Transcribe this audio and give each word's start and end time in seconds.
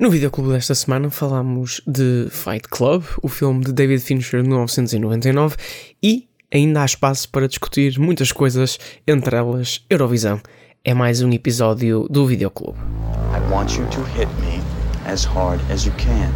No 0.00 0.08
videoclube 0.08 0.54
desta 0.54 0.74
semana 0.74 1.10
falámos 1.10 1.82
de 1.86 2.28
Fight 2.30 2.66
Club, 2.70 3.04
o 3.22 3.28
filme 3.28 3.62
de 3.62 3.70
David 3.70 4.00
Fincher 4.00 4.42
de 4.42 4.48
1999, 4.48 5.56
e 6.02 6.26
ainda 6.50 6.80
há 6.80 6.86
espaço 6.86 7.28
para 7.28 7.46
discutir 7.46 8.00
muitas 8.00 8.32
coisas, 8.32 8.78
entre 9.06 9.36
elas 9.36 9.84
Eurovisão. 9.90 10.40
É 10.82 10.94
mais 10.94 11.20
um 11.20 11.30
episódio 11.30 12.06
do 12.08 12.26
videoclube. 12.26 12.78
I 12.78 13.52
want 13.52 13.76
you 13.76 13.84
to 13.90 14.00
hit 14.16 14.28
me 14.40 14.62
as 15.06 15.22
hard 15.22 15.60
as 15.70 15.84
you 15.84 15.92
can. 15.98 16.32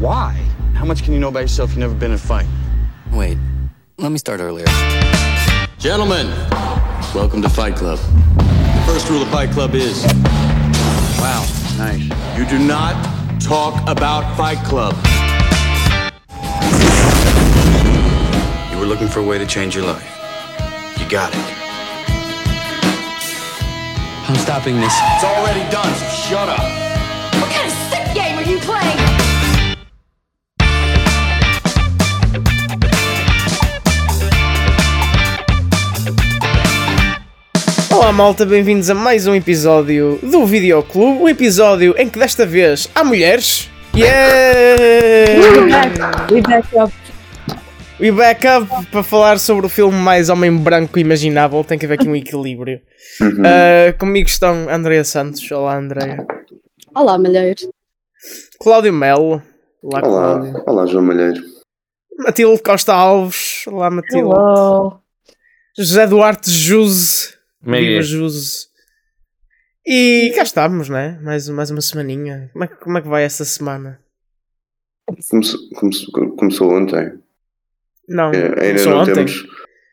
Why? 0.00 0.34
How 0.74 0.86
much 0.86 1.04
can 1.04 1.12
you 1.12 1.20
know 1.20 1.28
about 1.28 1.42
yourself 1.42 1.72
you've 1.72 1.80
never 1.80 1.94
been 1.94 2.12
in 2.12 2.14
a 2.14 2.18
fight? 2.18 2.48
Wait, 3.12 3.36
let 3.98 4.10
me 4.10 4.16
start 4.16 4.40
earlier. 4.40 4.64
Gentlemen, 5.78 6.28
welcome 7.14 7.42
to 7.42 7.50
Fight 7.50 7.76
Club. 7.76 7.98
The 8.38 8.84
first 8.86 9.10
rule 9.10 9.20
of 9.20 9.28
Fight 9.28 9.50
Club 9.50 9.74
is 9.74 10.02
Wow, 11.20 11.44
nice. 11.78 12.38
you 12.38 12.46
do 12.46 12.58
not 12.58 12.94
talk 13.40 13.86
about 13.88 14.36
Fight 14.36 14.58
Club. 14.64 14.94
You 18.72 18.78
were 18.78 18.86
looking 18.86 19.08
for 19.08 19.20
a 19.20 19.24
way 19.24 19.38
to 19.38 19.46
change 19.46 19.74
your 19.74 19.84
life. 19.84 20.04
You 20.98 21.08
got 21.08 21.32
it. 21.32 21.56
I'm 24.28 24.36
stopping 24.36 24.76
this. 24.80 24.92
It's 25.14 25.24
already 25.24 25.70
done, 25.70 25.92
so 25.94 26.06
shut 26.28 26.48
up. 26.48 26.58
What 27.40 27.50
kind 27.52 27.66
of 27.66 27.72
sick 27.90 28.14
game 28.14 28.38
are 28.38 28.42
you 28.42 28.58
playing? 28.58 29.05
Olá 37.96 38.12
malta, 38.12 38.44
bem-vindos 38.44 38.90
a 38.90 38.94
mais 38.94 39.26
um 39.26 39.34
episódio 39.34 40.18
do 40.22 40.44
Videoclube, 40.44 41.22
um 41.22 41.26
episódio 41.26 41.94
em 41.96 42.10
que 42.10 42.18
desta 42.18 42.44
vez 42.44 42.90
há 42.94 43.02
mulheres. 43.02 43.70
Yeah! 43.96 45.40
We 46.30 46.42
back 46.42 46.76
up. 46.76 46.92
We 47.98 48.12
back 48.12 48.46
up 48.46 48.86
para 48.92 49.02
falar 49.02 49.38
sobre 49.38 49.64
o 49.64 49.68
filme 49.70 49.96
mais 49.96 50.28
homem 50.28 50.54
branco 50.54 50.98
imaginável, 50.98 51.64
tem 51.64 51.78
que 51.78 51.86
haver 51.86 51.94
aqui 51.94 52.06
um 52.06 52.14
equilíbrio. 52.14 52.82
Uh, 53.22 53.98
comigo 53.98 54.28
estão 54.28 54.68
Andréa 54.68 55.02
Santos, 55.02 55.50
olá 55.50 55.78
Andréa. 55.78 56.18
Olá, 56.94 57.16
Malheiro. 57.16 57.72
Cláudio 58.60 58.92
Melo, 58.92 59.42
olá 59.82 60.02
Cláudio. 60.02 60.50
Olá, 60.50 60.64
olá 60.66 60.86
João 60.86 61.02
Malheiro. 61.02 61.42
Matilde 62.18 62.62
Costa 62.62 62.92
Alves, 62.92 63.64
olá 63.66 63.88
Matilde. 63.88 64.34
Hello. 64.34 65.00
José 65.78 66.06
Duarte 66.06 66.50
Juse, 66.50 67.35
viva 67.66 67.98
é? 67.98 68.02
Juse. 68.02 68.66
E 69.86 70.32
cá 70.34 70.42
estamos, 70.42 70.88
né? 70.88 71.18
Mais, 71.22 71.48
mais 71.48 71.70
uma 71.70 71.80
semaninha. 71.80 72.50
Como 72.52 72.64
é, 72.64 72.68
que- 72.68 72.74
como 72.76 72.98
é 72.98 73.02
que 73.02 73.08
vai 73.08 73.22
essa 73.24 73.44
semana? 73.44 74.00
Começou, 75.30 75.60
começou, 75.76 76.36
começou 76.36 76.72
ontem. 76.76 77.12
Não, 78.08 78.30
É, 78.32 78.38
ainda 78.46 78.54
começou 78.56 78.92
não 78.92 79.00
ontem. 79.02 79.14
temos. 79.14 79.42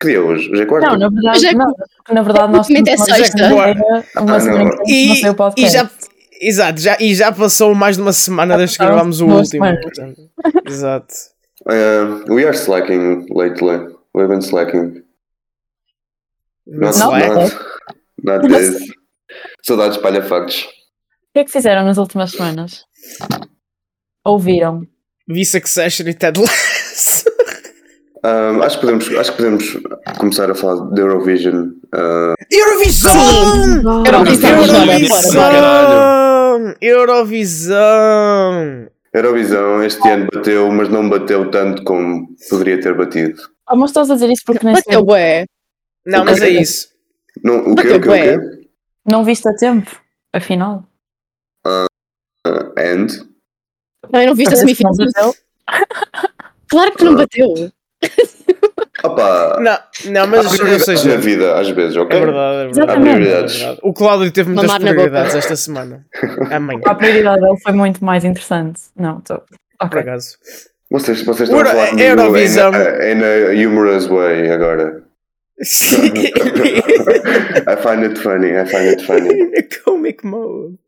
Que 0.00 0.08
dia 0.08 0.16
é 0.16 0.20
hoje? 0.20 0.50
Hoje 0.50 0.62
é 0.62 0.66
quarta? 0.66 0.88
Não, 0.90 0.98
na 0.98 1.08
verdade, 1.08 1.46
é- 1.46 1.52
não, 1.54 1.74
na 2.12 2.22
verdade 2.22 2.52
nós 2.52 2.68
é 2.70 2.74
temos 2.82 3.00
uma 3.00 3.16
sexta. 3.16 3.38
semana- 3.38 3.74
uma 4.16 4.36
Ah, 4.36 4.40
semana 4.40 4.64
não. 4.64 4.82
E, 4.88 5.16
saiu 5.20 5.30
o 5.30 5.34
e 5.34 5.36
podcast. 5.36 5.72
já, 5.78 5.90
exato, 6.40 6.80
já, 6.80 6.96
e 7.00 7.14
já 7.14 7.32
passou 7.32 7.74
mais 7.74 7.94
de 7.96 8.02
uma 8.02 8.12
semana 8.12 8.56
desde 8.56 8.76
que 8.76 8.84
gravámos 8.84 9.20
o 9.20 9.26
último. 9.28 9.64
portanto, 9.80 10.20
Exato. 10.66 11.14
Uh, 11.66 12.32
we 12.34 12.44
are 12.44 12.54
slacking 12.56 13.26
lately. 13.30 13.94
We've 14.14 14.28
been 14.28 14.40
slacking. 14.42 15.03
Not, 16.66 16.98
Não 16.98 17.10
not 18.22 18.48
this. 18.48 18.78
Saudades 19.62 19.98
palha-factos. 19.98 20.62
O 20.62 21.32
que 21.34 21.40
é 21.40 21.44
que 21.44 21.52
fizeram 21.52 21.84
nas 21.84 21.98
últimas 21.98 22.30
semanas? 22.32 22.84
Ouviram? 24.24 24.86
Vi 25.28 25.44
Succession 25.44 26.06
e 26.08 26.14
Ted 26.14 26.40
Lasso. 26.40 27.24
Um, 28.24 28.62
acho, 28.62 28.76
que 28.76 28.80
podemos, 28.86 29.08
acho 29.18 29.30
que 29.32 29.36
podemos 29.36 29.78
começar 30.18 30.50
a 30.50 30.54
falar 30.54 30.90
de 30.92 31.00
Eurovision. 31.00 31.72
Uh, 31.94 32.34
Eurovisão! 32.50 33.12
Eurovisão! 34.06 34.60
Eurovisão! 36.80 36.80
Eurovisão! 36.80 38.88
Eurovisão 39.12 39.82
este 39.82 40.08
ano 40.08 40.26
bateu, 40.32 40.70
mas 40.72 40.88
não 40.88 41.08
bateu 41.08 41.50
tanto 41.50 41.84
como 41.84 42.26
poderia 42.48 42.80
ter 42.80 42.96
batido. 42.96 43.42
Ah, 43.66 43.76
mas 43.76 43.90
estás 43.90 44.10
a 44.10 44.14
dizer 44.14 44.30
isso 44.30 44.42
porque 44.46 44.64
nem 44.64 44.74
Bateu 44.74 45.00
sei. 45.00 45.04
bué. 45.04 45.44
Não, 46.06 46.24
mas 46.24 46.40
é 46.42 46.48
isso. 46.48 46.88
Não, 47.42 47.58
o 47.72 47.74
quê? 47.76 47.88
O 47.88 48.00
quê? 48.00 48.08
O 48.08 48.12
quê? 48.12 48.68
Não 49.06 49.24
viste 49.24 49.48
a 49.48 49.54
tempo, 49.54 49.90
afinal. 50.32 50.84
Uh, 51.66 51.86
and? 52.78 53.06
Não, 54.12 54.20
eu 54.20 54.26
não 54.28 54.34
viste 54.34 54.54
a 54.54 54.56
semifinal. 54.56 54.92
Claro 56.68 56.92
que 56.96 57.04
não 57.04 57.14
bateu. 57.14 57.70
Opa! 59.04 59.58
Não, 59.60 59.78
não 60.12 60.26
mas 60.26 60.46
há 60.46 60.48
ou 60.48 60.56
prioridades 60.56 60.86
na 60.88 60.96
seja, 60.96 61.18
vida, 61.18 61.58
às 61.60 61.68
vezes, 61.68 61.96
ok? 61.96 62.16
é 62.18 62.24
verdade, 62.24 62.56
é 62.56 62.64
verdade. 62.72 62.90
É 62.90 63.00
Prioridades. 63.02 63.56
verdade. 63.58 63.80
O 63.82 63.92
Cláudio 63.92 64.32
teve 64.32 64.48
muitas 64.50 64.66
Mamar 64.66 64.80
prioridades 64.80 65.34
esta 65.34 65.56
semana. 65.56 66.06
Amanhã, 66.50 66.80
A 66.86 66.94
prioridade 66.94 67.40
dele 67.40 67.58
foi 67.62 67.72
muito 67.72 68.04
mais 68.04 68.24
interessante. 68.24 68.80
Não, 68.96 69.18
estou. 69.18 69.38
por 69.78 69.86
Ok. 69.86 70.00
acaso. 70.00 70.36
Vocês, 70.90 71.22
vocês 71.22 71.48
estão 71.48 71.58
Euro- 71.58 71.68
a 71.68 71.72
falar 71.72 71.88
comigo 71.90 72.08
Eurovisão. 72.08 72.72
in 72.72 72.76
a, 72.76 73.12
in 73.12 73.22
a 73.22 73.68
humorous 73.68 74.06
way 74.06 74.50
agora. 74.50 75.02
I 77.66 77.76
find 77.76 78.02
it 78.02 78.18
funny, 78.18 78.58
I 78.58 78.64
find 78.66 78.88
it 78.88 79.00
funny. 79.02 79.52
Comic 79.84 80.26
mode. 80.26 80.78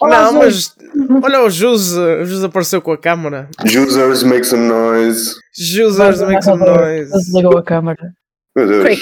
Não, 0.00 0.32
mas 0.34 0.76
olha 1.22 1.42
o 1.42 1.50
Jus, 1.50 1.92
o 1.92 2.24
Jus 2.24 2.44
apareceu 2.44 2.80
com 2.80 2.92
a 2.92 2.98
câmara. 2.98 3.48
Users 3.64 4.22
make 4.22 4.44
some 4.46 4.68
noise. 4.68 5.34
Jusers 5.58 6.20
make 6.22 6.44
some 6.44 6.64
noise. 6.64 7.10
Desligou 7.10 7.58
a 7.58 7.64
câmara. 7.64 8.14
Meu 8.54 8.68
Deus. 8.68 9.00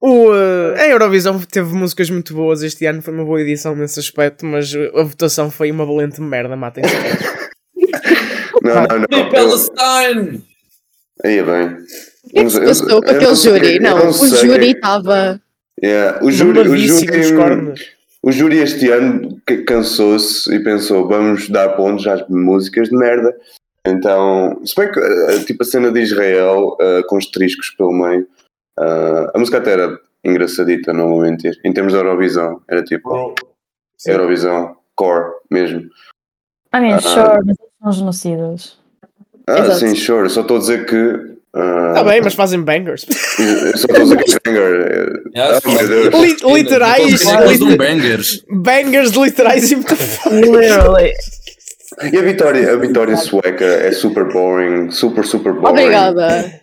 O, 0.00 0.30
uh, 0.30 0.74
a 0.78 0.88
Eurovisão 0.88 1.38
teve 1.40 1.74
músicas 1.74 2.10
muito 2.10 2.34
boas 2.34 2.62
este 2.62 2.86
ano, 2.86 3.02
foi 3.02 3.14
uma 3.14 3.24
boa 3.24 3.40
edição 3.40 3.76
nesse 3.76 4.00
aspecto, 4.00 4.44
mas 4.44 4.74
a 4.74 5.02
votação 5.04 5.48
foi 5.48 5.70
uma 5.70 5.86
valente 5.86 6.20
merda, 6.20 6.56
matem-se. 6.56 6.90
Não, 8.62 8.74
não, 8.74 9.06
não. 9.10 9.30
Palestine! 9.30 10.44
aí 11.24 11.38
é 11.38 11.42
bem. 11.42 11.76
É 12.34 12.42
passou 12.44 12.86
com 13.02 13.06
eu 13.08 13.16
aquele 13.16 13.36
sei- 13.36 13.52
júri? 13.52 13.76
eu 13.76 13.82
Não, 13.82 14.08
o 14.08 14.12
sei. 14.12 14.48
júri 14.48 14.70
estava. 14.72 15.40
Yeah, 15.82 16.24
O 16.24 16.30
júri, 16.30 16.60
o 16.60 16.76
júri, 16.76 17.74
o 18.22 18.30
júri 18.30 18.58
este 18.58 18.90
ano 18.90 19.40
cansou-se 19.66 20.54
e 20.54 20.62
pensou: 20.62 21.08
vamos 21.08 21.48
dar 21.48 21.70
pontos 21.70 22.06
às 22.06 22.26
músicas 22.28 22.88
de 22.88 22.96
merda. 22.96 23.34
Então, 23.84 24.60
se 24.64 24.74
bem 24.76 24.92
que 24.92 25.00
eh, 25.00 25.40
tipo 25.44 25.62
a 25.64 25.66
cena 25.66 25.90
de 25.90 26.00
Israel 26.00 26.76
eh, 26.80 27.02
com 27.08 27.16
os 27.16 27.26
triscos 27.26 27.70
pelo 27.70 27.92
meio, 27.92 28.28
eh, 28.78 29.30
a 29.34 29.38
música 29.38 29.58
até 29.58 29.72
era 29.72 29.98
engraçadita, 30.24 30.92
não 30.92 31.08
vou 31.08 31.22
mentir. 31.22 31.58
Em 31.64 31.72
termos 31.72 31.92
de 31.92 31.98
Eurovisão, 31.98 32.62
era 32.68 32.84
tipo 32.84 33.34
Eurovisão 34.06 34.76
core 34.94 35.32
mesmo. 35.50 35.80
I 36.72 36.78
mean, 36.80 36.94
Ah. 36.94 37.00
sure, 37.00 37.38
mas 37.44 37.56
eles 37.58 37.72
são 37.82 37.92
genocidas. 37.92 38.78
Ah, 39.48 39.58
Exato. 39.58 39.78
sim, 39.80 39.94
sure. 39.96 40.28
Só 40.30 40.42
estou 40.42 40.58
a 40.58 40.60
dizer 40.60 40.86
que. 40.86 41.32
Ah, 41.54 41.92
Tá 41.94 42.04
bem, 42.04 42.20
mas 42.22 42.34
fazem 42.34 42.62
bangers. 42.62 43.06
eu 43.38 43.76
Só 43.78 43.86
estou 43.86 43.96
a 43.96 43.98
dizer 44.00 44.16
que 44.24 44.34
é 44.34 44.38
banger. 44.52 45.22
Yeah, 45.36 45.60
Oh 46.44 46.56
literais, 46.56 47.22
liter- 47.22 47.76
bangers. 47.76 48.44
bangers 48.50 49.10
literais 49.12 49.70
e 49.70 49.74
Literally. 49.76 51.12
E 52.12 52.16
a 52.18 52.22
vitória, 52.22 52.72
a 52.72 52.76
vitória 52.76 53.16
sueca 53.16 53.64
é 53.64 53.92
super 53.92 54.32
boring, 54.32 54.90
super, 54.90 55.24
super 55.24 55.52
boring. 55.52 55.68
Obrigada. 55.84 56.60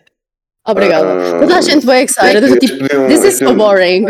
Obrigada. 0.66 1.36
Ah. 1.36 1.38
Toda 1.40 1.56
a 1.58 1.60
gente 1.62 1.86
bem 1.86 2.02
excited. 2.04 2.42
Eles 2.44 2.58
Tipo, 2.58 2.78
podiam- 2.88 3.06
this 3.08 3.24
is 3.24 3.38
so 3.38 3.44
eles- 3.44 3.56
boring. 3.56 4.06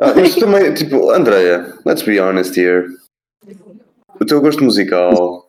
Ah, 0.00 0.12
mas 0.14 0.34
também, 0.34 0.74
tipo, 0.74 1.10
Andrea, 1.10 1.72
let's 1.86 2.02
be 2.02 2.18
honest 2.20 2.56
here. 2.58 2.86
O 4.20 4.24
teu 4.24 4.40
gosto 4.40 4.62
musical 4.62 5.43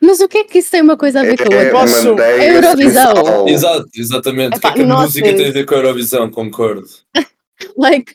Mas 0.00 0.20
o 0.20 0.28
que 0.28 0.38
é 0.38 0.44
que 0.44 0.58
isso 0.58 0.70
tem 0.70 0.82
uma 0.82 0.96
coisa 0.96 1.20
a 1.20 1.22
ver 1.22 1.36
com 1.36 1.52
a 1.52 1.56
é 1.56 1.72
outra? 1.72 1.80
Posso- 1.80 2.20
É 2.20 2.56
Eurovisão. 2.56 3.48
Exato, 3.48 3.88
exatamente. 3.96 4.56
O 4.56 4.60
que 4.60 4.66
é 4.66 4.70
Epá, 4.70 4.76
que 4.76 4.82
a 4.82 4.86
música 4.86 5.34
tem 5.34 5.48
a 5.48 5.52
ver 5.52 5.64
com 5.66 5.74
a 5.74 5.78
Eurovisão? 5.78 6.30
Concordo. 6.30 6.86
Like, 7.76 8.14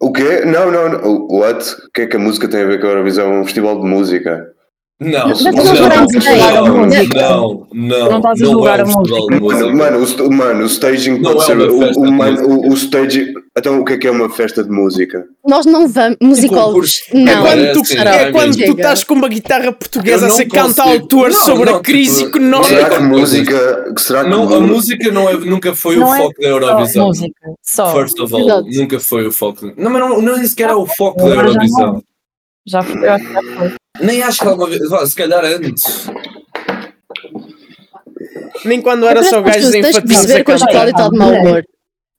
O 0.00 0.12
quê? 0.12 0.44
Não, 0.44 0.70
não, 0.70 0.88
não. 0.88 1.26
What? 1.28 1.64
O 1.86 1.90
que 1.92 2.02
é 2.02 2.06
que 2.06 2.16
a 2.16 2.18
música 2.18 2.48
tem 2.48 2.62
a 2.62 2.66
ver 2.66 2.80
com 2.80 2.86
a 2.86 2.90
Eurovisão? 2.90 3.32
É 3.34 3.40
um 3.40 3.44
festival 3.44 3.80
de 3.80 3.86
música. 3.86 4.52
Não, 5.00 5.10
não, 5.10 5.28
não 5.28 5.32
não, 5.32 6.76
não, 7.14 7.66
não, 7.72 8.10
Não 8.10 8.16
estás 8.18 8.42
a 8.42 8.44
não 8.44 8.52
julgar 8.52 8.78
é 8.80 8.82
a 8.82 8.84
um 8.84 8.88
festival 8.92 9.26
de 9.28 9.40
música. 9.40 9.72
Mano, 9.74 9.98
o, 9.98 10.06
st- 10.06 10.22
mano, 10.28 10.62
o 10.62 10.66
staging 10.66 11.18
Não 11.20 11.32
pode 11.32 11.40
é 11.40 11.46
ser. 11.46 11.70
O, 11.70 11.78
festa 11.78 12.00
o, 12.00 12.74
staging. 12.74 13.26
Então, 13.58 13.80
o 13.80 13.84
que 13.86 13.92
é 13.94 13.98
que 13.98 14.06
é 14.06 14.10
uma 14.10 14.28
festa 14.28 14.62
de 14.62 14.70
música? 14.70 15.24
nós 15.46 15.64
não 15.64 15.88
vamos. 15.88 16.18
Musicólogos. 16.20 17.02
Não. 17.14 17.32
É 17.32 17.36
quando, 17.40 17.72
tu, 17.72 17.84
sim, 17.86 17.96
é 17.98 18.04
vai 18.04 18.32
quando 18.32 18.56
tu 18.56 18.72
estás 18.72 19.02
com 19.04 19.14
uma 19.14 19.28
guitarra 19.28 19.72
portuguesa 19.72 20.26
a 20.26 20.28
não 20.28 20.36
ser 20.36 20.44
canta 20.46 20.82
consigo. 20.82 20.88
autor 21.02 21.30
Não, 21.30 21.44
sobre 21.44 21.70
não, 21.70 21.76
a 21.78 21.80
crise 21.80 22.24
tipo, 22.24 22.36
económica. 22.36 22.70
não 22.70 22.78
é 22.78 22.82
Será 22.84 22.90
que 22.90 23.02
música. 23.02 23.94
Será 23.96 24.24
que 24.24 24.30
Não, 24.30 24.54
a 24.54 24.60
música 24.60 25.10
não 25.10 25.28
é, 25.30 25.32
nunca 25.38 25.74
foi 25.74 25.96
Não 25.96 26.10
o 26.10 26.14
é 26.14 26.18
foco 26.18 26.34
da 26.40 26.42
Só 26.42 26.48
Eurovisão. 26.48 27.06
música. 27.06 27.40
Só. 27.62 27.92
First 27.94 28.20
of 28.20 28.34
all, 28.34 28.40
Exato. 28.40 28.68
nunca 28.70 29.00
foi 29.00 29.26
o 29.26 29.32
foco. 29.32 29.72
Não, 29.78 29.90
mas 29.90 30.00
não, 30.02 30.20
não 30.20 30.36
nem 30.36 30.46
sequer 30.46 30.68
é 30.68 30.74
o 30.74 30.86
foco 30.86 31.22
da 31.26 31.34
Eurovisão. 31.34 32.02
Já 32.70 32.82
foi, 32.82 33.04
eu 33.06 33.12
acho 33.12 33.26
que 33.26 33.32
já 33.32 33.42
foi. 33.58 33.72
Nem 34.00 34.22
acho 34.22 34.40
que 34.40 34.46
alguma 34.46 34.68
vez. 34.68 34.88
vá, 34.88 35.04
Se 35.06 35.16
calhar 35.16 35.44
antes. 35.44 36.06
Nem 38.64 38.80
quando 38.80 39.06
era 39.06 39.22
só 39.22 39.40
gajos 39.42 39.74
a 39.74 39.78
o 39.78 40.44
cantar. 40.44 40.68
Cláudio 40.70 40.90
está 40.90 41.08
de 41.08 41.16
mau 41.18 41.32
humor. 41.32 41.64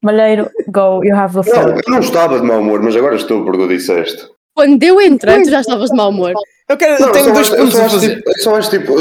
Malheiro, 0.03 0.49
go, 0.67 1.03
you 1.03 1.15
have 1.15 1.33
the 1.33 1.37
Não, 1.37 1.43
floor. 1.61 1.81
eu 1.85 1.91
não 1.91 1.99
estava 1.99 2.39
de 2.39 2.45
mau 2.45 2.59
humor, 2.59 2.81
mas 2.81 2.95
agora 2.95 3.15
estou 3.15 3.43
porque 3.45 3.59
tu 3.61 3.67
disseste. 3.67 4.27
Quando 4.55 4.81
eu 4.83 4.99
entrei, 4.99 5.43
tu 5.43 5.49
já 5.51 5.61
estavas 5.61 5.89
de 5.91 5.95
mau 5.95 6.09
humor. 6.09 6.33
Eu, 6.67 6.75
quero, 6.77 6.95
eu 6.95 6.99
Não, 7.05 7.11
tenho 7.11 7.25
só 7.25 7.31
dois 7.33 7.49
pontos 7.49 7.73
só 7.73 7.81
a 7.81 7.85
acho, 7.85 7.95
fazer. 7.95 8.15
tipo, 8.15 8.29
eu 8.29 8.39
só 8.41 8.55
acho 8.55 8.69
tipo, 8.71 8.93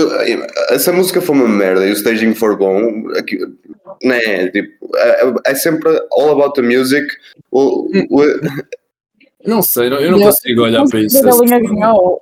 eh, 0.73 0.79
se 0.79 0.91
a 0.91 0.93
música 0.93 1.21
for 1.23 1.33
uma 1.33 1.49
merda 1.49 1.87
e 1.87 1.91
o 1.91 1.95
staging 1.95 2.35
for 2.35 2.57
bom, 2.59 3.09
aqui, 3.17 3.39
né, 4.05 4.49
tipo, 4.49 4.71
é, 4.97 5.33
é 5.47 5.55
sempre 5.55 5.89
all 6.13 6.31
about 6.33 6.55
the 6.55 6.63
music. 6.63 7.07
O, 7.51 7.87
o- 8.11 8.41
Não 9.47 9.63
sei, 9.63 9.89
não- 9.91 9.99
eu 9.99 10.13
não 10.13 10.21
consigo 10.21 10.63
olhar 10.63 10.85
para 10.89 11.01
isso. 11.01 11.21
Ganhou. 11.23 12.21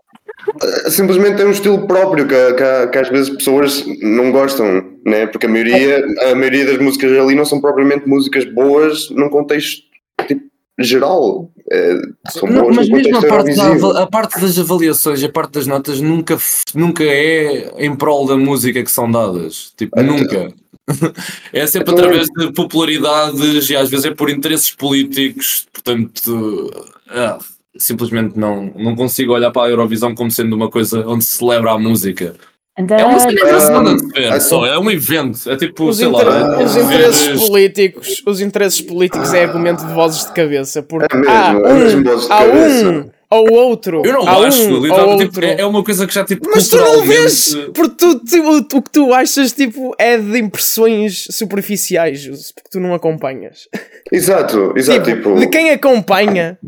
simplesmente 0.91 1.37
tem 1.37 1.47
um 1.47 1.50
estilo 1.50 1.87
próprio 1.87 2.26
que, 2.26 2.53
que, 2.55 2.87
que 2.88 2.99
às 2.99 3.09
vezes 3.09 3.31
pessoas 3.31 3.85
não 4.00 4.31
gostam, 4.31 4.85
né? 5.05 5.26
Porque 5.26 5.47
a 5.47 5.49
maioria, 5.49 6.05
a 6.31 6.35
maioria 6.35 6.65
das 6.67 6.79
músicas 6.79 7.12
ali 7.19 7.35
não 7.35 7.44
são 7.44 7.61
propriamente 7.61 8.09
músicas 8.09 8.44
boas 8.44 9.11
num 9.11 9.29
contexto 9.29 9.82
tipo, 10.26 10.43
geral. 10.81 11.50
É, 11.70 11.94
são 12.31 12.49
Não, 12.49 12.62
boas 12.62 12.76
mas 12.76 12.88
no 12.88 12.97
mesmo 12.97 13.19
a 13.19 13.23
parte, 13.26 13.55
da 13.56 14.03
a 14.03 14.06
parte 14.06 14.41
das 14.41 14.59
avaliações, 14.59 15.23
a 15.25 15.29
parte 15.29 15.53
das 15.53 15.67
notas 15.67 16.00
nunca, 16.00 16.38
nunca 16.75 17.03
é 17.05 17.73
em 17.85 17.94
prol 17.97 18.26
da 18.26 18.37
música 18.37 18.82
que 18.82 18.91
são 18.91 19.11
dadas. 19.11 19.73
Tipo, 19.76 20.00
nunca. 20.03 20.53
É 21.53 21.67
sempre 21.67 21.93
Então- 21.93 22.03
através 22.06 22.29
de 22.29 22.50
popularidades 22.55 23.69
e 23.69 23.76
às 23.76 23.91
vezes 23.91 24.06
é 24.06 24.11
por 24.11 24.31
interesses 24.31 24.70
políticos. 24.70 25.67
Portanto, 25.70 26.70
ah, 27.10 27.38
simplesmente 27.76 28.38
não, 28.38 28.72
não 28.76 28.94
consigo 28.96 29.32
olhar 29.32 29.50
para 29.50 29.66
a 29.66 29.70
Eurovisão 29.70 30.14
como 30.14 30.31
sendo 30.31 30.55
uma 30.56 30.70
coisa 30.70 31.06
onde 31.06 31.25
se 31.25 31.37
celebra 31.37 31.72
a 31.72 31.78
música. 31.78 32.34
É 32.76 33.05
uma 33.05 33.19
celebração 33.19 33.78
Ah, 33.88 33.94
de 33.96 34.06
ver, 34.12 34.32
ah, 34.32 34.38
só, 34.40 34.64
é 34.64 34.78
um 34.78 34.88
evento. 34.88 35.50
É 35.50 35.56
tipo, 35.56 35.88
Os, 35.88 35.96
sei 35.96 36.06
inter- 36.06 36.26
lá. 36.28 36.62
os 36.62 36.76
é 36.76 36.81
interesses 36.82 37.26
veres- 37.26 37.49
políticos, 37.49 38.22
os 38.25 38.40
interesses 38.40 38.81
políticos 38.81 39.34
é 39.34 39.44
argumento 39.44 39.84
de 39.84 39.93
vozes 39.93 40.25
de 40.26 40.32
cabeça, 40.32 40.81
porque 40.81 41.12
É 41.12 41.19
mesmo, 41.19 41.31
há 41.32 41.70
é 41.70 41.75
mesmo 41.75 42.00
um, 42.00 42.05
vozes 42.05 42.26
de 42.28 42.32
há 42.32 42.38
cabeça. 42.38 42.88
um 42.90 43.10
ou 43.31 43.53
outro, 43.53 44.03
Eu 44.05 44.13
não 44.15 44.27
acho, 44.29 44.63
um 44.63 44.75
ou 44.77 44.81
literalmente, 44.83 45.25
outro. 45.25 45.41
tipo, 45.43 45.45
é 45.45 45.61
é 45.61 45.67
uma 45.67 45.85
coisa 45.85 46.07
que 46.07 46.15
já 46.15 46.25
tipo 46.25 46.49
Mas 46.51 46.69
tu 46.69 46.77
não 46.77 46.85
culturalmente- 46.85 47.19
vês, 47.21 47.55
porque 47.75 47.95
tu, 47.97 48.19
tu- 48.21 48.77
o 48.79 48.83
que 48.83 48.91
tu 48.91 49.13
achas 49.13 49.53
tipo, 49.53 49.95
é 49.99 50.17
de 50.17 50.39
impressões 50.39 51.27
superficiais, 51.31 52.27
porque 52.55 52.71
tu 52.71 52.81
não 52.81 52.95
acompanhas. 52.95 53.69
Exato, 54.11 54.73
exato. 54.77 55.03
Tipo, 55.05 55.19
Tipo, 55.29 55.41
de 55.41 55.47
quem 55.49 55.71
acompanha, 55.71 56.59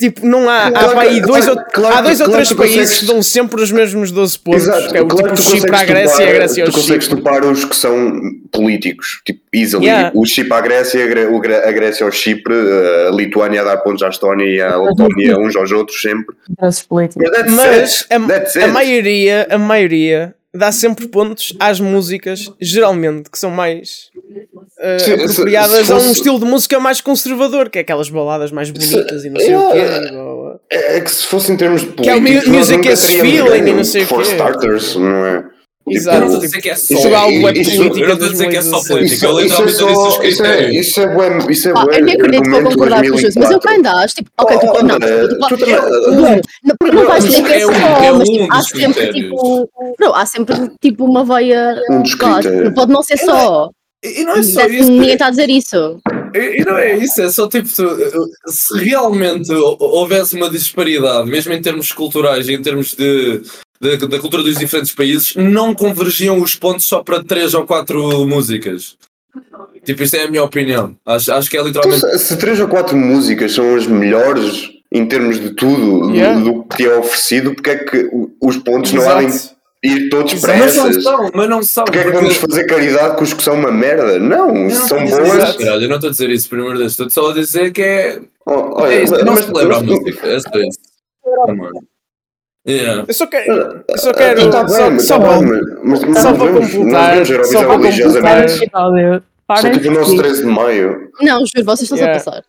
tipo, 0.00 0.26
não 0.26 0.48
há, 0.48 0.66
há 0.66 0.72
Claro 0.72 0.98
aí 1.00 1.20
que- 1.20 1.26
dois, 1.26 1.44
claro- 1.44 1.60
ou, 1.60 1.66
claro 1.72 1.96
há 1.96 2.00
dois 2.02 2.20
ou 2.20 2.26
claro 2.26 2.42
três 2.44 2.52
países 2.58 2.76
consegues- 2.78 2.98
que 3.00 3.06
dão 3.06 3.22
sempre 3.22 3.62
os 3.62 3.70
mesmos 3.70 4.10
12 4.10 4.38
pontos, 4.38 4.62
Exato, 4.62 4.90
que 4.90 4.96
é 4.98 5.02
o 5.02 5.06
claro 5.06 5.34
tipo 5.36 5.48
Chipre 5.50 5.76
à 5.76 5.84
Grécia 5.84 6.10
e 6.10 6.24
a 6.24 6.26
topar- 6.26 6.34
Grécia 6.34 6.64
ao 6.64 6.70
Tu 6.70 6.74
consegues 6.74 7.04
Chipre. 7.04 7.22
topar 7.22 7.44
os 7.44 7.64
que 7.64 7.76
são 7.76 8.20
políticos, 8.50 9.20
tipo, 9.24 9.40
easily. 9.54 9.84
Yeah. 9.84 10.10
O 10.14 10.24
Chipre 10.26 10.52
à 10.54 10.60
Grécia, 10.60 11.04
a 11.04 11.72
Grécia 11.72 12.04
ao 12.06 12.10
Chipre, 12.12 12.54
a 13.08 13.10
Lituânia 13.12 13.60
a 13.60 13.64
dar 13.64 13.76
pontos 13.78 14.02
à 14.02 14.08
Estónia 14.08 14.44
e 14.46 14.60
a 14.60 14.76
Letónia 14.76 15.38
uns 15.38 15.54
aos 15.54 15.70
outros 15.70 16.00
sempre. 16.00 16.34
Mas 16.58 18.06
a, 18.62 18.66
maioria, 18.68 19.46
a 19.50 19.58
maioria 19.58 20.34
dá 20.52 20.72
sempre 20.72 21.06
pontos 21.08 21.54
às 21.60 21.78
músicas, 21.80 22.50
geralmente, 22.60 23.30
que 23.30 23.38
são 23.38 23.50
mais 23.50 24.09
eh, 24.80 24.98
Se- 24.98 25.04
se- 25.04 25.12
apropriadas 25.24 25.86
se 25.86 25.92
a 25.92 25.96
um 25.96 26.10
estilo 26.12 26.38
de 26.38 26.44
música 26.46 26.80
mais 26.80 27.00
conservador, 27.00 27.68
que 27.68 27.78
é 27.78 27.82
aquelas 27.82 28.08
baladas 28.08 28.50
mais 28.50 28.70
bonitas 28.70 29.24
e 29.24 29.30
não 29.30 29.40
sei 29.40 29.54
o 29.54 29.72
quê. 29.72 29.78
blá. 30.12 30.56
É 30.70 31.00
que 31.00 31.10
se 31.10 31.26
fosse 31.26 31.52
em 31.52 31.56
termos 31.56 31.82
de 31.82 31.88
Que 31.88 32.08
é 32.08 32.16
o 32.16 32.20
music 32.20 32.80
teríamos 32.82 33.04
feeling 33.06 33.68
e 33.70 33.72
não 33.74 33.84
sei 33.84 34.02
o 34.02 34.06
For 34.06 34.22
quê. 34.22 34.28
starters, 34.30 34.96
não 34.96 35.26
é? 35.26 35.44
Exato. 35.88 36.18
Eu 36.18 36.20
não 36.28 36.40
tipo, 36.40 36.50
sei 36.52 36.60
que 36.60 36.68
é 36.70 36.74
só. 36.76 36.94
isso- 36.94 37.08
é 37.08 37.52
isso- 37.52 37.76
política 37.76 38.08
não 38.08 38.28
dizer 38.28 38.48
que 38.50 38.56
é 38.56 38.62
só 38.62 38.70
2017. 38.70 38.88
política. 38.88 39.14
Isso, 39.14 39.24
Eu 39.26 39.38
é 39.38 39.42
literalmente 39.42 39.72
disse 39.72 39.82
isso 40.28 40.44
é, 40.44 40.46
critérios. 40.46 40.86
isso 40.86 41.00
é 41.00 41.04
isso 41.50 41.68
é 41.68 41.72
Ah, 41.74 41.84
eu 41.98 42.04
nem 42.04 42.14
acredito 42.14 42.42
que 42.44 42.50
vou 42.50 42.62
concordar 42.62 43.00
com 43.08 43.14
os 43.14 43.22
dois, 43.22 43.34
mas 43.36 43.50
eu 43.50 43.58
2004. 43.58 43.70
ainda 43.70 43.90
acho, 44.04 44.14
tipo, 44.14 44.30
ok, 44.38 44.58
tu, 44.58 44.66
Oh, 44.66 44.82
não, 44.84 44.94
André, 44.94 45.28
tu, 45.28 45.38
também- 45.48 45.74
não, 45.74 46.40
não, 46.64 46.76
porque 46.78 46.94
não 46.96 47.06
vais 47.06 47.24
dizer 47.24 47.42
que 47.42 47.52
é 47.52 47.56
É 47.56 47.60
só, 47.60 47.72
é 47.72 48.12
mas 48.12 48.28
tipo, 48.28 48.52
há 48.52 48.62
sempre 48.62 49.12
tipo, 49.12 49.70
não, 49.98 50.14
há 50.14 50.26
sempre 50.26 50.56
tipo 50.80 51.04
uma 51.06 51.24
veia, 51.24 51.82
Um 51.90 52.02
não 52.62 52.72
pode 52.74 52.92
não 52.92 53.02
ser 53.02 53.16
só, 53.16 53.70
E 54.02 54.24
não 54.24 54.36
é 54.36 54.42
só 54.42 54.66
isso. 54.66 54.90
ninguém 54.90 55.12
está 55.12 55.26
a 55.26 55.30
dizer 55.30 55.50
isso. 55.50 56.00
E 56.34 56.60
e 56.60 56.64
não 56.64 56.78
é 56.78 56.96
isso, 56.96 57.20
é 57.20 57.28
só 57.30 57.48
tipo, 57.48 57.68
se 57.68 58.78
realmente 58.78 59.52
hou- 59.52 59.76
houvesse 59.80 60.36
uma 60.36 60.48
disparidade, 60.48 61.28
mesmo 61.28 61.52
em 61.52 61.60
termos 61.60 61.92
culturais 61.92 62.48
e 62.48 62.54
em 62.54 62.62
termos 62.62 62.94
de, 62.94 63.42
de- 63.80 64.06
da 64.06 64.18
cultura 64.18 64.42
dos 64.42 64.56
diferentes 64.56 64.94
países, 64.94 65.34
não 65.36 65.74
convergiam 65.74 66.40
os 66.40 66.54
pontos 66.54 66.86
só 66.86 67.02
para 67.02 67.22
três 67.22 67.52
ou 67.52 67.66
quatro 67.66 68.26
músicas. 68.26 68.96
Tipo, 69.84 70.02
isto 70.02 70.16
é 70.16 70.24
a 70.24 70.30
minha 70.30 70.44
opinião. 70.44 70.96
Acho, 71.06 71.32
acho 71.32 71.50
que 71.50 71.56
é 71.56 71.60
Então, 71.60 71.82
literalmente. 71.82 72.18
se, 72.18 72.26
se 72.26 72.36
três 72.38 72.58
ou 72.60 72.68
quatro 72.68 72.96
músicas 72.96 73.52
são 73.52 73.74
as 73.74 73.86
melhores 73.86 74.70
em 74.92 75.06
termos 75.06 75.38
de 75.40 75.50
tudo, 75.50 76.08
do- 76.08 76.14
Yeah. 76.14 76.40
do, 76.40 76.64
que 76.64 76.84
é 76.84 76.96
oferecido, 76.98 77.54
porque 77.54 77.70
é 77.70 77.76
que 77.76 78.08
os 78.40 78.56
pontos 78.58 78.92
não 78.92 79.08
há 79.08 79.22
Exato. 79.22 79.56
Ir 79.82 80.08
todos 80.10 80.34
para 80.40 80.56
Mas 80.58 80.76
não 80.76 80.92
são, 81.00 81.30
mas 81.34 81.48
não 81.48 81.62
são. 81.62 81.84
Porque 81.84 81.98
é 81.98 82.04
que 82.04 82.10
vamos 82.12 82.36
fazer 82.36 82.64
caridade 82.66 83.16
com 83.16 83.24
os 83.24 83.32
que 83.32 83.42
são 83.42 83.54
uma 83.54 83.70
merda? 83.72 84.18
Não, 84.18 84.52
não 84.54 84.70
são 84.70 84.98
a 84.98 85.04
dizer 85.04 85.22
boas. 85.24 85.56
caralho, 85.56 85.82
eu 85.84 85.88
não 85.88 85.96
estou 85.96 86.08
a 86.08 86.10
dizer 86.12 86.30
isso, 86.30 86.48
primeiro 86.48 86.78
Deus. 86.78 86.92
Estou 86.92 87.08
só 87.10 87.30
a 87.30 87.34
dizer 87.34 87.72
que 87.72 87.82
é. 87.82 88.20
Oh, 88.46 88.82
olha, 88.82 88.92
é 88.94 89.02
isso, 89.04 89.14
não 89.24 89.34
mas- 89.34 89.44
se 89.44 89.50
celebra 89.52 89.76
a 89.76 89.82
música. 89.82 90.26
É 90.26 90.40
só 90.40 90.50
isso. 90.58 90.78
Yeah. 92.68 93.04
Eu 93.08 93.14
só 93.14 93.26
quero, 93.26 93.82
eu 93.88 93.98
só 93.98 94.12
quero, 94.12 94.50
Tá 94.50 94.64
bem, 94.64 94.74
só, 94.74 94.90
mas 94.90 95.04
só 95.06 95.18
tá 95.18 95.26
para- 95.26 95.38
bem, 95.38 95.60
mas- 95.82 96.04
mas 96.04 96.18
só 96.18 96.34
para 96.34 96.52
completar, 96.52 97.16
nós 97.16 97.28
vemos 97.28 97.30
Eurovisão 97.30 97.64
para 97.64 97.76
religiosamente. 97.78 98.52
Só 98.52 99.70
tipo 99.70 99.88
o 99.88 99.94
nosso 99.94 100.10
de 100.12 100.16
13 100.18 100.40
de 100.42 100.46
maio. 100.46 101.10
Não, 101.22 101.38
juro, 101.38 101.64
vocês 101.64 101.82
estão-se 101.90 102.02
Yeah. 102.04 102.20
a 102.20 102.24
passar. 102.24 102.44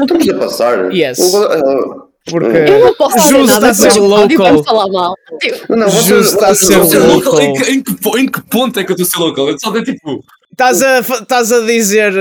Estamos 0.00 0.28
a 0.28 0.34
passar. 0.38 0.92
Yes. 0.92 1.18
Uh, 1.20 2.09
porque 2.26 2.46
Eu 2.58 2.80
não 2.86 2.94
posso 2.94 3.18
Justo 3.28 3.46
nada, 3.46 3.70
a 3.70 3.74
ser 3.74 3.92
local. 3.98 4.64
falar 4.64 4.88
mal. 4.88 5.14
Não, 5.68 5.88
vocês- 5.90 6.04
Justo 6.06 6.34
está 6.34 6.48
a 6.48 6.54
ser 6.54 6.76
local. 6.76 7.08
local, 7.08 7.40
em, 7.40 7.52
que, 7.54 7.70
em, 7.72 7.82
que, 7.82 8.18
em 8.18 8.26
que 8.28 8.42
ponto 8.42 8.78
é 8.80 8.84
que 8.84 8.92
eu 8.92 8.96
estou 8.96 9.06
a 9.06 9.10
ser 9.10 9.28
local? 9.30 9.48
Eu 9.48 9.56
só 9.58 9.70
dei 9.70 9.82
tipo. 9.82 10.22
estás 10.52 10.82
a, 10.82 10.98
estás 11.00 11.52
a 11.52 11.60
dizer. 11.60 12.12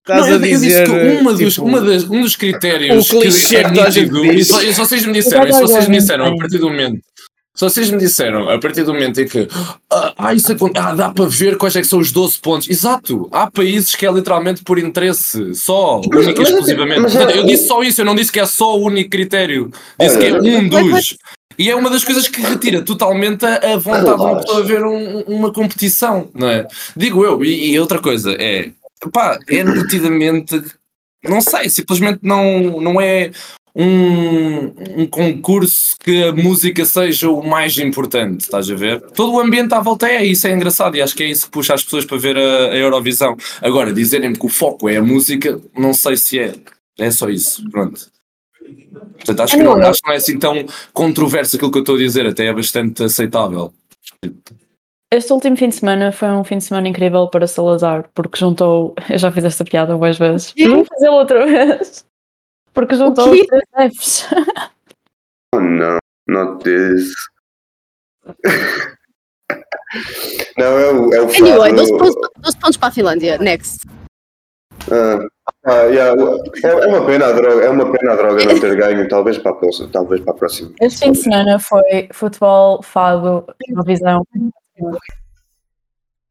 Estás 0.00 0.22
Não, 0.22 0.28
eu, 0.30 0.36
a 0.36 0.38
disse 0.38 0.60
dizer. 0.66 0.84
que 0.86 1.20
uma 1.20 1.32
dos, 1.34 1.54
tipo, 1.54 1.66
uma 1.66 1.80
das, 1.82 2.04
um 2.04 2.22
dos 2.22 2.34
critérios 2.34 3.10
o 3.10 3.20
clichê 3.20 3.56
que 3.56 3.64
que 3.64 3.74
toda 3.74 3.86
a 3.88 3.90
gente 3.90 4.10
nítido, 4.10 4.32
e 4.32 4.44
só- 4.44 4.62
e 4.62 4.72
vocês 4.72 5.04
me 5.04 5.12
disseram, 5.12 5.46
e 5.46 5.52
se 5.52 5.60
vocês 5.60 5.86
me 5.86 5.98
disseram 5.98 6.24
a 6.24 6.36
partir 6.36 6.56
do 6.58 6.70
momento, 6.70 6.98
se 7.58 7.64
vocês 7.64 7.90
me 7.90 7.98
disseram 7.98 8.48
a 8.48 8.56
partir 8.58 8.84
do 8.84 8.94
momento 8.94 9.20
em 9.20 9.26
que 9.26 9.48
ah, 9.92 10.14
ah, 10.16 10.32
isso 10.34 10.54
ah, 10.76 10.94
dá 10.94 11.10
para 11.10 11.24
ver 11.26 11.56
quais 11.56 11.74
é 11.74 11.80
que 11.80 11.88
são 11.88 11.98
os 11.98 12.12
12 12.12 12.38
pontos, 12.38 12.70
exato, 12.70 13.28
há 13.32 13.50
países 13.50 13.96
que 13.96 14.06
é 14.06 14.12
literalmente 14.12 14.62
por 14.62 14.78
interesse, 14.78 15.54
só, 15.56 16.00
única 16.00 16.30
e 16.30 16.38
mas- 16.38 16.48
exclusivamente. 16.50 17.00
mas- 17.00 17.12
Portanto, 17.14 17.36
eu 17.36 17.44
disse 17.44 17.66
só 17.66 17.82
isso, 17.82 18.00
eu 18.00 18.04
não 18.04 18.14
disse 18.14 18.30
que 18.30 18.38
é 18.38 18.46
só 18.46 18.78
o 18.78 18.84
único 18.84 19.10
critério, 19.10 19.72
disse 19.98 20.18
que 20.18 20.26
é 20.26 20.34
um 20.40 20.68
dos. 20.68 21.16
E 21.58 21.68
é 21.68 21.74
uma 21.74 21.90
das 21.90 22.04
coisas 22.04 22.28
que 22.28 22.40
retira 22.40 22.82
totalmente 22.82 23.44
a, 23.44 23.76
vontade 23.76 24.04
de 24.04 24.22
uma 24.22 24.36
pessoa 24.40 24.62
ver 24.62 24.84
um- 24.84 25.22
uma 25.22 25.52
competição, 25.52 26.30
não 26.32 26.48
é? 26.48 26.64
Digo 26.96 27.24
eu, 27.24 27.44
e, 27.44 27.72
e 27.72 27.80
outra 27.80 27.98
coisa 27.98 28.30
é, 28.38 28.70
pá, 29.12 29.36
é 29.48 29.64
nitidamente, 29.64 30.62
não 31.24 31.40
sei, 31.40 31.68
simplesmente 31.68 32.20
não, 32.22 32.80
não 32.80 33.00
é 33.00 33.32
um, 33.74 35.02
um 35.02 35.06
concurso 35.06 35.96
que 36.00 36.24
a 36.24 36.32
música 36.32 36.84
seja 36.84 37.30
o 37.30 37.46
mais 37.46 37.78
importante, 37.78 38.42
estás 38.42 38.70
a 38.70 38.74
ver? 38.74 39.00
Todo 39.12 39.34
o 39.34 39.40
ambiente 39.40 39.74
à 39.74 39.80
volta 39.80 40.08
é 40.08 40.24
isso, 40.24 40.46
é 40.46 40.52
engraçado 40.52 40.96
e 40.96 41.02
acho 41.02 41.14
que 41.14 41.22
é 41.22 41.26
isso 41.26 41.46
que 41.46 41.52
puxa 41.52 41.74
as 41.74 41.84
pessoas 41.84 42.04
para 42.04 42.18
ver 42.18 42.36
a, 42.36 42.70
a 42.70 42.76
Eurovisão. 42.76 43.36
Agora, 43.60 43.92
dizerem-me 43.92 44.36
que 44.36 44.46
o 44.46 44.48
foco 44.48 44.88
é 44.88 44.96
a 44.96 45.02
música, 45.02 45.60
não 45.76 45.94
sei 45.94 46.16
se 46.16 46.38
é, 46.38 46.54
é 46.98 47.10
só 47.10 47.28
isso, 47.28 47.68
pronto. 47.70 48.10
Portanto, 49.16 49.40
acho 49.40 49.56
que 49.56 49.62
não, 49.62 49.72
acho 49.74 50.00
que 50.00 50.08
não 50.08 50.14
é 50.14 50.16
assim 50.16 50.38
tão 50.38 50.66
controverso 50.92 51.56
aquilo 51.56 51.70
que 51.70 51.78
eu 51.78 51.82
estou 51.82 51.96
a 51.96 51.98
dizer, 51.98 52.26
até 52.26 52.46
é 52.46 52.52
bastante 52.52 53.02
aceitável. 53.04 53.72
Este 55.10 55.32
último 55.32 55.56
fim 55.56 55.70
de 55.70 55.76
semana 55.76 56.12
foi 56.12 56.28
um 56.28 56.44
fim 56.44 56.58
de 56.58 56.64
semana 56.64 56.86
incrível 56.86 57.28
para 57.28 57.46
Salazar, 57.46 58.10
porque 58.14 58.38
juntou. 58.38 58.94
Eu 59.08 59.18
já 59.18 59.32
fiz 59.32 59.44
esta 59.44 59.64
piada 59.64 59.96
várias 59.96 60.18
vezes. 60.18 60.54
Vou 60.58 60.84
fazê-la 60.84 61.16
outra 61.16 61.46
vez. 61.46 62.04
Porque 62.78 62.94
juntou 62.94 63.32
os 63.32 63.40
três 63.44 63.64
Fs. 63.92 64.28
Oh 65.52 65.58
no, 65.58 65.98
not 66.28 66.62
this. 66.62 67.12
Não, 70.56 70.78
é 70.78 70.92
o, 70.92 71.12
é 71.12 71.20
o 71.22 71.28
Anyway, 71.28 71.70
fado- 71.70 71.76
12 71.76 71.98
pontos, 71.98 72.30
12 72.36 72.58
pontos 72.58 72.76
para 72.76 72.88
a 72.88 72.92
Finlândia. 72.92 73.38
Next. 73.38 73.84
Ah, 74.92 75.26
ah, 75.64 75.82
yeah, 75.86 76.14
é, 76.62 76.68
é 76.68 76.86
uma 76.86 77.04
pena 77.04 77.26
a 77.26 77.32
droga, 77.32 77.64
é 77.64 77.68
uma 77.68 77.90
pena 77.90 78.12
a 78.12 78.16
droga 78.16 78.44
não 78.44 78.60
ter 78.60 78.76
ganho, 78.76 79.08
talvez 79.08 79.38
para 79.38 79.50
a 79.50 79.54
próxima. 79.56 79.88
Talvez 79.90 80.20
para 80.20 80.34
a 80.34 80.36
próxima. 80.36 80.72
Este 80.80 81.00
fim 81.00 81.10
de 81.10 81.18
semana 81.18 81.58
foi 81.58 82.08
futebol, 82.12 82.80
fado, 82.84 83.44
televisão. 83.58 84.24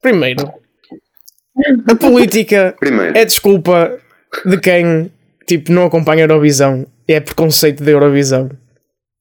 Primeiro, 0.02 0.54
a 1.92 1.96
política 2.00 2.74
Primeiro, 2.80 3.18
é 3.18 3.26
desculpa 3.26 4.00
de 4.46 4.58
quem 4.62 5.12
tipo, 5.48 5.72
não 5.72 5.86
acompanha 5.86 6.24
a 6.24 6.28
Eurovisão. 6.28 6.86
É 7.08 7.20
preconceito 7.20 7.84
da 7.84 7.92
Eurovisão. 7.92 8.50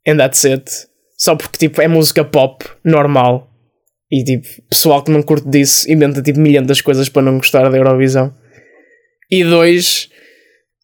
And 0.06 0.16
that's 0.16 0.44
it. 0.44 0.70
Só 1.16 1.34
porque 1.34 1.58
tipo 1.58 1.80
é 1.80 1.88
música 1.88 2.24
pop 2.24 2.64
normal. 2.84 3.50
E 4.10 4.22
tipo, 4.22 4.46
pessoal 4.68 5.02
que 5.02 5.10
não 5.10 5.22
curte 5.22 5.48
disso 5.48 5.90
inventa 5.90 6.22
tipo 6.22 6.38
milhões 6.38 6.66
das 6.66 6.80
coisas 6.80 7.08
para 7.08 7.22
não 7.22 7.38
gostar 7.38 7.68
da 7.68 7.76
Eurovisão. 7.76 8.34
E 9.30 9.42
dois, 9.42 10.08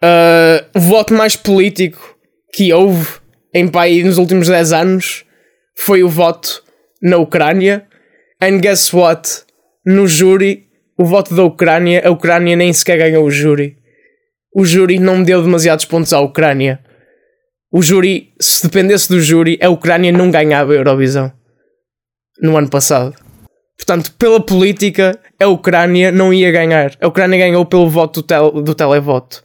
ah, 0.02 0.64
o 0.74 0.80
voto 0.80 1.14
mais 1.14 1.36
político 1.36 2.16
que 2.52 2.72
houve 2.72 3.06
em 3.54 3.68
país 3.68 4.04
nos 4.04 4.18
últimos 4.18 4.48
10 4.48 4.72
anos 4.72 5.24
foi 5.76 6.02
o 6.02 6.08
voto 6.08 6.62
na 7.00 7.18
Ucrânia. 7.18 7.86
And 8.40 8.58
guess 8.58 8.92
what? 8.92 9.44
No 9.86 10.06
júri, 10.08 10.66
o 10.98 11.04
voto 11.04 11.34
da 11.34 11.44
Ucrânia, 11.44 12.02
a 12.04 12.10
Ucrânia 12.10 12.56
nem 12.56 12.72
sequer 12.72 12.98
ganhou 12.98 13.24
o 13.24 13.30
júri. 13.30 13.76
O 14.54 14.64
júri 14.64 14.98
não 14.98 15.22
deu 15.22 15.42
demasiados 15.42 15.84
pontos 15.84 16.12
à 16.12 16.20
Ucrânia. 16.20 16.80
O 17.72 17.82
júri, 17.82 18.34
se 18.38 18.64
dependesse 18.64 19.08
do 19.08 19.20
júri, 19.20 19.58
a 19.62 19.68
Ucrânia 19.70 20.12
não 20.12 20.30
ganhava 20.30 20.72
a 20.72 20.76
Eurovisão 20.76 21.32
no 22.40 22.56
ano 22.56 22.68
passado. 22.68 23.14
Portanto, 23.76 24.12
pela 24.18 24.44
política, 24.44 25.18
a 25.40 25.46
Ucrânia 25.48 26.12
não 26.12 26.32
ia 26.32 26.52
ganhar. 26.52 26.96
A 27.00 27.08
Ucrânia 27.08 27.38
ganhou 27.38 27.64
pelo 27.64 27.88
voto 27.88 28.20
do, 28.20 28.26
tel 28.26 28.50
do 28.50 28.74
televoto, 28.74 29.42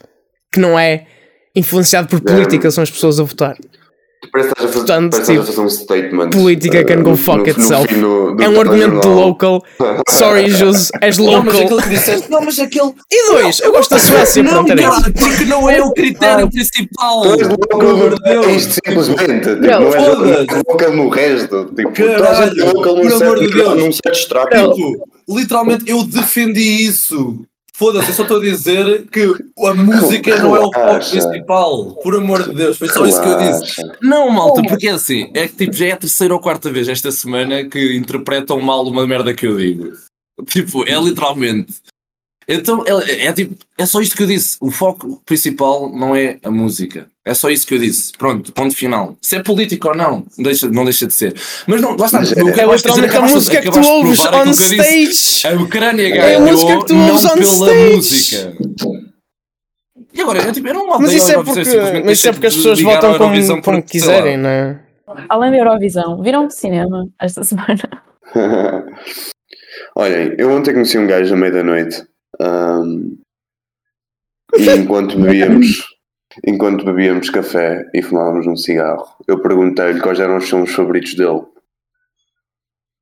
que 0.51 0.59
não 0.59 0.77
é 0.77 1.07
influenciado 1.55 2.07
por 2.07 2.21
política, 2.21 2.69
são 2.69 2.83
as 2.83 2.91
pessoas 2.91 3.19
a 3.19 3.23
votar. 3.23 3.57
Parece 4.31 4.49
que 4.53 4.53
estás 4.53 4.65
a 4.65 4.67
fazer, 4.67 4.73
Portanto, 4.85 5.13
estás 5.13 5.29
a 5.29 5.33
tipo, 5.33 5.45
fazer 5.45 5.61
um 5.61 5.69
statement. 5.69 6.29
Política 6.31 6.83
can 6.83 6.99
uh, 6.99 7.03
go 7.03 7.09
no- 7.11 7.17
fuck 7.17 7.49
itself. 7.49 7.87
é 7.93 8.49
um 8.49 8.59
argumento 8.61 8.99
de 9.01 9.07
local. 9.07 9.63
Sorry, 10.09 10.49
Jus, 10.49 10.91
és 11.01 11.17
Não, 11.17 11.43
mas 11.43 11.45
local. 11.45 11.61
aquele 11.61 11.81
que 11.81 11.89
disseste, 11.89 12.29
não, 12.31 12.41
mas 12.41 12.59
aquele. 12.59 12.93
E 13.11 13.31
dois, 13.31 13.59
eu 13.59 13.71
gosto 13.71 13.89
da 13.91 13.99
Suécia, 13.99 14.43
Não, 14.43 14.65
pronto, 14.65 14.81
cara, 14.81 15.11
porque 15.19 15.45
não 15.45 15.69
é 15.69 15.81
o 15.81 15.91
critério 15.91 16.49
principal. 16.49 17.21
Tu 17.21 17.29
és 17.31 17.37
de 17.39 17.47
no 17.47 18.19
Deus. 18.19 18.47
isto 18.55 18.73
simplesmente. 18.73 19.49
Tipo, 19.55 19.67
não 19.67 19.93
és 19.93 20.47
louco 20.67 20.91
no 20.91 21.09
resto. 21.09 21.65
Tipo, 21.75 21.91
tu 21.91 22.03
Caralho, 22.03 22.51
és 22.51 22.73
louco 22.73 22.83
por 22.83 22.95
num 22.95 23.01
amor 23.15 23.17
certo, 23.17 23.39
de 23.41 23.53
Deus. 23.53 23.73
num 23.83 23.91
certo 23.91 24.09
extrato. 24.17 24.73
Tipo, 24.73 25.07
literalmente 25.29 25.83
eu 25.89 26.03
defendi 26.03 26.85
isso. 26.87 27.39
Foda-se, 27.77 28.09
eu 28.09 28.15
só 28.15 28.23
estou 28.23 28.37
a 28.37 28.41
dizer 28.41 29.05
que 29.11 29.21
a 29.63 29.73
música 29.75 30.35
não 30.41 30.55
é 30.55 30.59
o 30.61 30.73
foco 30.73 31.11
principal. 31.11 31.93
Por 32.01 32.15
amor 32.15 32.49
de 32.49 32.55
Deus, 32.55 32.75
foi 32.75 32.89
só 32.89 33.05
isso 33.05 33.21
que 33.21 33.27
eu 33.27 33.37
disse. 33.37 33.81
Não, 34.01 34.31
malta, 34.31 34.63
porque 34.63 34.87
é 34.87 34.93
assim, 34.93 35.29
é 35.35 35.47
que 35.47 35.57
tipo, 35.57 35.73
já 35.73 35.85
é 35.85 35.91
a 35.91 35.97
terceira 35.97 36.33
ou 36.33 36.39
quarta 36.39 36.71
vez 36.71 36.89
esta 36.89 37.11
semana 37.11 37.63
que 37.65 37.95
interpretam 37.95 38.59
mal 38.59 38.83
uma 38.87 39.05
merda 39.05 39.31
que 39.31 39.45
eu 39.45 39.55
digo. 39.57 39.91
Tipo, 40.47 40.89
é 40.89 40.99
literalmente. 40.99 41.75
Então, 42.49 42.83
é, 42.87 43.25
é 43.25 43.33
tipo, 43.33 43.55
é 43.77 43.85
só 43.85 43.99
isto 43.99 44.15
que 44.15 44.23
eu 44.23 44.27
disse. 44.27 44.55
O 44.61 44.71
foco 44.71 45.21
principal 45.25 45.91
não 45.91 46.15
é 46.15 46.37
a 46.43 46.49
música. 46.49 47.07
É 47.25 47.33
só 47.33 47.49
isso 47.49 47.67
que 47.67 47.73
eu 47.73 47.77
disse. 47.79 48.13
Pronto, 48.17 48.53
ponto 48.53 48.73
final. 48.73 49.17
Se 49.21 49.35
é 49.35 49.43
político 49.43 49.89
ou 49.89 49.95
não, 49.97 50.25
deixa, 50.37 50.69
não 50.69 50.85
deixa 50.85 51.05
de 51.07 51.13
ser. 51.13 51.35
Mas 51.67 51.81
não, 51.81 51.97
lá 51.97 52.05
está. 52.05 52.19
Mas 52.19 52.31
o 52.31 52.35
que 52.35 52.39
eu 52.41 52.47
É 52.47 52.51
dizer, 52.53 52.63
a 53.03 53.05
acabaste- 53.07 53.35
música 53.35 53.61
que 53.61 53.69
tu 53.69 53.79
ouves 53.85 54.19
on 54.25 54.51
stage. 54.51 55.45
A 55.47 55.61
Ucrânia 55.61 56.07
É 56.07 56.19
a 56.35 56.39
ganhou 56.39 56.51
música 56.53 56.77
que 56.79 56.85
tu 56.85 56.93
não 56.93 57.09
ouves 57.09 57.25
on 57.25 57.33
pela 57.33 57.45
stage. 57.45 57.95
música. 57.95 58.53
E 60.13 60.21
agora, 60.21 60.39
eu, 60.41 60.51
tipo, 60.53 60.67
eu 60.69 60.73
não 60.73 60.87
Mas 60.87 60.97
odeio 60.99 61.17
isso 61.17 61.31
é 61.31 61.35
porque, 61.43 61.65
simplesmente 61.65 62.05
mas 62.05 62.17
isso 62.17 62.27
é 62.29 62.31
porque 62.31 62.47
as 62.47 62.55
pessoas 62.55 62.81
votam 62.81 63.17
como, 63.17 63.61
como 63.61 63.83
quiserem, 63.83 64.37
não 64.37 64.49
é? 64.49 64.79
Além 65.29 65.51
da 65.51 65.57
Eurovisão, 65.57 66.21
viram 66.23 66.47
de 66.47 66.55
cinema 66.55 67.05
esta 67.21 67.43
semana? 67.45 67.77
Olhem, 69.95 70.33
eu 70.37 70.49
ontem 70.51 70.73
conheci 70.73 70.97
um 70.97 71.07
gajo 71.07 71.33
à 71.33 71.37
meia 71.37 71.51
da 71.51 71.63
noite 71.63 72.03
ahm, 72.39 73.17
e 74.57 74.69
enquanto 74.71 75.19
bebíamos, 75.19 75.83
enquanto 76.45 76.85
bebíamos 76.85 77.29
café 77.29 77.85
e 77.93 78.01
fumávamos 78.01 78.47
um 78.47 78.55
cigarro, 78.55 79.07
eu 79.27 79.41
perguntei-lhe 79.41 79.99
quais 79.99 80.19
eram 80.19 80.37
os 80.37 80.49
filmes 80.49 80.73
favoritos 80.73 81.15
dele 81.15 81.41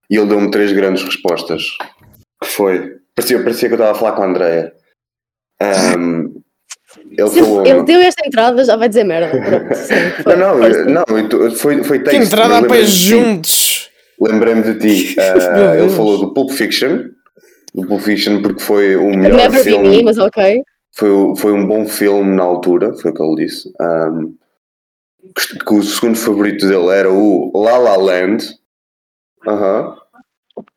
e 0.10 0.18
ele 0.18 0.28
deu-me 0.28 0.52
três 0.52 0.72
grandes 0.72 1.04
respostas. 1.04 1.64
Que 2.42 2.48
foi, 2.50 2.98
parecia, 3.16 3.42
parecia 3.42 3.70
que 3.70 3.74
eu 3.74 3.78
estava 3.78 3.92
a 3.92 4.00
falar 4.00 4.12
com 4.14 4.24
a 4.24 4.26
Andrea. 4.28 4.74
Ahm, 5.62 6.34
ele 7.12 7.30
falou. 7.30 7.66
ele 7.66 7.84
deu 7.84 8.00
esta 8.02 8.26
entrada, 8.26 8.64
já 8.64 8.76
vai 8.76 8.88
dizer 8.90 9.04
merda. 9.04 9.40
Pronto, 9.42 9.74
sim, 9.76 10.24
foi. 10.24 10.36
Não, 10.36 10.58
não, 10.58 11.04
não, 11.08 11.52
foi, 11.56 11.84
foi 11.84 12.00
Que 12.00 12.06
texto. 12.12 12.24
entrada 12.26 12.54
eu 12.54 12.58
a 12.58 12.62
lembrei 12.62 12.82
pés 12.82 12.92
de 12.92 12.98
ti. 12.98 13.08
juntos. 13.08 13.90
Lembrei-me 14.22 14.62
de 14.62 14.80
ti. 14.80 15.16
Meu 15.56 15.74
ele 15.76 15.90
falou 15.90 16.18
do 16.18 16.34
Pulp 16.34 16.52
Fiction. 16.52 17.10
Do 17.76 17.86
Pulp 17.88 18.02
Fiction 18.02 18.42
porque 18.42 18.62
foi 18.62 18.96
o 18.96 19.10
melhor 19.10 19.38
Never 19.38 19.64
be 19.64 19.70
filme. 19.70 19.90
me, 19.90 20.04
mas 20.04 20.18
ok. 20.18 20.64
Foi, 20.94 21.36
foi 21.36 21.52
um 21.52 21.68
bom 21.68 21.86
filme 21.86 22.34
na 22.36 22.44
altura, 22.44 22.94
foi 22.94 23.12
o 23.12 23.14
que 23.14 23.22
ele 23.22 23.46
disse. 23.46 23.70
Ahm, 23.82 24.34
que, 25.36 25.60
que 25.60 25.74
o 25.74 25.84
segundo 25.84 26.18
favorito 26.18 26.66
dele 26.66 26.88
era 26.90 27.12
o 27.12 27.52
La 27.54 27.78
La 27.78 27.98
Land. 27.98 28.46
Aham. 29.46 29.98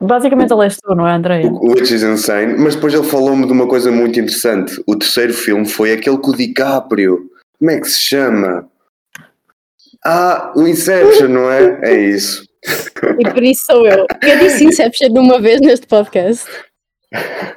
Basicamente 0.03 0.53
ele 0.53 0.65
és 0.65 0.77
tu, 0.77 0.93
não 0.93 1.07
é, 1.07 1.13
Andréia? 1.13 1.47
O 1.47 1.71
Which 1.71 1.95
is 1.95 2.03
Insane. 2.03 2.57
Mas 2.59 2.75
depois 2.75 2.93
ele 2.93 3.05
falou-me 3.05 3.47
de 3.47 3.53
uma 3.53 3.69
coisa 3.69 3.93
muito 3.93 4.19
interessante. 4.19 4.83
O 4.89 4.97
terceiro 4.97 5.33
filme 5.33 5.69
foi 5.69 5.93
aquele 5.93 6.19
com 6.19 6.33
o 6.33 6.37
DiCaprio. 6.37 7.31
Como 7.59 7.71
é 7.71 7.81
que 7.81 7.89
se 7.89 8.01
chama? 8.01 8.69
Ah, 10.05 10.53
o 10.57 10.67
Inception, 10.67 11.29
não 11.29 11.51
é? 11.51 11.79
É 11.83 11.95
isso. 11.95 12.45
E 13.21 13.31
por 13.31 13.43
isso 13.43 13.67
sou 13.67 13.87
eu. 13.87 14.05
Eu 14.21 14.39
disse 14.41 14.65
Inception 14.67 15.11
uma 15.13 15.41
vez 15.41 15.61
neste 15.61 15.87
podcast. 15.87 16.45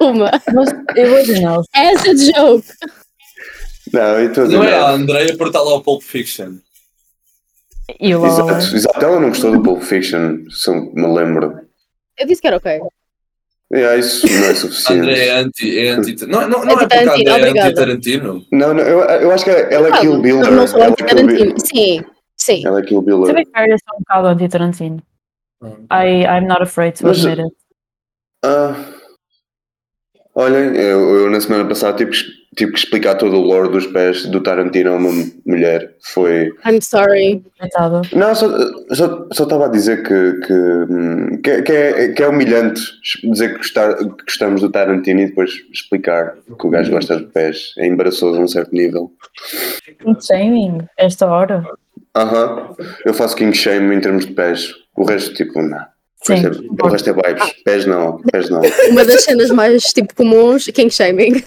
Uma. 0.00 0.30
Mas 0.54 0.70
eu 0.96 1.12
original. 1.12 1.62
As 1.74 2.00
a 2.02 2.14
joke. 2.14 2.68
Não, 3.92 4.20
e 4.20 4.26
estou 4.26 4.44
a 4.44 4.46
dizer 4.46 4.58
Não 4.58 4.64
é 4.64 4.74
a. 4.74 4.90
Andrea 4.90 5.36
por 5.36 5.48
estar 5.48 5.60
lá 5.62 5.74
o 5.74 5.82
Pulp 5.82 6.02
Fiction. 6.02 6.56
E 8.00 8.14
Land. 8.14 8.32
Exato, 8.32 8.76
exato. 8.76 9.04
Ela 9.04 9.20
não 9.20 9.28
gostou 9.28 9.52
do 9.52 9.62
Pulp 9.62 9.82
Fiction, 9.82 10.48
se 10.50 10.70
eu 10.70 10.92
me 10.94 11.06
lembro. 11.14 11.60
Eu 12.18 12.26
disse 12.26 12.40
que 12.40 12.46
era 12.46 12.56
ok. 12.56 12.80
É, 13.74 13.98
isso 13.98 14.26
não 14.26 14.44
é 14.46 14.54
suficiente. 14.54 15.10
é 15.10 15.30
anti. 15.38 15.78
É 15.78 15.88
anti 15.90 16.26
não, 16.26 16.46
não, 16.48 16.64
não 16.64 16.72
é 16.72 16.76
porque 16.78 16.94
a 16.94 17.00
Anti-Tarantino, 17.02 17.30
Andrea 17.34 17.62
é 17.62 17.66
anti-Tarantino. 17.66 18.46
Não, 18.52 18.74
não, 18.74 18.82
eu, 18.82 19.00
eu 19.00 19.30
acho 19.32 19.44
que 19.44 19.50
ela 19.50 19.88
é 19.88 20.00
Kill 20.00 20.20
Bill. 20.20 20.40
Eu 20.42 20.50
não 20.50 20.66
sou 20.66 20.80
é 20.82 20.86
anti-Tarantino. 20.88 21.54
Sim, 21.58 22.04
sim. 22.36 22.66
Ela 22.66 22.80
é 22.80 22.82
Kill 22.82 23.00
Bill. 23.02 23.22
To 23.24 23.32
be 23.34 23.46
fair, 23.54 23.70
eu 23.70 23.78
sou 23.78 23.96
um 23.96 24.00
bocado 24.00 24.28
anti-Tarantino. 24.28 25.02
I, 25.90 26.24
I'm 26.26 26.46
not 26.46 26.62
afraid 26.62 26.98
to 26.98 27.06
Mas- 27.06 27.24
admit 27.24 27.46
it. 27.46 27.56
Ah, 28.44 28.74
olhem, 30.34 30.74
eu, 30.76 31.16
eu 31.24 31.30
na 31.30 31.40
semana 31.40 31.64
passada 31.66 31.96
tive, 31.98 32.10
que- 32.10 32.42
tive 32.56 32.72
que 32.72 32.78
explicar 32.78 33.14
todo 33.16 33.36
o 33.36 33.40
lore 33.40 33.70
dos 33.70 33.86
pés 33.86 34.26
do 34.26 34.40
Tarantino 34.42 34.92
a 34.92 34.96
uma 34.96 35.10
mulher. 35.46 35.94
Foi. 36.02 36.52
I'm 36.66 36.80
sorry. 36.80 37.42
Não, 38.14 38.34
só 38.34 38.48
só- 38.94 39.26
só 39.32 39.42
estava 39.44 39.66
a 39.66 39.68
dizer 39.68 40.02
que, 40.02 40.32
que, 40.46 40.52
hum, 40.52 41.40
que, 41.42 41.62
que 41.62 41.72
é, 41.72 42.08
que 42.12 42.22
é 42.22 42.28
humilhante 42.28 42.80
dizer 43.24 43.52
que, 43.52 43.58
gostar, 43.58 43.94
que 43.96 44.24
gostamos 44.26 44.60
do 44.60 44.70
Tarantino 44.70 45.20
e 45.20 45.26
depois 45.26 45.50
explicar 45.72 46.34
que 46.58 46.66
o 46.66 46.70
gajo 46.70 46.90
gosta 46.90 47.16
de 47.16 47.24
pés. 47.26 47.72
É 47.78 47.86
embaraçoso 47.86 48.38
a 48.40 48.44
um 48.44 48.48
certo 48.48 48.72
nível. 48.74 49.10
King 49.98 50.18
shaming, 50.24 50.78
esta 50.98 51.26
hora. 51.26 51.64
Aham. 52.14 52.74
Eu 53.06 53.14
faço 53.14 53.34
king 53.36 53.56
shame 53.56 53.94
em 53.96 54.00
termos 54.00 54.26
de 54.26 54.32
pés. 54.32 54.74
O 54.94 55.04
resto, 55.04 55.32
tipo, 55.34 55.62
não. 55.62 55.91
Sim. 56.24 56.34
é, 56.34 56.84
o 56.84 56.88
resto 56.88 57.10
é 57.10 57.12
vibes. 57.12 57.52
Pés 57.64 57.86
não, 57.86 58.18
pés 58.30 58.48
não. 58.50 58.60
Uma 58.90 59.04
das 59.04 59.24
cenas 59.24 59.50
mais 59.50 59.82
tipo 59.84 60.14
comuns, 60.14 60.64
king 60.66 60.90
shaming. 60.92 61.42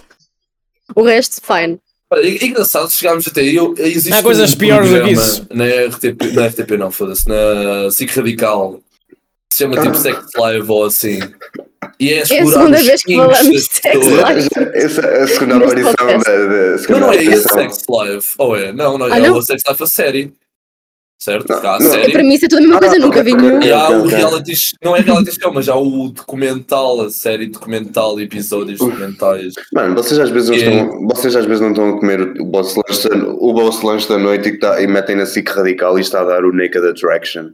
O 0.94 1.02
resto, 1.02 1.40
fine. 1.44 1.78
Olha, 2.10 2.26
é 2.26 2.44
engraçado, 2.44 2.90
chegámos 2.90 3.26
até 3.26 3.40
aí. 3.40 3.56
Existe 3.78 4.12
Há 4.12 4.22
coisas 4.22 4.54
um 4.54 4.56
piores 4.56 4.88
do 4.90 5.02
que 5.02 5.10
isso. 5.10 5.46
Na 5.52 5.64
RTP, 5.64 6.32
na 6.34 6.46
RTP 6.46 6.70
não, 6.78 6.90
foda-se, 6.90 7.28
na 7.28 7.90
SIC 7.90 8.10
Radical. 8.14 8.80
Se 9.52 9.64
chama 9.64 9.80
tipo 9.80 9.96
Sex 9.96 10.18
Live 10.36 10.70
ou 10.70 10.84
assim. 10.84 11.18
E 11.98 12.12
é 12.12 12.18
É 12.18 12.22
a 12.22 12.26
segunda 12.26 12.82
vez 12.82 13.02
que 13.02 13.16
falamos 13.16 13.48
de 13.48 13.60
sex 13.60 14.06
live. 14.06 14.48
Essa 14.74 15.00
é 15.00 15.22
a 15.22 15.28
segunda 15.28 15.56
aparição 15.56 15.92
da, 16.06 16.14
da 16.14 16.70
Não, 16.70 16.78
segunda 16.78 17.00
não 17.00 17.12
é 17.12 17.24
esse. 17.24 17.48
Sex 17.48 17.78
Live. 17.88 18.26
Ou 18.38 18.56
é? 18.56 18.72
Não, 18.72 18.98
não, 18.98 19.06
Ah, 19.06 19.18
é 19.18 19.30
o 19.30 19.42
Sex 19.42 19.62
Live 19.66 19.82
a 19.82 19.86
série. 19.86 20.32
Certo? 21.18 21.48
Não, 21.48 21.56
Há 21.56 21.76
a 21.76 21.78
não. 21.80 21.90
série. 21.90 22.12
Para 22.12 22.22
mim 22.22 22.34
isso 22.34 22.44
é 22.44 22.48
tudo 22.48 22.58
a 22.58 22.60
mesma 22.60 22.76
Ah, 22.76 22.80
coisa, 22.80 22.98
nunca 22.98 23.20
ok, 23.20 23.22
vi 23.34 23.40
nenhum. 23.42 23.62
E 23.62 23.72
há 23.72 23.88
o 23.88 24.06
reality 24.06 24.54
show, 24.54 24.78
não 24.84 24.94
é 24.96 25.00
reality 25.00 25.32
show, 25.40 25.52
mas 25.52 25.68
há 25.68 25.74
o 25.74 26.08
documental, 26.10 27.00
a 27.00 27.10
série 27.10 27.46
documental, 27.46 28.20
episódios 28.20 28.78
documentais. 28.78 29.54
Mano, 29.72 29.94
vocês 29.94 30.20
às 30.20 30.28
vezes 30.30 30.50
não, 30.50 30.56
É. 30.56 30.58
estão, 30.82 31.06
vocês 31.08 31.34
às 31.36 31.46
vezes 31.46 31.60
não 31.62 31.70
estão 31.70 31.88
a 31.88 31.98
comer 32.00 32.20
o 32.40 32.50
vosso 32.50 32.80
lanche, 32.86 33.08
da- 33.08 33.28
o 33.28 33.54
vosso 33.54 33.86
lanche 33.86 34.08
da 34.08 34.18
noite 34.18 34.48
e, 34.48 34.52
que 34.52 34.58
tá- 34.58 34.80
e 34.82 34.86
metem 34.86 35.16
na 35.16 35.24
SIC 35.24 35.48
radical 35.48 35.96
e 35.98 36.02
está 36.02 36.20
a 36.20 36.24
dar 36.24 36.44
o 36.44 36.52
Naked 36.52 36.86
Attraction. 36.86 37.48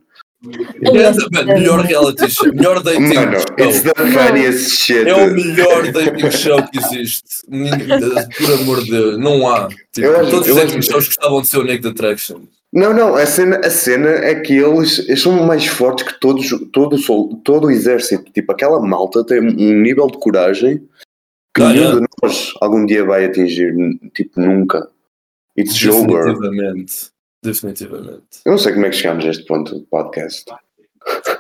É, 0.82 1.44
melhor 1.54 1.80
reality 1.82 2.28
show, 2.28 2.52
melhor 2.52 2.82
dating 2.82 3.14
Mano, 3.14 3.36
it's 3.60 3.80
show. 3.84 3.94
the 3.94 4.06
funniest 4.10 4.70
shit. 4.80 5.08
É 5.08 5.14
o 5.14 5.32
melhor 5.32 5.92
dating 5.92 6.30
show 6.32 6.60
que 6.64 6.78
existe. 6.78 7.22
Por 7.46 8.52
amor 8.60 8.82
de 8.82 8.90
Deus, 8.90 9.18
não 9.20 9.48
há. 9.48 9.68
Tipo, 9.94 10.08
Eu 10.08 10.28
todos 10.30 10.48
eu 10.48 10.56
os 10.56 10.60
dating 10.62 10.82
shows 10.82 11.06
gostavam 11.06 11.42
de 11.42 11.48
ser 11.48 11.58
o 11.58 11.64
Naked 11.64 11.86
Attraction. 11.86 12.40
Não, 12.72 12.94
não, 12.94 13.14
a 13.16 13.26
cena, 13.26 13.58
a 13.58 13.68
cena 13.70 14.08
é 14.08 14.34
que 14.40 14.54
eles, 14.56 15.00
eles 15.00 15.20
são 15.20 15.32
mais 15.44 15.66
fortes 15.66 16.06
que 16.06 16.18
todos, 16.18 16.48
todo, 16.72 16.94
o 16.94 16.98
sol- 16.98 17.36
todo 17.44 17.66
o 17.66 17.70
exército. 17.70 18.32
Tipo, 18.32 18.52
aquela 18.52 18.80
malta 18.80 19.22
tem 19.24 19.40
um 19.40 19.82
nível 19.82 20.06
de 20.06 20.18
coragem 20.18 20.78
que 21.54 21.62
Ah, 21.62 21.68
nenhum 21.70 21.90
é. 21.90 21.94
de 22.00 22.06
nós 22.22 22.52
algum 22.62 22.86
dia 22.86 23.04
vai 23.04 23.26
atingir. 23.26 23.74
Tipo, 24.14 24.40
nunca. 24.40 24.88
It's 25.58 25.84
over. 25.86 26.24
Definitivamente. 26.34 26.94
Definitivamente. 27.44 28.22
Eu 28.46 28.52
não 28.52 28.58
sei 28.58 28.72
como 28.72 28.86
é 28.86 28.90
que 28.90 28.96
chegámos 28.96 29.24
a 29.26 29.28
este 29.28 29.44
ponto 29.44 29.74
do 29.74 29.82
podcast. 29.86 30.44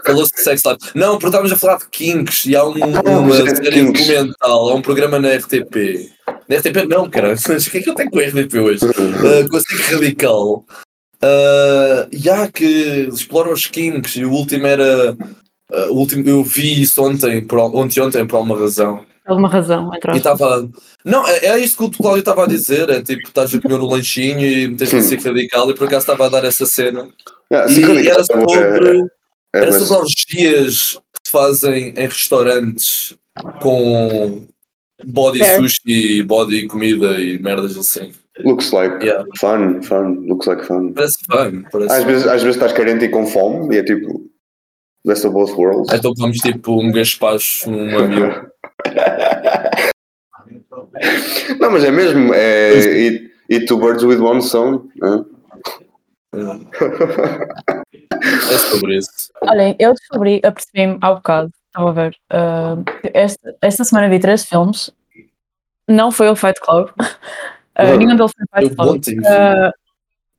Falou-se 0.04 0.32
de 0.32 0.40
sex 0.42 0.62
life. 0.66 0.98
Não, 0.98 1.12
porque 1.12 1.26
estávamos 1.26 1.52
a 1.52 1.56
falar 1.56 1.78
de 1.78 1.88
Kinks 1.88 2.44
e 2.46 2.56
há 2.56 2.64
um, 2.66 2.74
Ah, 3.06 3.18
uma 3.20 3.34
é 3.36 3.38
série 3.54 3.70
Kinks. 3.70 4.06
documental, 4.06 4.68
há 4.68 4.74
um 4.74 4.82
programa 4.82 5.18
na 5.18 5.30
RTP. 5.34 6.10
Na 6.48 6.56
RTP 6.56 6.84
não, 6.88 7.08
cara. 7.08 7.32
O 7.48 7.70
que 7.70 7.78
é 7.78 7.80
que 7.80 7.88
eu 7.88 7.94
tenho 7.94 8.10
com 8.10 8.18
a 8.18 8.22
RTP 8.22 8.54
hoje? 8.58 8.84
Uh, 8.84 9.48
com 9.48 9.56
a 9.56 9.60
SIC 9.60 9.94
Radical. 9.94 10.66
Uh, 11.24 12.08
e 12.10 12.28
há 12.28 12.50
que 12.50 13.08
exploram 13.12 13.52
os 13.52 13.66
Kinks 13.66 14.16
e 14.16 14.24
o 14.24 14.32
último 14.32 14.66
era. 14.66 15.12
uh, 15.12 15.92
o 15.92 15.98
último, 15.98 16.28
eu 16.28 16.42
vi 16.42 16.82
isso 16.82 17.02
ontem, 17.02 17.40
por, 17.46 17.58
ontem, 17.58 18.00
ontem, 18.00 18.26
por 18.26 18.36
alguma 18.36 18.58
razão. 18.58 19.04
Alguma 19.24 19.48
razão, 19.48 19.94
entre 19.94 20.14
E 20.14 20.16
estava. 20.16 20.68
Não, 21.04 21.26
é, 21.28 21.46
é 21.46 21.58
isto 21.60 21.78
que 21.78 21.84
o 21.84 21.90
Cláudio 22.02 22.20
estava 22.20 22.42
a 22.44 22.48
dizer. 22.48 22.90
É 22.90 23.00
tipo, 23.00 23.28
estás 23.28 23.54
a 23.54 23.60
comer 23.60 23.78
o 23.78 23.86
lanchinho 23.86 24.40
e 24.40 24.66
metes 24.68 24.92
na 24.92 25.00
SIC 25.00 25.22
Radical 25.24 25.70
e 25.70 25.74
por 25.74 25.86
acaso 25.86 26.00
estava 26.02 26.26
a 26.26 26.28
dar 26.28 26.44
essa 26.44 26.66
cena. 26.66 27.08
Ah, 27.52 27.66
E 27.70 27.80
Radical 27.80 28.12
era 28.14 28.20
é- 28.20 28.24
sobre. 28.24 28.98
é- 29.54 29.64
é- 29.64 29.72
sobre 29.72 29.94
orgias 30.00 30.94
que 30.94 31.20
se 31.24 31.30
fazem 31.30 31.90
em 31.96 32.08
restaurantes 32.08 33.14
com 33.60 34.44
body 35.04 35.38
sushi, 35.56 36.22
body 36.24 36.66
comida 36.66 37.20
e 37.20 37.38
merdas 37.38 37.76
assim. 37.76 38.12
Looks 38.44 38.72
like 38.72 39.04
Yeah. 39.04 39.24
fun, 39.38 39.82
fun, 39.82 40.24
looks 40.26 40.46
like 40.46 40.64
fun. 40.64 40.92
Parece 40.92 41.18
fun. 41.30 41.64
Parece 41.70 41.92
Às 41.92 42.02
fun. 42.02 42.06
vezes, 42.08 42.26
às 42.26 42.42
vezes 42.42 42.56
estás 42.56 42.72
carente 42.72 43.04
e 43.04 43.08
com 43.08 43.26
fome 43.26 43.74
e 43.74 43.78
é 43.78 43.84
tipo 43.84 44.26
best 45.04 45.24
of 45.26 45.34
both 45.34 45.52
worlds. 45.56 45.92
Então 45.92 46.12
comes 46.14 46.38
tipo 46.38 46.80
um 46.80 46.90
gaspacho, 46.92 47.70
um 47.70 47.90
mamilo. 47.92 48.50
Não, 51.60 51.70
mas 51.70 51.84
é 51.84 51.90
mesmo, 51.90 52.32
é 52.34 52.72
eat, 52.74 53.30
eat 53.48 53.66
two 53.66 53.78
birds 53.78 54.02
with 54.04 54.18
one 54.18 54.42
stone. 54.42 54.88
né? 54.96 55.24
É 58.50 58.58
sobre 58.58 58.96
isso. 58.96 59.30
Olhem, 59.42 59.76
eu 59.78 59.92
descobri, 59.94 60.40
apercebi-me 60.44 60.98
há 61.00 61.14
bocado, 61.14 61.50
estava 61.66 61.90
a 61.90 61.92
ver, 61.92 62.16
ah, 62.30 62.76
esta, 63.12 63.54
esta 63.60 63.84
semana 63.84 64.08
vi 64.08 64.18
três 64.18 64.44
filmes, 64.44 64.90
não 65.88 66.10
foi 66.10 66.28
o 66.28 66.36
Fight 66.36 66.60
Club, 66.60 66.90
Uhum. 67.78 67.96
nenhum 67.98 68.16
deles 68.16 68.32
foi 68.50 68.68
vi. 68.68 69.26
Ah, 69.26 69.72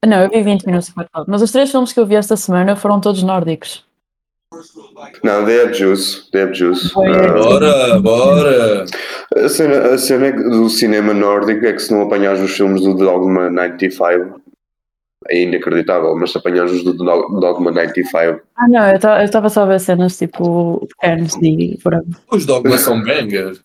não, 0.06 0.22
eu 0.24 0.30
vi 0.30 0.44
20 0.44 0.66
minutos 0.66 0.90
Fight 0.90 1.10
Club, 1.12 1.28
mas 1.30 1.42
os 1.42 1.52
três 1.52 1.72
filmes 1.72 1.94
que 1.94 2.00
eu 2.00 2.06
vi 2.06 2.16
esta 2.16 2.36
semana 2.38 2.75
foram 2.75 3.00
todos 3.00 3.24
nórdicos. 3.24 3.86
Não, 5.24 5.44
they 5.46 5.62
have 5.62 5.74
juice, 5.74 6.30
they 6.32 6.44
have 6.44 6.54
juice. 6.54 6.90
Foi- 6.90 7.08
Ah, 7.10 7.34
Bora, 7.34 8.00
bora! 8.00 8.86
a, 9.36 9.50
cena, 9.50 9.94
a 9.94 9.98
cena 9.98 10.32
do 10.32 10.70
cinema 10.70 11.12
nórdico 11.13 11.66
é 11.66 11.74
que 11.74 11.80
se 11.80 11.92
não 11.92 12.04
apanhares 12.04 12.40
os 12.40 12.52
filmes 12.56 12.82
do 12.84 12.94
Dogma 12.94 13.50
95 13.50 14.40
é 15.30 15.42
inacreditável, 15.42 16.16
mas 16.18 16.32
se 16.32 16.38
apanhares 16.38 16.72
os 16.72 16.84
do 16.84 16.94
Do- 16.94 17.40
Dogma 17.40 17.72
95 17.72 18.42
Ah 18.58 18.68
não, 18.68 18.86
eu 18.90 19.24
estava 19.25 19.50
só 19.50 19.63
a 19.63 19.66
ver 19.66 19.80
cenas 19.80 20.18
tipo 20.18 20.86
pequenos 21.00 21.34
e 21.42 21.80
por 21.82 21.96
aí. 21.96 22.02
Os 22.32 22.46
dogmas 22.46 22.82
são 22.82 23.02
banger. 23.02 23.58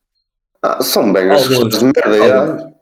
ah, 0.62 0.80
são 0.82 1.12
as 1.14 1.52
Alguns. 1.52 1.78
de 1.80 1.84
merda. 1.84 2.72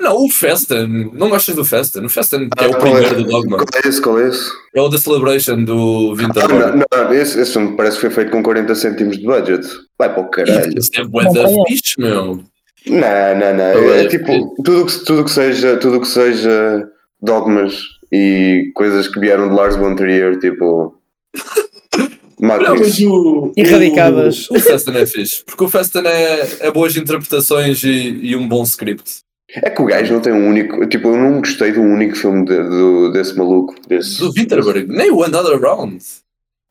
Não, 0.00 0.24
o 0.24 0.28
Festen. 0.30 1.10
Não 1.12 1.28
gostas 1.28 1.56
do 1.56 1.64
Festen? 1.64 2.04
O 2.04 2.08
Festen 2.08 2.48
que 2.48 2.64
é 2.64 2.68
o 2.68 2.74
Ah, 2.74 2.78
primeiro 2.78 3.16
do 3.16 3.24
Dogma. 3.24 3.56
Qual 3.58 3.66
é 3.84 3.88
esse? 3.88 4.00
Qual 4.00 4.20
é 4.20 4.28
esse? 4.28 4.48
É 4.74 4.80
o 4.80 4.88
The 4.88 4.98
Celebration 4.98 5.64
do 5.64 6.12
Ah, 6.12 6.16
Winterborn. 6.16 6.84
não, 6.92 7.04
não, 7.04 7.12
esse, 7.12 7.40
esse 7.40 7.52
filme 7.52 7.76
parece 7.76 7.96
que 7.96 8.02
foi 8.02 8.10
feito 8.10 8.30
com 8.30 8.42
40 8.42 8.74
cêntimos 8.76 9.18
de 9.18 9.24
budget. 9.26 9.66
Vai 9.98 10.12
para 10.14 10.22
o 10.22 10.30
caralho. 10.30 10.78
Isso 10.78 10.90
é 10.94 11.04
bué 11.04 11.24
da 11.24 11.42
Não, 11.42 11.62
é. 11.64 11.68
fixe, 11.68 11.94
meu. 11.98 12.44
Não, 12.86 13.34
não, 13.38 13.54
não. 13.56 13.64
É, 13.92 14.04
É, 14.04 14.08
tipo, 14.08 14.54
tudo 14.62 14.86
que, 14.86 15.04
tudo 15.04 15.24
que 15.24 15.30
seja, 15.32 15.76
tudo 15.78 16.00
que 16.00 16.06
seja 16.08 16.88
dogmas 17.20 17.76
e 18.12 18.70
coisas 18.74 19.08
que 19.08 19.18
vieram 19.18 19.48
de 19.48 19.54
Lars 19.56 19.74
von 19.74 19.96
Trier, 19.96 20.38
tipo. 20.38 20.94
Mas 22.38 22.62
Matrix. 22.62 23.00
o, 23.00 23.50
Erradicadas. 23.56 24.48
O, 24.50 24.56
o 24.56 24.60
Festen 24.60 24.94
é 24.96 25.06
fixe. 25.06 25.42
Porque 25.44 25.64
o 25.64 25.68
Festen 25.68 26.02
é, 26.06 26.46
é 26.60 26.70
boas 26.70 26.94
interpretações 26.96 27.82
e, 27.82 27.88
e 28.22 28.36
um 28.36 28.46
bom 28.46 28.62
script. 28.62 29.24
É 29.62 29.70
que 29.70 29.80
o 29.82 29.84
gajo 29.86 30.12
não 30.14 30.20
tem 30.20 30.32
um 30.32 30.48
único. 30.48 30.86
Tipo, 30.86 31.08
eu 31.08 31.16
não 31.16 31.38
gostei 31.40 31.72
do 31.72 31.80
único 31.80 32.14
filme 32.16 32.44
de- 32.44 32.62
do, 32.62 33.10
desse 33.12 33.36
maluco. 33.36 33.74
Desse, 33.88 34.18
Do 34.20 34.32
Winterberg. 34.32 34.86
Nem 34.92 35.10
o 35.10 35.22
Another 35.24 35.60
Round. 35.60 35.98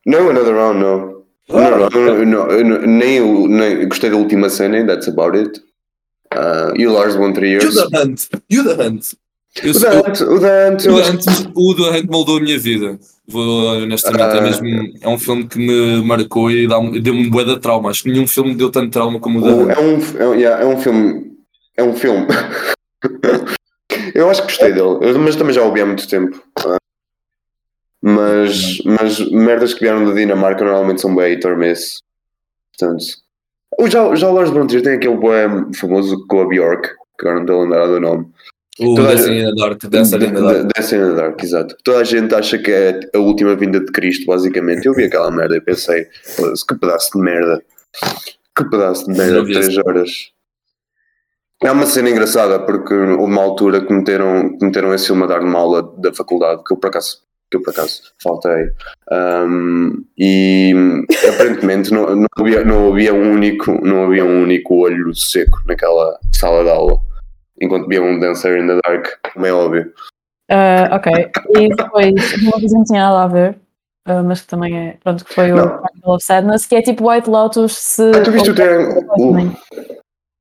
Não, 0.05 0.29
Another 0.29 0.53
Round, 0.55 0.79
não. 0.79 1.15
Ah, 1.49 1.69
não, 1.89 1.89
não, 1.89 2.25
não, 2.25 2.47
eu 2.51 2.65
não- 2.65 2.81
nem, 2.81 3.21
o- 3.21 3.47
nem 3.47 3.87
gostei 3.87 4.09
da 4.09 4.17
última 4.17 4.49
cena, 4.49 4.77
and 4.79 4.87
that's 4.87 5.07
about 5.07 5.37
it. 5.37 5.61
Ah, 6.31 6.73
e 6.75 6.85
o 6.87 6.91
Lars 6.93 7.15
von 7.15 7.33
Trier. 7.33 7.61
E 7.63 7.67
o 7.67 7.73
The 7.89 8.01
Hunt. 8.03 8.21
E 8.49 8.59
o 8.59 8.63
The 8.63 8.87
Hunt. 8.87 9.05
Eu, 9.63 9.71
O 9.71 9.73
sou- 9.73 9.89
Dante, 9.89 10.23
o 10.23 10.39
Dante, 10.39 10.89
o, 10.89 10.97
eu 10.97 11.03
The 11.03 11.09
Hunt, 11.11 11.25
o 11.55 11.75
The 11.75 11.97
Hunt 11.99 12.09
moldou 12.11 12.37
a 12.37 12.41
minha 12.41 12.59
vida. 12.59 12.99
Vou 13.27 13.67
honestamente, 13.83 14.21
Ah. 14.21 14.37
é 14.37 14.41
mesmo. 14.41 14.67
É 15.01 15.07
um 15.07 15.17
filme 15.17 15.47
que 15.47 15.57
me 15.57 16.03
marcou 16.05 16.51
e 16.51 16.67
deu-me 17.01 17.25
um 17.27 17.29
bué 17.29 17.45
de 17.45 17.57
trauma. 17.59 17.89
Acho 17.89 18.03
que 18.03 18.11
nenhum 18.11 18.27
filme 18.27 18.53
deu 18.53 18.69
tanto 18.69 18.89
trauma 18.91 19.17
como 19.19 19.39
o 19.39 19.41
The 19.43 19.49
O- 19.49 19.63
Hunt. 19.63 19.71
é, 19.71 19.79
um, 20.27 20.33
é, 20.33 20.37
yeah, 20.37 20.63
é 20.63 20.65
um 20.67 20.77
filme. 20.77 21.31
É 21.77 21.83
um 21.83 21.93
filme. 21.95 22.25
eu 24.15 24.29
acho 24.29 24.41
que 24.41 24.47
gostei 24.47 24.71
dele, 24.73 25.17
mas 25.19 25.35
também 25.35 25.53
já 25.53 25.63
o 25.63 25.71
vi 25.73 25.81
há 25.81 25.85
muito 25.85 26.07
tempo. 26.07 26.41
Mas, 28.01 28.77
mas 28.85 29.19
merdas 29.31 29.73
que 29.73 29.79
vieram 29.81 30.05
da 30.05 30.13
Dinamarca 30.13 30.63
normalmente 30.63 31.01
são 31.01 31.15
bem 31.15 31.33
hit 31.35 31.47
or 31.47 31.57
miss. 31.57 32.01
Portanto, 32.77 33.03
o- 33.79 33.87
já, 33.89 34.13
já 34.15 34.29
o 34.29 34.33
Lars 34.33 34.51
von 34.51 34.67
Trier 34.67 34.83
tem 34.83 34.93
aquele 34.93 35.17
bué 35.17 35.47
famoso 35.75 36.25
com 36.27 36.41
a 36.41 36.47
Bjork, 36.47 36.87
que 37.19 37.27
agora 37.27 37.35
não 37.35 37.41
estou 37.43 37.59
a 37.59 37.63
lembrar 37.63 37.87
do 37.87 37.99
nome. 37.99 38.27
O 38.77 38.93
Toda 38.95 39.15
Dancing 39.15 39.39
in 39.39 39.45
the 39.45 39.55
Dark. 39.55 39.83
Dancing 39.85 40.15
in 40.17 40.19
the 40.19 40.41
Dark. 40.41 40.67
Dancing 40.75 40.95
in 40.97 40.99
the 40.99 41.15
Dark, 41.15 41.43
exato. 41.43 41.75
Toda 41.83 41.99
a 41.99 42.03
gente 42.03 42.35
acha 42.35 42.57
que 42.59 42.71
é 42.71 42.99
a 43.15 43.19
última 43.19 43.55
vinda 43.55 43.79
de 43.79 43.91
Cristo, 43.91 44.25
basicamente. 44.25 44.85
Eu 44.85 44.93
vi 44.93 45.05
aquela 45.05 45.31
merda 45.31 45.55
e 45.55 45.61
pensei, 45.61 46.05
"Foda-se, 46.35 46.65
que 46.67 46.75
pedaço 46.75 47.09
de 47.17 47.21
merda. 47.23 47.63
Que 48.55 48.69
pedaço 48.69 49.05
de 49.05 49.17
merda 49.17 49.33
Não 49.37 49.41
de 49.43 49.47
vi 49.47 49.53
3 49.53 49.67
esse. 49.69 49.79
horas. 49.79 50.09
É 51.63 51.71
uma 51.71 51.85
cena 51.85 52.09
engraçada 52.09 52.59
porque 52.59 52.93
houve 52.93 53.31
uma 53.31 53.41
altura 53.41 53.85
que 53.85 53.93
meteram, 53.93 54.57
que 54.57 54.65
meteram 54.65 54.93
esse 54.93 55.07
filme 55.07 55.23
a 55.23 55.27
dar 55.27 55.41
numa 55.41 55.59
aula 55.59 55.83
da 55.97 56.13
faculdade, 56.13 56.63
que 56.63 56.73
eu 56.73 56.77
por 56.77 56.87
acaso, 56.87 57.19
que 57.49 57.57
eu 57.57 57.61
por 57.61 57.71
acaso 57.71 58.01
faltei. 58.21 58.71
Ahm, 59.11 60.03
e 60.17 60.73
aparentemente 61.33 61.91
não, 61.93 62.13
não, 62.15 62.27
havia, 62.37 62.63
não, 62.65 62.91
havia 62.91 63.13
um 63.13 63.31
único, 63.31 63.71
não 63.85 64.03
havia 64.03 64.25
um 64.25 64.43
único 64.43 64.75
olho 64.75 65.15
seco 65.15 65.61
naquela 65.65 66.19
sala 66.33 66.63
de 66.63 66.69
aula. 66.69 66.99
Enquanto 67.61 67.87
via 67.87 68.01
um 68.01 68.19
Dancer 68.19 68.59
in 68.59 68.67
the 68.67 68.79
Dark, 68.85 69.07
como 69.33 69.45
é 69.45 69.53
óbvio. 69.53 69.93
Ah, 70.51 70.89
ok, 70.91 71.31
e 71.57 71.69
depois 71.69 72.13
uma 72.41 72.51
coisa 72.51 72.77
não 72.77 72.83
tinha 72.83 73.01
nada 73.01 73.23
a 73.23 73.27
ver, 73.27 73.57
ah, 74.05 74.21
mas 74.21 74.41
que 74.41 74.47
também 74.47 74.77
é, 74.77 74.97
pronto, 75.03 75.25
que 75.25 75.33
foi 75.33 75.51
o 75.51 75.55
Não. 75.55 75.63
Triangle 75.63 76.15
of 76.15 76.23
Sadness, 76.23 76.65
que 76.67 76.75
é 76.75 76.81
tipo 76.81 77.09
White 77.09 77.29
Lotus 77.29 77.73
se... 77.77 78.11
Ah, 78.11 78.21
tu 78.21 78.31
viste 78.31 78.51
o 78.51 78.55
Triangle? 78.55 79.03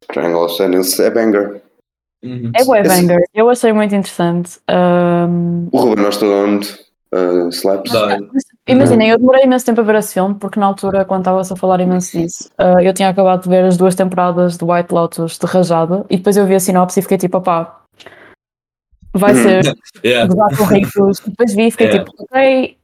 Uh, 0.09 0.13
Triangle 0.13 0.45
of 0.45 0.57
Sadness 0.57 0.99
é 1.01 1.11
banger. 1.11 1.63
Uhum. 2.25 2.51
É 2.55 2.65
bué 2.65 2.83
banger, 2.83 3.23
eu 3.35 3.51
achei 3.51 3.73
muito 3.73 3.95
interessante. 3.95 4.59
Ahm, 4.69 5.69
O 5.73 5.79
Ruben 5.79 6.07
Ostodonte 6.07 6.73
uh, 7.13 7.49
slaps. 7.51 7.93
Imaginem, 8.67 9.11
eu 9.11 9.19
demorei 9.19 9.45
imenso 9.45 9.67
tempo 9.67 9.83
a 9.83 9.85
ver 9.85 9.97
esse 9.97 10.15
filme, 10.15 10.35
porque 10.37 10.59
na 10.59 10.67
altura, 10.67 11.05
quando 11.05 11.21
estava-se 11.21 11.53
a 11.53 11.57
falar 11.57 11.81
imenso 11.81 12.17
disso, 12.19 12.51
ah, 12.57 12.83
eu 12.83 12.95
tinha 12.95 13.11
acabado 13.11 13.43
de 13.43 13.49
ver 13.51 13.65
as 13.65 13.77
duas 13.77 13.95
temporadas 13.95 14.57
de 14.57 14.65
White 14.65 14.93
Lotus 14.95 15.39
de 15.39 15.45
rajada, 15.47 16.07
e 16.09 16.17
depois 16.17 16.37
eu 16.39 16.47
vi 16.47 16.55
a 16.55 16.61
sinopse 16.61 16.99
e 16.99 17.03
fiquei 17.03 17.19
tipo, 17.19 17.37
opá, 17.37 17.83
vai 19.13 19.35
Uhum. 19.35 19.43
ser 19.43 19.75
Yeah. 20.03 20.27
gozar 20.27 20.57
com 20.57 20.65
ricos. 20.65 21.21
Depois 21.21 21.53
vi 21.55 21.67
e 21.67 21.71
fiquei 21.71 21.89
Yeah. 21.89 22.05
tipo, 22.11 22.23
ok, 22.23 22.79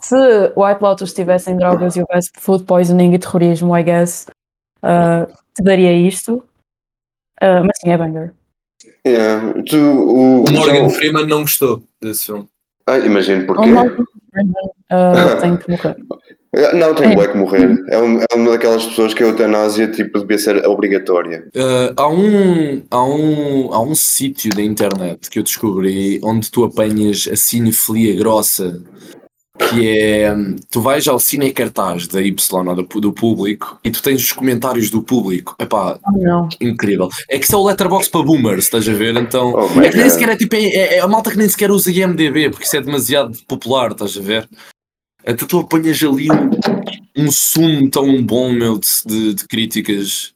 se 0.00 0.16
White 0.56 0.82
Lotus 0.82 1.12
tivessem 1.12 1.56
drogas 1.58 1.94
e 1.94 2.00
houvesse 2.00 2.30
food 2.38 2.64
poisoning 2.64 3.12
e 3.12 3.18
terrorismo, 3.18 3.76
I 3.76 3.82
guess, 3.82 4.26
ah, 4.82 5.26
te 5.54 5.62
daria 5.62 5.92
isto. 5.92 6.44
Ah, 7.40 7.62
mas 7.62 7.78
sim, 7.80 7.90
é 7.90 7.98
banger. 7.98 8.32
Yeah. 9.06 9.62
Tu, 9.64 9.76
o, 9.76 10.44
O 10.44 10.50
Morgan 10.52 10.88
Freeman 10.90 11.26
não 11.26 11.42
gostou 11.42 11.82
desse 12.00 12.26
filme. 12.26 12.48
Ah, 12.86 12.98
imagino 12.98 13.46
Morgan 13.46 13.64
Freeman, 13.64 13.96
ah, 14.90 15.36
tem 15.40 15.56
que 15.56 15.70
morrer. 15.70 15.96
Não, 16.74 16.94
tem 16.94 17.14
bué 17.14 17.28
que 17.28 17.38
morrer. 17.38 17.82
É, 17.88 17.96
um- 17.98 18.20
é 18.20 18.34
uma 18.34 18.50
daquelas 18.50 18.84
pessoas 18.84 19.14
que 19.14 19.22
a 19.22 19.26
eutanásia 19.26 19.90
tipo, 19.90 20.20
devia 20.20 20.38
ser 20.38 20.66
obrigatória. 20.66 21.48
Uh, 21.56 21.94
há 21.96 22.06
um, 22.10 22.82
há 22.90 23.02
um, 23.06 23.72
há 23.72 23.80
um 23.80 23.94
sítio 23.94 24.50
da 24.54 24.60
internet 24.60 25.30
que 25.30 25.38
eu 25.38 25.42
descobri 25.42 26.20
onde 26.22 26.50
tu 26.50 26.62
apanhas 26.64 27.26
a 27.32 27.36
cinefilia 27.36 28.14
grossa, 28.16 28.82
que 29.70 29.88
é 29.98 30.34
tu 30.70 30.80
vais 30.80 31.06
ao 31.08 31.18
cine 31.18 31.52
cartaz 31.52 32.06
da 32.06 32.20
Y 32.20 32.68
ou 32.68 32.74
do, 32.74 33.00
do 33.00 33.12
público 33.12 33.78
e 33.84 33.90
tu 33.90 34.02
tens 34.02 34.22
os 34.22 34.32
comentários 34.32 34.90
do 34.90 35.02
público. 35.02 35.54
Epá, 35.58 35.98
Oh, 36.06 36.18
não. 36.18 36.48
incrível. 36.60 37.08
É 37.28 37.38
que 37.38 37.44
isso 37.44 37.54
é 37.54 37.58
o 37.58 37.64
letterbox 37.66 38.08
para 38.08 38.22
boomers, 38.22 38.64
estás 38.64 38.88
a 38.88 38.92
ver? 38.92 39.16
Então 39.16 39.52
Oh 39.54 39.80
é 39.80 39.90
que 39.90 39.96
nem 39.96 40.08
sequer 40.10 40.30
é 40.30 40.36
tipo 40.36 40.54
é, 40.56 40.64
é- 40.64 40.94
é 40.96 41.00
a 41.00 41.08
malta 41.08 41.30
que 41.30 41.38
nem 41.38 41.48
sequer 41.48 41.70
usa 41.70 41.90
IMDB 41.90 42.50
porque 42.50 42.64
isso 42.66 42.76
é 42.76 42.80
demasiado 42.80 43.36
popular, 43.46 43.92
estás 43.92 44.16
a 44.16 44.20
ver? 44.20 44.48
Então 45.26 45.46
tu 45.46 45.58
apanhas 45.60 46.02
ali 46.02 46.28
um, 46.30 47.24
um 47.26 47.30
sumo 47.30 47.88
tão 47.90 48.20
bom, 48.22 48.52
meu, 48.52 48.78
de, 48.78 48.88
de- 49.06 49.34
de 49.34 49.46
críticas 49.46 50.32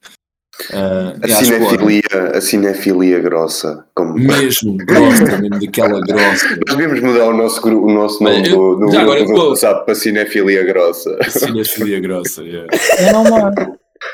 Ah, 0.73 1.14
A 1.23 1.29
cinefilia, 1.29 2.03
a 2.35 2.40
cinefilia 2.40 3.21
grossa. 3.21 3.85
Como... 3.95 4.14
mesmo 4.14 4.77
grossa, 4.85 5.25
mesmo 5.38 5.51
daquela 5.61 6.01
grossa. 6.01 6.59
Nós 6.66 6.77
devemos 6.77 7.01
mudar 7.01 7.29
o 7.29 7.37
nosso, 7.37 7.66
o 7.69 7.92
nosso 7.92 8.23
nome 8.25 8.42
do, 8.42 8.49
eu- 8.49 8.79
do 8.79 8.92
já 8.92 9.03
agora 9.03 9.21
do 9.25 9.27
vou- 9.33 9.51
WhatsApp 9.51 9.85
para 9.85 9.95
cinefilia 9.95 10.64
grossa. 10.64 11.16
Cinefilia 11.29 12.01
grossa, 12.01 12.42
yeah. 12.42 12.66
Eu 13.01 13.12
não 13.12 13.25
moro. 13.25 13.55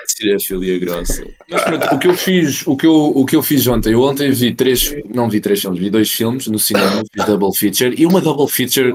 Cinefilia 0.06 0.78
grossa. 0.78 1.24
Mas 1.50 1.62
pronto, 1.64 1.94
o 1.94 1.98
que 1.98 2.06
eu 2.08 2.14
fiz, 2.14 2.66
o 2.66 2.76
que 2.76 2.86
eu, 2.86 2.94
o 2.94 3.26
que 3.26 3.36
eu 3.36 3.42
fiz 3.42 3.66
ontem, 3.66 3.92
eu 3.92 4.00
ontem 4.02 4.30
vi 4.30 4.54
três, 4.54 4.94
não 5.14 5.28
vi 5.28 5.40
três 5.40 5.60
filmes, 5.60 5.78
vi 5.80 5.90
dois 5.90 6.10
filmes 6.10 6.46
no 6.46 6.58
cinema, 6.58 7.02
fiz 7.12 7.24
double 7.26 7.50
feature, 7.56 7.94
e 7.96 8.06
uma 8.06 8.20
double 8.20 8.48
feature 8.48 8.94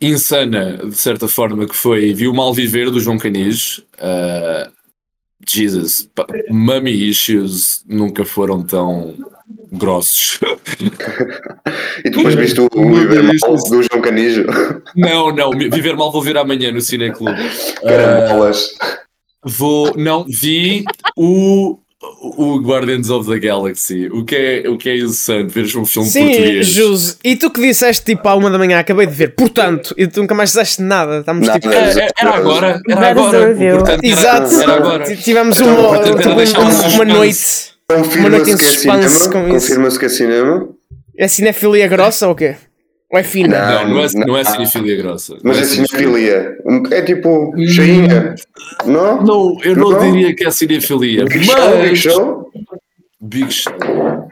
insana, 0.00 0.78
de 0.84 0.96
certa 0.96 1.28
forma, 1.28 1.66
que 1.66 1.74
foi, 1.76 2.12
vi 2.12 2.26
o 2.26 2.34
Mal 2.34 2.52
Viver 2.52 2.90
do 2.90 3.00
João 3.00 3.18
Canis, 3.18 3.82
ah, 4.00 4.68
Jesus, 5.48 6.08
Mummy 6.50 7.08
Issues 7.08 7.84
nunca 7.88 8.24
foram 8.24 8.62
tão 8.62 9.14
grossos. 9.72 10.38
E 12.04 12.10
depois 12.10 12.34
viste 12.34 12.60
o, 12.60 12.68
Viver 12.68 13.22
Mal 13.22 13.56
do 13.56 13.82
João 13.82 14.02
Canijo. 14.02 14.44
Não, 14.96 15.32
não, 15.34 15.50
Viver 15.52 15.96
Mal 15.96 16.10
vou 16.10 16.20
ver 16.20 16.36
amanhã 16.36 16.72
no 16.72 16.80
Cineclube. 16.80 17.40
Ah, 17.78 17.88
Caramolas. 17.88 18.70
Vou, 19.44 19.96
não, 19.96 20.24
vi 20.24 20.84
o, 21.16 21.78
o 22.20 22.58
Guardians 22.60 23.10
of 23.10 23.28
the 23.30 23.38
Galaxy. 23.38 24.08
O 24.12 24.24
que 24.24 24.34
é, 24.36 24.68
o 24.68 24.76
que 24.76 24.88
é 24.90 24.96
interessante, 24.96 25.52
veres 25.52 25.74
um 25.74 25.84
filme 25.84 26.08
Sim, 26.08 26.26
português. 26.26 26.66
Juse. 26.66 27.16
E 27.22 27.36
tu 27.36 27.50
que 27.50 27.60
disseste 27.60 28.04
tipo 28.04 28.28
à 28.28 28.34
uma 28.34 28.50
da 28.50 28.58
manhã, 28.58 28.78
acabei 28.78 29.06
de 29.06 29.12
ver, 29.12 29.34
portanto, 29.34 29.94
e 29.96 30.06
tu 30.06 30.20
nunca 30.20 30.34
mais 30.34 30.50
disseste 30.50 30.82
nada. 30.82 31.22
Tipo. 31.22 31.68
É, 31.70 32.04
é, 32.04 32.08
era 32.18 32.34
agora, 32.36 32.82
era 32.88 33.14
That 33.14 33.20
is 33.20 33.30
the 33.30 33.36
agora. 33.36 33.76
Portanto, 33.78 34.04
era, 34.04 34.06
Exato. 34.06 34.60
era 34.60 34.74
agora. 34.74 35.16
Tivemos 35.16 35.60
Então, 35.60 35.74
uma, 35.74 35.88
portanto, 35.88 36.20
era 36.20 36.60
uma, 36.60 37.02
um 37.02 37.14
noite. 37.14 37.72
Uma 38.18 38.28
noite 38.30 38.50
em 38.50 38.56
que 38.56 38.64
é 38.64 38.66
suspense 38.66 39.08
cinema. 39.08 39.32
com 39.32 39.56
isso. 39.56 39.66
Confirma-se 39.68 39.98
que 39.98 40.04
é 40.04 40.08
cinema. 40.08 40.68
É 41.18 41.28
cinefilia 41.28 41.86
grossa 41.88 42.26
ou 42.28 42.34
quê? 42.34 42.56
Ou 43.12 43.18
é 43.18 43.22
fina? 43.22 43.84
Não, 43.84 43.88
não 43.88 44.00
é, 44.00 44.06
não 44.26 44.36
é 44.38 44.42
Não. 44.42 44.50
cinefilia 44.52 44.96
grossa. 44.96 45.36
Mas 45.42 45.56
Não 45.58 45.62
é 45.62 45.66
cinefilia. 45.66 46.56
É 46.90 47.02
tipo 47.02 47.52
cheinha. 47.68 48.34
Não? 48.86 49.22
Não, 49.22 49.58
eu 49.62 49.76
não, 49.76 49.90
Não? 49.90 50.12
diria 50.12 50.34
que 50.34 50.44
é 50.46 50.50
cinefilia. 50.50 51.26
Big 51.26 51.44
Show, 51.44 51.76
Big 51.76 51.90
mas. 51.90 51.98
Show. 51.98 52.50
Big 53.20 53.52
Show. 53.52 53.72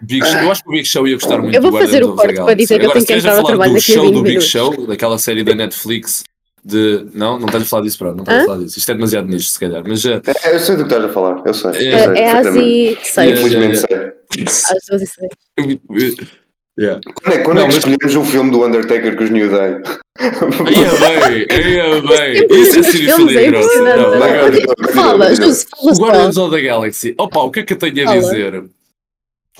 Big 0.02 0.24
Show. 0.26 0.40
Eu 0.40 0.50
acho 0.50 0.62
que 0.62 0.68
o 0.68 0.72
Big 0.72 0.84
Show 0.86 1.06
ia 1.06 1.14
gostar 1.14 1.38
muito 1.38 1.54
Eu 1.54 1.60
vou 1.60 1.70
do 1.70 1.78
fazer 1.78 2.02
o 2.02 2.16
corte 2.16 2.36
para 2.36 2.54
dizer 2.54 2.80
que 2.80 2.86
eu 2.86 2.92
tenho 2.92 3.06
que 3.06 3.12
entrar 3.12 3.32
a 3.32 3.36
ao 3.36 3.42
falar 3.42 3.48
trabalho 3.48 3.72
do 3.72 3.76
daqui 3.78 3.92
a 3.92 3.94
show 3.94 4.04
20 4.06 4.14
do 4.14 4.22
Big. 4.22 4.40
Show, 4.40 4.86
daquela 4.86 5.18
série 5.18 5.44
da 5.44 5.54
Netflix 5.54 6.24
de. 6.64 7.06
Não, 7.12 7.38
não 7.38 7.46
estás 7.46 7.62
a 7.64 7.66
falar 7.66 7.82
disso, 7.82 7.98
pronto, 7.98 8.16
não 8.16 8.22
estás 8.22 8.42
a 8.42 8.46
falar 8.46 8.58
disso. 8.60 8.78
Isto 8.78 8.90
é 8.90 8.94
demasiado 8.94 9.28
nisto, 9.28 9.52
se 9.52 9.60
calhar. 9.60 9.82
Mas 9.86 10.04
uh, 10.06 10.22
É, 10.42 10.54
Eu 10.54 10.58
sei 10.58 10.76
do 10.76 10.84
que 10.86 10.92
estás 10.92 11.04
a 11.04 11.08
falar. 11.12 11.42
Eu 11.44 11.52
sei. 11.52 11.70
É, 11.70 11.74
sei 11.74 11.90
É, 11.92 12.18
é. 12.18 12.30
Asi 12.32 12.98
6. 13.02 13.30
Infelizmente 13.38 13.76
sei. 13.76 13.96
Às 14.46 14.86
12 14.90 15.04
e 15.04 15.06
seis. 15.06 16.39
Yeah. 16.80 17.00
Quando 17.14 17.34
é, 17.34 17.38
quando 17.42 17.56
Não, 17.58 17.62
é 17.64 17.68
que 17.68 17.74
mas- 17.74 17.76
escolhemos 17.76 18.16
um 18.16 18.24
filme 18.24 18.50
do 18.50 18.64
Undertaker 18.64 19.16
com 19.16 19.24
os 19.24 19.30
New 19.30 19.48
Day? 19.50 19.74
Ia 20.20 21.28
bem, 21.28 21.46
ia 21.72 22.00
bem. 22.02 22.46
Isso 22.60 22.78
é 22.78 22.82
é 23.36 23.46
grossa. 23.50 24.92
Fala, 24.92 25.30
O. 25.32 25.98
Guardians 25.98 26.36
of 26.36 26.54
the 26.54 26.62
Galaxy. 26.62 27.14
Opa, 27.18 27.40
o 27.40 27.50
que 27.50 27.60
é 27.60 27.62
que 27.62 27.72
eu 27.74 27.78
tenho 27.78 28.02
a 28.02 28.06
Fala. 28.06 28.20
dizer? 28.20 28.64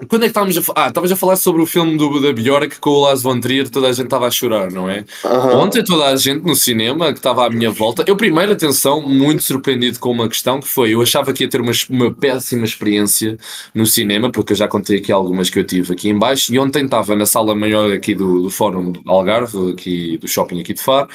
Quando 0.08 0.22
é 0.22 0.26
que 0.26 0.30
estávamos 0.30 0.56
a 0.56 0.62
falar? 0.62 0.84
Ah, 0.84 0.88
estavas 0.88 1.12
a 1.12 1.16
falar 1.16 1.36
sobre 1.36 1.62
o 1.62 1.66
filme 1.66 1.96
do, 1.96 2.20
da 2.20 2.32
Bjork 2.32 2.78
com 2.80 2.90
o 2.90 3.00
Lars 3.00 3.22
von 3.22 3.38
Trier, 3.40 3.68
toda 3.68 3.88
a 3.88 3.92
gente 3.92 4.06
estava 4.06 4.26
a 4.26 4.30
chorar, 4.30 4.70
não 4.70 4.88
é? 4.88 5.04
Aham. 5.24 5.58
Ontem 5.58 5.84
toda 5.84 6.06
a 6.06 6.16
gente 6.16 6.44
no 6.44 6.54
cinema 6.54 7.12
que 7.12 7.18
estava 7.18 7.46
à 7.46 7.50
minha 7.50 7.70
volta, 7.70 8.04
eu 8.06 8.16
primeiro, 8.16 8.52
atenção, 8.52 9.02
muito 9.02 9.42
surpreendido 9.42 9.98
com 9.98 10.10
uma 10.10 10.28
questão 10.28 10.60
que 10.60 10.68
foi, 10.68 10.94
eu 10.94 11.02
achava 11.02 11.32
que 11.32 11.44
ia 11.44 11.50
ter 11.50 11.60
uma, 11.60 11.72
uma 11.88 12.12
péssima 12.12 12.64
experiência 12.64 13.36
no 13.74 13.86
cinema, 13.86 14.30
porque 14.30 14.52
eu 14.52 14.56
já 14.56 14.68
contei 14.68 14.98
aqui 14.98 15.12
algumas 15.12 15.50
que 15.50 15.58
eu 15.58 15.64
tive 15.64 15.92
aqui 15.92 16.08
em 16.08 16.18
baixo, 16.18 16.52
e 16.52 16.58
ontem 16.58 16.84
estava 16.84 17.14
na 17.14 17.26
sala 17.26 17.54
maior 17.54 17.92
aqui 17.92 18.14
do, 18.14 18.42
do 18.42 18.50
Fórum 18.50 18.92
de 18.92 19.00
Algarve, 19.06 19.72
aqui, 19.72 20.18
do 20.18 20.28
shopping 20.28 20.60
aqui 20.60 20.74
de 20.74 20.82
Faro, 20.82 21.08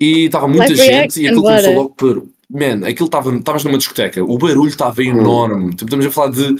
e 0.00 0.24
estava 0.24 0.48
muita 0.48 0.74
gente, 0.74 1.20
e 1.20 1.26
aquilo 1.26 1.42
começou 1.42 1.74
logo 1.74 1.90
por... 1.90 2.26
Man, 2.50 2.86
aquilo 2.86 3.06
estava, 3.06 3.34
estavas 3.34 3.64
numa 3.64 3.78
discoteca, 3.78 4.22
o 4.22 4.36
barulho 4.36 4.68
estava 4.68 5.02
enorme, 5.02 5.70
tipo, 5.70 5.84
estamos 5.84 6.04
a 6.04 6.10
falar 6.10 6.30
de 6.30 6.54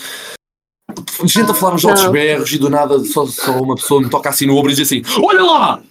gente 1.25 1.51
a 1.51 1.55
falar 1.55 1.75
uns 1.75 1.85
altos 1.85 2.07
berros 2.07 2.53
e 2.53 2.59
do 2.59 2.71
nada 2.71 2.99
só, 3.05 3.27
só 3.27 3.61
uma 3.61 3.75
pessoa 3.77 4.01
me 4.03 4.11
toca 4.11 4.29
assim 4.29 4.47
no 4.47 4.57
ombro 4.57 4.71
e 4.71 4.75
diz 4.75 4.87
assim: 4.87 5.03
Olha 5.23 5.43
lá! 5.43 5.83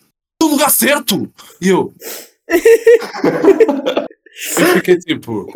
No 0.42 0.50
lugar 0.50 0.70
certo! 0.70 1.30
E 1.62 1.70
eu. 1.70 1.94
eu 4.58 4.66
fiquei 4.76 4.98
tipo. 4.98 5.48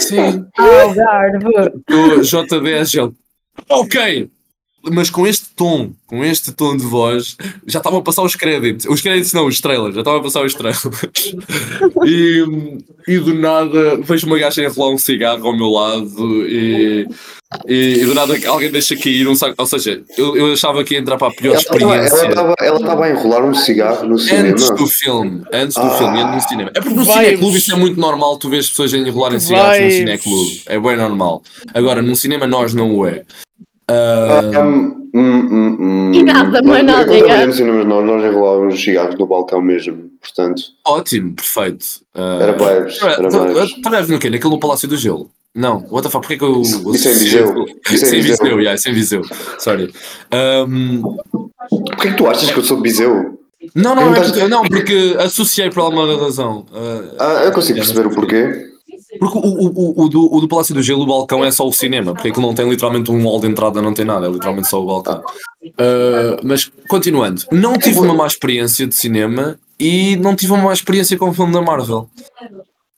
Sim, 0.00 0.46
Algarve. 0.56 1.46
o 1.90 2.20
J10 2.20 3.02
ele. 3.02 3.14
Ok! 3.68 4.30
Mas 4.82 5.10
com 5.10 5.26
este 5.26 5.46
tom, 5.56 5.90
com 6.06 6.24
este 6.24 6.52
tom 6.52 6.76
de 6.76 6.84
voz, 6.84 7.36
já 7.66 7.78
estavam 7.80 7.98
a 7.98 8.02
passar 8.02 8.22
os 8.22 8.34
créditos. 8.36 8.86
Os 8.86 9.00
créditos 9.02 9.32
não, 9.32 9.46
os 9.46 9.60
trailers, 9.60 9.94
já 9.94 10.00
estavam 10.02 10.20
a 10.20 10.22
passar 10.22 10.44
os 10.44 10.54
trailers. 10.54 11.34
E, 12.06 12.44
e 13.06 13.18
do 13.18 13.34
nada 13.34 13.96
vejo 14.02 14.26
uma 14.26 14.38
gaja 14.38 14.62
enrolar 14.64 14.94
um 14.94 14.98
cigarro 14.98 15.46
ao 15.46 15.56
meu 15.56 15.68
lado 15.68 16.46
e, 16.46 17.06
e, 17.66 17.98
e 18.00 18.04
do 18.04 18.14
nada 18.14 18.34
alguém 18.46 18.70
deixa 18.70 18.96
cair 18.96 19.26
um 19.28 19.34
saco. 19.34 19.54
Ou 19.58 19.66
seja, 19.66 20.02
eu, 20.16 20.36
eu 20.36 20.52
achava 20.52 20.82
que 20.84 20.94
ia 20.94 21.00
entrar 21.00 21.18
para 21.18 21.28
a 21.28 21.32
pior 21.34 21.52
Ela 21.52 21.60
estava- 21.60 21.80
ela 21.82 22.04
experiência. 22.04 22.28
estava 22.28 22.54
ela 22.60 22.80
estava 22.80 23.04
a 23.04 23.10
enrolar 23.10 23.44
um 23.44 23.54
cigarro 23.54 24.06
no 24.08 24.18
cinema. 24.18 24.48
Antes 24.50 24.70
do 24.70 24.86
filme, 24.86 25.42
antes 25.52 25.76
do 25.76 25.82
Ah. 25.82 25.90
filme, 25.98 26.18
antes 26.20 26.44
do 26.44 26.48
cinema. 26.48 26.70
É 26.74 26.80
porque 26.80 26.94
no 26.94 27.04
Vibes. 27.04 27.14
cineclube 27.24 27.58
isto 27.58 27.72
é 27.72 27.76
muito 27.76 28.00
normal, 28.00 28.38
tu 28.38 28.48
vês 28.48 28.68
pessoas 28.68 28.94
a 28.94 28.98
enrolarem 28.98 29.40
cigarros 29.40 29.82
no 29.84 29.90
cineclube. 29.90 30.62
É 30.66 30.78
bem 30.78 30.96
normal. 30.96 31.42
Agora, 31.74 32.00
no 32.00 32.14
cinema 32.14 32.46
nós 32.46 32.72
não 32.74 32.94
o 32.94 33.06
é. 33.06 33.24
Hum, 33.90 35.48
hum, 35.50 35.76
hum. 35.80 36.12
E 36.12 36.22
nada, 36.22 36.60
nada, 36.60 37.04
Quando 37.06 37.26
é. 37.30 37.52
cinemas, 37.52 37.86
nós, 37.86 38.04
nós 38.04 38.24
enrolávamos 38.24 38.74
os 38.74 38.80
cigarros 38.82 39.16
no 39.18 39.26
balcão 39.26 39.60
mesmo. 39.62 40.10
Portanto, 40.20 40.62
ótimo, 40.86 41.34
perfeito. 41.34 41.86
Ah, 42.14 42.38
era 42.42 42.52
vibes. 42.52 43.02
Era 43.02 43.28
vibes. 43.28 43.80
Trabalhas 43.80 44.08
no 44.10 44.18
quê? 44.18 44.28
Naquele 44.30 44.52
no 44.54 44.60
Palácio 44.60 44.86
do 44.88 44.96
Gelo? 44.96 45.30
Não, 45.54 45.84
what 45.90 46.02
the 46.02 46.10
fuck, 46.10 46.20
porque 46.26 46.34
é 46.34 46.38
que 46.38 46.44
eu. 46.44 46.60
Isso 46.60 47.08
é 47.08 47.12
em 47.12 47.18
Viseu. 47.18 47.64
Isso 47.90 48.04
é 48.04 48.18
em 48.18 48.20
Viseu. 48.20 48.46
Yeah, 48.60 48.74
isso 48.74 48.88
é 48.88 48.90
em 48.90 48.94
Viseu. 48.94 49.22
Sorry. 49.58 49.92
Um, 50.68 51.02
Porquê 51.70 52.10
que 52.10 52.16
tu 52.16 52.26
achas 52.28 52.50
que 52.50 52.58
eu 52.58 52.62
sou 52.64 52.76
de 52.76 52.82
Viseu? 52.82 53.38
não, 53.74 53.94
não, 53.94 54.10
Não 54.10 54.14
é 54.14 54.48
não, 54.48 54.62
porque 54.62 55.16
associei 55.18 55.70
por 55.70 55.80
alguma 55.80 56.16
razão. 56.18 56.64
Ah, 56.72 57.02
Ah, 57.18 57.44
eu 57.44 57.52
consigo 57.52 57.78
perceber 57.78 58.06
o 58.06 58.10
porquê. 58.10 58.66
Porque 59.18 59.38
o, 59.38 59.40
o, 59.40 59.66
o, 59.68 60.04
o 60.04 60.08
do, 60.08 60.34
o 60.34 60.40
do 60.40 60.48
Palácio 60.48 60.74
do 60.74 60.82
Gelo, 60.82 61.02
o 61.02 61.06
balcão 61.06 61.44
é 61.44 61.50
só 61.50 61.66
o 61.66 61.72
cinema, 61.72 62.12
porque 62.12 62.28
aquilo 62.28 62.46
não 62.46 62.54
tem 62.54 62.68
literalmente 62.68 63.10
um 63.10 63.22
hall 63.22 63.40
de 63.40 63.46
entrada, 63.46 63.80
não 63.80 63.94
tem 63.94 64.04
nada, 64.04 64.26
é 64.26 64.30
literalmente 64.30 64.68
só 64.68 64.82
o 64.82 64.86
balcão. 64.86 65.22
Ah, 65.78 66.40
mas 66.42 66.70
continuando, 66.88 67.42
não 67.50 67.78
tive 67.78 67.98
uma 67.98 68.14
má 68.14 68.26
experiência 68.26 68.86
de 68.86 68.94
cinema 68.94 69.58
e 69.78 70.16
não 70.16 70.34
tive 70.36 70.52
uma 70.52 70.64
má 70.64 70.72
experiência 70.72 71.16
com 71.16 71.30
o 71.30 71.34
filme 71.34 71.52
da 71.52 71.62
Marvel. 71.62 72.08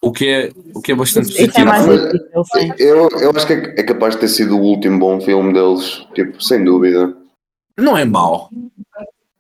O 0.03 0.13
que 0.13 0.27
é, 0.27 0.51
o 0.75 0.81
que 0.81 0.93
é 0.93 0.95
bastante 0.95 1.29
Isso 1.29 1.43
é 1.43 1.47
positivo. 1.47 2.45
sim. 2.55 2.73
Eu, 2.79 3.09
eu 3.21 3.31
acho 3.37 3.47
que 3.47 3.53
é, 3.53 3.81
é 3.81 3.83
capaz 3.83 4.15
de 4.15 4.21
ter 4.21 4.29
sido 4.29 4.57
o 4.57 4.63
último 4.63 4.99
bom 4.99 5.21
filme 5.21 5.53
deles. 5.53 6.07
Tipo, 6.15 6.43
sem 6.43 6.65
dúvida. 6.65 7.15
Não 7.77 7.99
é 7.99 8.05
mau. 8.07 8.49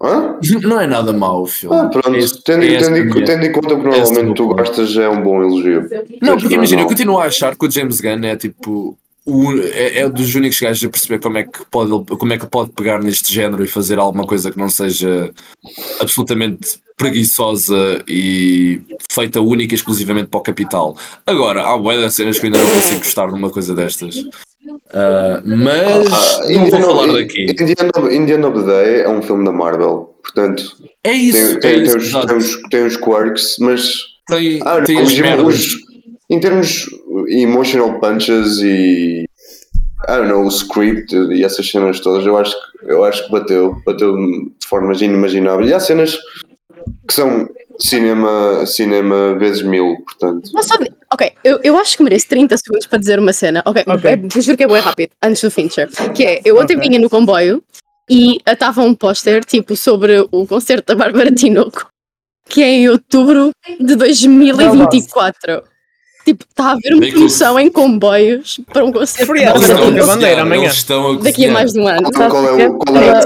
Hã? 0.02 0.38
Não 0.62 0.80
é 0.80 0.86
nada 0.86 1.12
mau 1.12 1.42
o 1.42 1.46
filme. 1.46 1.76
Ah, 1.76 1.86
pronto. 1.88 2.14
É 2.14 2.18
esse- 2.18 2.42
Tendo, 2.42 2.62
é 2.64 2.68
esse 2.68 2.84
tendo, 2.86 2.96
em- 2.96 3.04
minha- 3.12 3.24
tendo 3.26 3.44
em 3.44 3.52
conta 3.52 3.68
que 3.68 3.74
é 3.74 3.76
normalmente 3.76 4.34
tu 4.34 4.48
ponto. 4.48 4.56
gostas, 4.56 4.96
é 4.96 5.08
um 5.08 5.22
bom 5.22 5.42
elogio. 5.42 5.88
Não, 6.22 6.34
porque 6.34 6.48
que 6.48 6.54
imagina, 6.54 6.82
eu 6.82 6.86
continuo 6.86 7.18
a 7.18 7.24
achar 7.24 7.54
que 7.56 7.66
o 7.66 7.70
James 7.70 8.00
Gunn 8.00 8.24
é 8.24 8.36
tipo. 8.36 8.96
o- 9.26 9.52
é, 9.60 9.98
é 10.00 10.08
dos 10.08 10.34
únicos 10.34 10.58
gajos 10.58 10.82
a 10.82 10.88
perceber 10.88 11.20
como 11.20 11.36
é, 11.36 11.44
que 11.44 11.60
pode, 11.70 11.90
como 12.16 12.32
é 12.32 12.38
que 12.38 12.46
pode 12.46 12.70
pegar 12.72 13.00
neste 13.02 13.32
género 13.32 13.62
e 13.62 13.68
fazer 13.68 13.98
alguma 13.98 14.26
coisa 14.26 14.50
que 14.50 14.58
não 14.58 14.68
seja 14.70 15.30
absolutamente 16.00 16.80
preguiçosa 16.96 18.02
e 18.08 18.80
feita 19.10 19.40
única 19.40 19.74
e 19.74 19.76
exclusivamente 19.76 20.28
para 20.28 20.38
o 20.40 20.42
capital. 20.42 20.96
Agora, 21.26 21.62
há 21.62 21.76
de 21.76 22.10
cenas 22.10 22.38
que 22.38 22.46
eu 22.46 22.52
ainda 22.52 22.64
não 22.64 22.74
consigo 22.74 22.98
gostar 23.00 23.28
numa 23.30 23.50
coisa 23.50 23.74
destas. 23.74 24.16
Ah, 24.92 25.40
mas 25.44 26.06
Ah, 26.12 26.40
não 26.48 26.54
vou 26.54 26.66
Indiana- 26.66 26.86
falar 26.86 27.12
daqui. 27.12 27.42
Indiana, 27.50 28.14
Indiana 28.14 28.48
of 28.48 28.60
the 28.60 28.66
Day 28.66 29.00
é 29.02 29.08
um 29.08 29.22
filme 29.22 29.44
da 29.44 29.52
Marvel. 29.52 30.14
Portanto, 30.22 30.76
É 31.04 31.12
isso, 31.12 31.58
tem, 31.60 31.70
é 31.70 31.74
tem, 31.74 31.82
isso. 31.82 31.92
tem, 31.98 32.00
os, 32.20 32.26
tem, 32.26 32.36
os, 32.36 32.62
tem 32.70 32.86
os 32.86 32.96
quirks, 32.96 33.56
mas 33.58 33.92
Tem, 34.28 34.60
ah, 34.64 34.82
tem 34.82 34.96
não, 34.96 35.46
os- 35.46 35.76
em 36.28 36.38
termos 36.38 36.86
emotional 37.28 37.98
punches 37.98 38.58
e 38.58 39.24
I 40.08 40.12
don't 40.16 40.28
know, 40.28 40.44
o 40.44 40.48
script 40.48 41.14
e 41.14 41.44
essas 41.44 41.68
cenas 41.70 42.00
todas, 42.00 42.24
eu 42.24 42.36
acho 42.38 42.54
que, 42.54 42.90
eu 42.90 43.04
acho 43.04 43.24
que 43.26 43.32
bateu, 43.32 43.76
bateu 43.84 44.16
de 44.16 44.50
formas 44.66 45.02
inimagináveis. 45.02 45.68
E 45.70 45.74
há 45.74 45.80
cenas 45.80 46.16
que 47.06 47.12
são 47.14 47.48
cinema, 47.78 48.64
cinema 48.66 49.34
vezes 49.38 49.62
mil, 49.62 49.96
portanto. 50.04 50.48
Mas 50.54 50.66
sabe, 50.66 50.90
ok, 51.12 51.32
eu, 51.44 51.60
eu 51.62 51.76
acho 51.78 51.96
que 51.96 52.02
mereço 52.02 52.28
30 52.28 52.56
segundos 52.58 52.86
para 52.86 52.98
dizer 52.98 53.18
uma 53.18 53.32
cena. 53.32 53.62
Ok, 53.66 53.84
Ok. 53.86 54.10
é, 54.10 54.40
juro 54.40 54.56
que 54.56 54.64
é 54.64 54.68
bem 54.68 54.80
rápido, 54.80 55.10
antes 55.22 55.42
do 55.42 55.50
Fincher. 55.50 55.88
Que 56.14 56.24
é, 56.24 56.40
eu 56.44 56.56
ontem 56.58 56.76
Ok. 56.76 56.88
vinha 56.88 57.00
no 57.00 57.10
comboio 57.10 57.62
e 58.08 58.38
estava 58.46 58.82
um 58.82 58.94
póster 58.94 59.44
tipo 59.44 59.76
sobre 59.76 60.26
o 60.30 60.46
concerto 60.46 60.94
da 60.94 61.04
Bárbara 61.04 61.30
Tinoco, 61.34 61.88
que 62.48 62.62
é 62.62 62.68
em 62.68 62.88
outubro 62.88 63.50
de 63.78 63.94
2024. 63.96 65.62
Tipo, 66.22 66.44
está 66.48 66.64
a 66.66 66.70
haver 66.72 66.92
uma 66.94 67.06
promoção 67.08 67.58
em 67.58 67.70
comboios 67.70 68.60
para 68.70 68.84
um 68.84 68.92
concerto 68.92 69.32
de 69.32 69.40
Eles 69.40 69.62
estão 69.62 69.76
Bárbara 69.78 69.90
não, 69.90 70.00
a 70.00 70.02
a 70.02 70.06
bandeira 70.06 70.42
amanhã. 70.42 70.62
eles 70.64 70.74
estão 70.76 71.12
a 71.12 71.16
daqui 71.16 71.46
a 71.46 71.50
mais 71.50 71.72
de 71.72 71.80
um 71.80 71.88
ano. 71.88 72.08
Então, 72.08 72.28
qual 72.30 72.46
é 72.60 72.68
o. 72.68 72.78
Qual 72.78 72.96
é, 72.98 73.20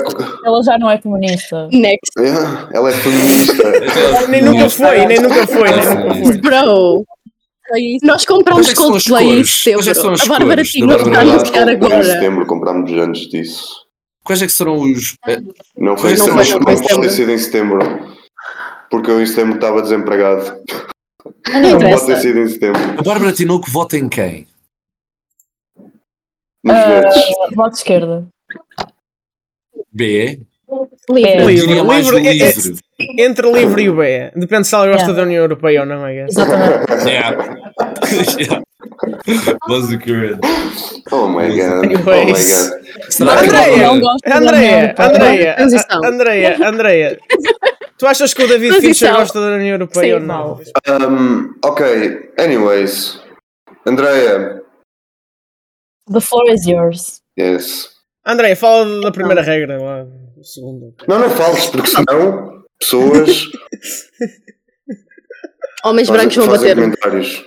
Ela 0.47 0.63
já 0.63 0.79
não 0.79 0.89
é 0.91 0.99
comunista. 0.99 1.69
Next. 1.73 2.13
Yeah, 2.17 2.69
ela 2.73 2.91
é 2.91 2.93
feminista. 2.93 4.27
Nem 4.29 4.43
nunca 4.43 4.71
foi, 4.71 5.07
nem 5.07 5.19
nunca 5.21 5.47
foi, 5.47 5.71
nem 5.71 5.85
nunca 5.89 6.15
foi. 6.15 6.39
Bro. 6.39 7.05
Nós 8.03 8.25
comprámos 8.27 8.67
Quais 8.67 8.79
é 8.79 8.83
Coldplay 8.83 9.25
em 9.25 9.29
cores? 9.37 9.63
Quais 9.65 9.87
é 9.89 9.91
que 9.91 9.95
são 9.95 9.95
setembro. 9.95 10.13
as 10.15 10.21
A 10.21 10.27
Bárbara 10.29 10.57
da 10.57 10.63
está 10.63 11.19
a 11.19 11.21
anunciar 11.23 11.69
Em 11.69 11.73
agora. 11.73 12.05
setembro 12.05 12.47
comprámos 12.47 12.93
antes 12.93 13.29
disso. 13.29 13.85
Quais 14.23 14.43
é 14.43 14.47
que 14.47 14.53
serão 14.53 14.81
os. 14.81 15.17
eh, 15.27 15.41
Não 15.77 15.97
foi 15.97 16.13
em 16.13 16.17
Não 16.17 16.25
setembro, 16.27 16.45
foi, 16.45 16.53
não 16.53 16.59
não 16.61 16.65
foi 16.67 16.75
pode 16.77 16.83
ter 16.83 16.89
setembro. 16.89 17.11
sido 17.11 17.31
em 17.33 17.39
setembro. 17.39 18.15
Porque 18.91 19.11
eu 19.11 19.21
em 19.21 19.27
setembro 19.27 19.55
estava 19.57 19.83
desempregado. 19.83 20.63
Não 21.49 21.79
Não 21.79 21.79
pode 21.91 22.07
ter 22.07 22.21
sido 22.21 22.39
em 22.39 22.49
setembro. 22.49 22.81
A 22.99 23.03
Bárbara 23.03 23.33
Tinoco 23.33 23.71
vota 23.71 23.97
em 23.97 24.09
quem? 24.09 24.47
Nos 26.63 26.75
Ah, 26.77 26.87
verdes. 26.87 27.23
Voto 27.55 27.71
de 27.73 27.77
esquerda. 27.79 28.27
B? 29.93 30.41
Livre. 31.11 31.37
Eu 31.39 31.49
Livre, 31.49 31.67
diria 31.67 31.85
mais 31.85 32.07
livre, 32.09 32.27
é- 32.27 32.31
é- 32.31 32.53
livre. 32.53 32.79
Entre 33.19 33.51
livre 33.51 33.83
e 33.83 33.89
o 33.91 33.97
B. 33.97 34.31
Depende 34.37 34.67
se 34.67 34.75
ela 34.75 34.87
gosta 34.87 35.03
Yeah. 35.03 35.17
da 35.17 35.23
União 35.23 35.43
Europeia 35.43 35.81
ou 35.81 35.87
não, 35.87 36.09
I 36.09 36.15
guess. 36.15 36.31
Exatamente. 36.37 37.09
Yeah. 37.09 37.57
Yeah. 39.27 39.59
Basicamente. 39.67 40.39
Oh 41.11 41.27
my 41.29 41.49
god. 41.49 41.85
Oh 41.85 42.25
my 42.25 42.33
god. 42.33 44.21
Andreia, 44.31 44.95
Andreia. 44.99 45.57
Andreia, 45.59 45.97
Andreia, 46.05 46.69
Andreia. 46.69 47.19
Tu 47.99 48.07
achas 48.07 48.35
que 48.35 48.43
o 48.45 48.49
David 48.49 48.71
Transição. 48.73 49.09
Fincher 49.09 49.13
gosta 49.17 49.41
da 49.41 49.57
União 49.57 49.73
Europeia 49.75 50.15
Sim. 50.17 50.21
ou 50.21 50.21
não? 50.21 50.61
Um, 50.89 51.55
ok, 51.65 52.31
anyways. 52.39 53.21
Andrea. 53.87 54.61
The 56.13 56.21
floor 56.21 56.51
is 56.51 56.67
yours. 56.67 57.21
Yes. 57.39 57.89
Andreia, 58.27 58.57
fala 58.57 59.01
da 59.01 59.11
primeira 59.11 59.43
regra 59.43 59.81
lá. 59.83 60.07
Segundo. 60.43 60.95
Não, 61.09 61.19
não 61.19 61.31
fales, 61.31 61.67
porque 61.67 61.89
senão 61.89 62.54
pessoas 62.81 63.49
Homens 65.85 66.09
brancos 66.09 66.37
vão 66.37 66.47
bater-me. 66.49 66.83
comentários. 66.83 67.45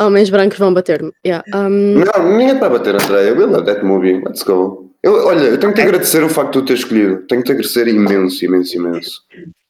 Homens 0.00 0.30
brancos 0.30 0.58
vão 0.58 0.74
bater-me. 0.74 1.12
Yeah. 1.24 1.44
Um, 1.54 2.04
Não, 2.04 2.32
ninguém 2.38 2.54
está 2.54 2.66
a 2.66 2.70
bater, 2.70 2.94
Andrea. 2.94 3.32
We 3.34 3.46
love 3.46 3.64
that 3.64 3.82
movie. 3.84 4.20
Let's 4.22 4.42
go. 4.42 4.90
Eu, 5.02 5.14
olha, 5.26 5.44
eu 5.44 5.58
tenho 5.58 5.72
que 5.72 5.80
te 5.80 5.86
agradecer 5.86 6.22
o 6.22 6.28
facto 6.28 6.54
de 6.54 6.60
tu 6.60 6.64
ter 6.66 6.74
escolhido. 6.74 7.26
Tenho 7.26 7.40
que 7.40 7.46
te 7.46 7.52
agradecer 7.52 7.88
imenso, 7.88 8.44
imenso, 8.44 8.76
imenso. 8.76 9.22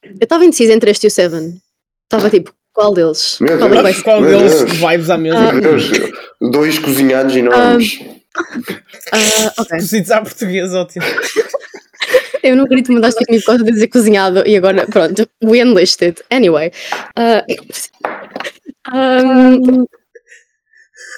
eu 0.02 0.12
estava 0.20 0.44
indecisa 0.44 0.72
entre 0.72 0.90
este 0.90 1.04
e 1.04 1.08
o 1.08 1.10
Seven. 1.10 1.60
Estava 2.04 2.28
tipo, 2.28 2.52
qual 2.72 2.92
deles? 2.92 3.38
Meu 3.40 3.56
qual 3.58 3.70
vai 3.70 3.82
Deus. 3.84 3.96
ser? 3.96 4.02
Qual 4.02 4.22
deles 4.22 4.58
Deus. 4.64 4.72
vibes 4.72 5.10
à 5.10 5.18
mesma? 5.18 5.48
Ah. 5.48 5.52
Meu 5.52 5.62
Deus, 5.62 5.90
dois 6.40 6.78
cozinhados 6.80 7.36
enormes. 7.36 8.00
Ah, 9.12 9.52
ok. 9.58 9.70
Cozidos 9.78 10.10
à 10.10 10.20
portuguesa, 10.20 10.80
ótimo. 10.80 11.04
Eu 12.42 12.56
não 12.56 12.66
queria 12.66 12.82
te 12.82 12.92
mandar 12.92 13.08
este 13.08 13.24
por 13.24 13.44
causa 13.44 13.64
de 13.64 13.72
dizer 13.72 13.88
cozinhado 13.88 14.42
e 14.46 14.56
agora, 14.56 14.86
pronto, 14.86 15.28
we 15.44 15.58
enlisted. 15.58 16.16
Anyway. 16.30 16.72
ah, 17.16 17.44
um, 18.92 19.86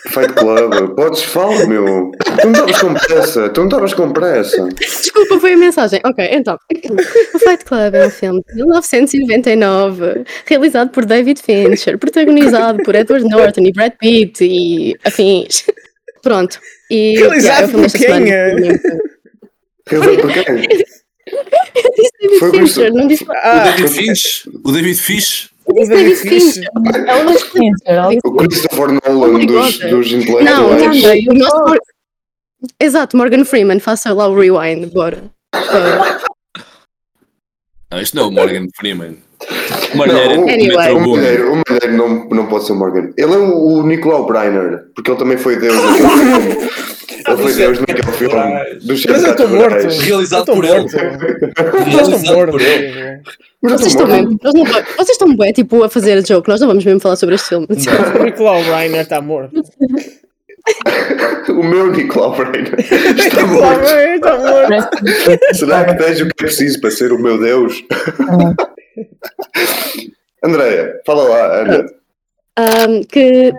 Fight 0.09 0.35
Club. 0.35 0.95
Podes 0.95 1.23
falar, 1.23 1.67
meu. 1.67 2.11
Tu 2.41 2.47
não 2.47 2.53
estavas 2.53 2.81
com 2.81 2.95
pressa. 2.95 3.49
Tu 3.49 3.61
não 3.61 3.67
estavas 3.69 3.95
com 3.95 4.13
pressa. 4.13 4.69
desculpa, 4.69 5.41
foi 5.41 5.55
a 5.55 5.57
mensagem. 5.57 6.01
Ok, 6.05 6.29
então. 6.31 6.59
O 7.35 7.39
Fight 7.39 7.65
Club 7.65 7.95
é 7.95 8.07
um 8.07 8.11
filme 8.11 8.43
de 8.49 8.55
1999, 8.57 10.25
realizado 10.45 10.91
por 10.91 11.07
David 11.07 11.41
Fincher, 11.41 11.99
protagonizado 11.99 12.83
por 12.83 12.95
Edward 12.95 13.27
Norton 13.29 13.63
e 13.63 13.73
Brad 13.73 13.93
Pitt 13.99 14.45
e 14.45 14.95
afins. 15.05 15.65
Pronto. 16.23 16.59
E, 16.91 17.17
Realizado 17.19 17.65
é 17.65 17.69
filme 17.69 17.91
por 17.91 17.93
quem? 17.93 18.01
semana. 18.01 18.81
Realizado 19.87 20.21
por 20.21 20.33
quem? 20.33 20.85
Eu 21.27 21.91
disse 21.97 22.13
David 22.21 22.51
Fincher, 22.59 22.93
não 22.93 23.07
disse 23.07 23.25
O 23.25 23.33
Ah, 23.33 23.65
David 23.77 23.89
Finch? 23.89 24.51
O 24.65 24.73
David 24.73 24.95
Finch? 25.01 25.51
o 25.67 25.73
David 25.89 26.17
Fincher. 26.17 26.65
Não. 26.75 27.07
Ela 27.87 28.11
O 28.25 28.33
Christopher 28.37 28.89
Nolan 29.07 29.47
dos, 29.47 29.79
dos 29.79 30.13
Não, 30.13 30.19
intelectuais. 30.21 30.45
não, 30.45 31.33
o 31.35 31.39
nosso 31.39 31.79
Exato, 32.81 33.17
Morgan 33.17 33.45
Freeman, 33.45 33.79
faça 33.79 34.13
lá 34.13 34.27
o 34.27 34.35
rewind, 34.39 34.87
bora. 34.93 35.25
Ah, 35.55 36.19
Não, 37.91 38.01
isto 38.01 38.17
não 38.17 38.25
é 38.25 38.27
o 38.27 38.31
Morgan 38.31 38.67
Freeman. 38.77 39.19
O 39.93 39.97
Não, 39.97 40.07
Malheiro 40.07 40.41
o, 40.45 40.49
é 40.49 40.55
Anyway. 40.55 40.93
o. 40.95 41.01
Malheiro, 41.15 41.53
o 41.53 41.57
Malheiro 41.69 41.93
não, 41.97 42.25
não 42.31 42.47
pode 42.47 42.65
ser 42.67 42.73
o 42.73 42.77
Morgan. 42.77 43.13
Ele 43.17 43.33
é 43.35 43.37
o, 43.37 43.57
o 43.59 43.83
Nicolau 43.87 44.27
Breiner, 44.27 44.87
porque 44.95 45.11
ele 45.11 45.19
também 45.19 45.37
foi 45.37 45.57
Deus 45.57 45.75
Ele 47.45 47.53
foi 47.53 47.63
Deus 47.67 47.79
naquele 47.81 48.13
filme. 48.13 48.79
Dos 48.83 49.07
Mas 49.07 49.23
eu 49.25 49.31
estou 49.31 49.49
morto. 49.49 49.89
Realizado 50.01 50.45
por 50.47 50.65
ele. 50.65 50.81
morto. 50.81 50.97
Eu 50.97 51.49
estou 51.49 51.85
Realizado 51.85 52.35
morto. 52.35 52.51
por 52.53 52.61
ele. 52.61 53.23
Mas 53.63 53.73
eu 53.73 53.79
Vocês 53.79 53.93
estão 53.95 54.07
nós 54.07 54.55
não, 54.55 54.65
vocês 54.65 55.09
estão 55.11 55.37
bem, 55.37 55.53
tipo, 55.53 55.83
a 55.83 55.89
fazer 55.89 56.19
a 56.19 56.21
joke, 56.21 56.49
nós 56.49 56.61
não 56.61 56.69
vamos 56.69 56.85
mesmo 56.85 57.01
falar 57.01 57.17
sobre 57.17 57.35
este 57.37 57.49
filme. 57.49 57.67
O 58.21 58.23
Nicolau 58.25 58.61
Reiner 58.63 59.01
está 59.03 59.21
morto. 59.21 59.63
O 61.51 61.63
meu 61.63 61.91
Nicolau 61.93 62.35
Breiner 62.35 62.75
está 62.81 63.47
morto. 63.47 63.85
Reiner 63.85 64.15
está 64.15 64.39
morto. 64.39 64.99
Será 65.55 65.85
que 65.85 65.95
tens 66.03 66.21
o 66.23 66.25
que 66.25 66.31
é 66.31 66.47
preciso 66.47 66.81
para 66.81 66.91
ser 66.91 67.13
o 67.13 67.19
meu 67.19 67.39
Deus? 67.39 67.85
Andréia, 70.43 71.01
fala 71.07 71.23
lá, 71.25 71.61
Ana. 71.61 71.87
Um, 72.59 73.03
que 73.03 73.53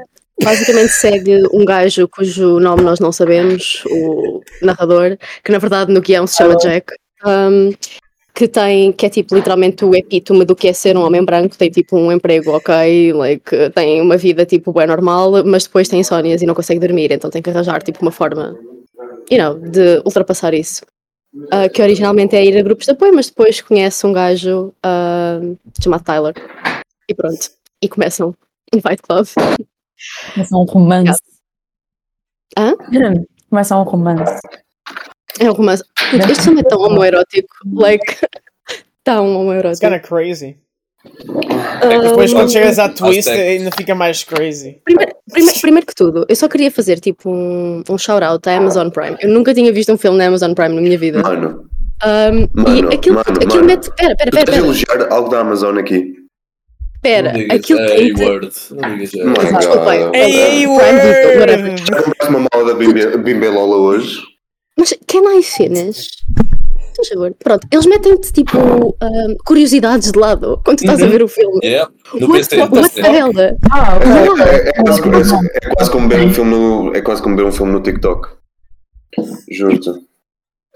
basicamente 0.44 0.92
segue 0.92 1.44
um 1.54 1.64
gajo 1.64 2.08
cujo 2.08 2.60
nome 2.60 2.82
nós 2.82 3.00
não 3.00 3.12
sabemos, 3.12 3.84
o 3.90 4.42
narrador, 4.62 5.18
que 5.44 5.52
na 5.52 5.58
verdade 5.58 5.92
no 5.92 6.02
guião 6.02 6.28
se 6.28 6.38
chama 6.38 6.56
Jack, 6.58 6.94
um, 7.26 7.72
que 8.34 8.48
tem, 8.48 8.92
que 8.92 9.06
é 9.06 9.10
tipo 9.10 9.34
literalmente 9.34 9.86
o 9.86 9.96
epítome 9.96 10.44
do 10.44 10.56
que 10.56 10.68
é 10.68 10.74
ser 10.74 10.98
um 10.98 11.06
homem 11.06 11.24
branco, 11.24 11.58
tem 11.58 11.70
tipo 11.70 11.98
um 11.98 12.12
emprego 12.12 12.52
ok, 12.52 13.14
like, 13.14 13.70
tem 13.74 14.02
uma 14.02 14.18
vida 14.18 14.46
tipo 14.46 14.74
bem 14.74 14.88
normal, 14.88 15.44
mas 15.46 15.64
depois 15.64 15.88
tem 15.88 16.02
insónias 16.02 16.42
e 16.42 16.46
não 16.46 16.54
consegue 16.54 16.80
dormir, 16.80 17.12
então 17.12 17.30
tem 17.30 17.42
que 17.42 17.50
arranjar 17.50 17.82
tipo 17.82 18.02
uma 18.02 18.12
forma, 18.12 18.58
you 19.32 19.38
know, 19.38 19.58
de 19.58 20.02
ultrapassar 20.06 20.54
isso. 20.54 20.82
Uh, 21.36 21.70
que 21.74 21.82
originalmente 21.82 22.34
é 22.34 22.46
ir 22.46 22.58
a 22.58 22.62
grupos 22.62 22.86
de 22.86 22.92
apoio, 22.92 23.14
mas 23.14 23.28
depois 23.28 23.60
conhece 23.60 24.08
um 24.08 24.14
gajo 24.14 24.74
uh, 24.86 25.58
chamado 25.82 26.04
Tyler. 26.04 26.34
E 27.10 27.14
pronto. 27.14 27.50
E 27.82 27.90
começam 27.90 28.34
um 28.74 28.82
Fight 28.82 29.02
Club. 29.02 29.28
Começa 30.34 30.56
um 30.58 30.64
romance. 30.66 31.22
Hã? 32.58 32.74
Começa 33.50 33.78
um 33.78 33.84
romance. 33.84 34.40
É 35.40 35.50
um 35.50 35.54
romance. 35.54 35.84
Este 36.30 36.44
filme 36.44 36.62
é 36.62 36.64
tão 36.64 36.80
homoerótico. 36.82 37.48
Like, 37.74 38.18
tão 39.04 39.26
It's 39.28 39.36
homoerótico. 39.36 39.86
kind 39.88 39.96
of 40.00 40.08
crazy. 40.08 40.58
Ah, 41.84 42.00
Depois 42.02 42.34
quando 42.34 42.52
chegas 42.52 42.80
à 42.80 42.90
twist 42.90 43.30
Aspecto. 43.30 43.42
ainda 43.50 43.70
fica 43.78 43.94
mais 43.94 44.24
crazy. 44.24 44.82
primeiro, 44.84 45.12
primeiro, 45.32 45.60
primeiro 45.62 45.86
que 45.86 45.94
tudo, 45.94 46.26
eu 46.28 46.36
só 46.36 46.48
queria 46.48 46.72
fazer 46.72 47.00
tipo 47.00 47.30
um, 47.30 47.84
um 47.88 47.98
shout-out 47.98 48.48
à 48.50 48.58
Amazon 48.58 48.90
Prime. 48.90 49.16
Eu 49.22 49.30
nunca 49.30 49.54
tinha 49.54 49.72
visto 49.72 49.94
um 49.94 49.98
filme 49.98 50.18
na 50.18 50.26
Amazon 50.28 50.54
Prime 50.54 50.74
na 50.74 50.82
minha 50.82 50.98
vida. 50.98 51.22
Mano, 51.22 51.70
Um, 52.04 52.62
Mano, 52.62 52.92
e 52.92 52.96
aquilo, 52.96 53.16
mano, 53.16 53.38
aquilo 53.38 53.54
mano. 53.56 53.66
mete. 53.68 53.90
Pera, 53.96 54.16
pera, 54.18 54.30
tu 54.30 54.36
pera, 54.36 54.40
estás 54.42 54.50
a 54.50 54.52
pera. 54.52 54.58
elogiar 54.66 55.14
algo 55.14 55.30
da 55.30 55.40
Amazon 55.40 55.78
aqui. 55.78 56.14
Pera. 57.06 57.34
Aquilo 57.56 57.80
a 57.82 57.86
tem. 57.88 58.14
word. 58.14 58.50
Não 58.72 58.98
digas 58.98 59.14
a 59.14 59.24
Oh 59.24 59.52
my 59.52 59.58
Desculpem. 59.58 60.00
God. 60.06 60.16
Ei, 60.16 60.36
ei, 60.36 60.66
Prime 60.66 61.00
Video, 61.02 61.40
whatever. 61.40 61.70
word! 61.70 61.86
Já 61.88 62.02
compraste 62.04 62.36
uma 62.36 62.48
mala 62.54 62.66
da 62.66 62.74
Bimbe, 62.74 63.18
Bimbe 63.18 63.48
Lola 63.50 63.76
hoje? 63.78 64.22
Mas 64.78 64.94
can 65.08 65.24
I 65.38 65.44
finish? 65.44 66.08
Por 66.96 67.06
favor. 67.08 67.36
Pronto, 67.44 67.68
eles 67.72 67.86
metem-te 67.86 68.32
tipo 68.32 68.58
um, 68.58 69.36
curiosidades 69.46 70.12
de 70.12 70.18
lado 70.20 70.60
quando 70.64 70.78
tu 70.78 70.86
estás 70.86 71.02
a 71.04 71.08
ver 71.08 71.22
o 71.22 71.28
filme. 71.28 71.60
Yeah, 71.64 71.92
no 72.14 72.28
What, 72.30 72.48
PC. 72.50 72.62
Ah. 73.72 74.00
É, 74.48 74.70
é 74.70 74.84
quase, 74.84 75.02
como- 75.02 75.16
é 75.18 75.70
quase 75.76 75.92
como 75.92 76.08
ver 76.10 76.20
um 76.22 76.34
filme 76.34 76.52
no, 76.52 76.96
é 76.96 77.02
quase 77.02 77.22
como 77.22 77.36
ver 77.36 77.44
um 77.46 77.52
filme 77.52 77.72
no 77.74 77.82
TikTok. 77.82 78.30
Juro-te. 79.52 79.90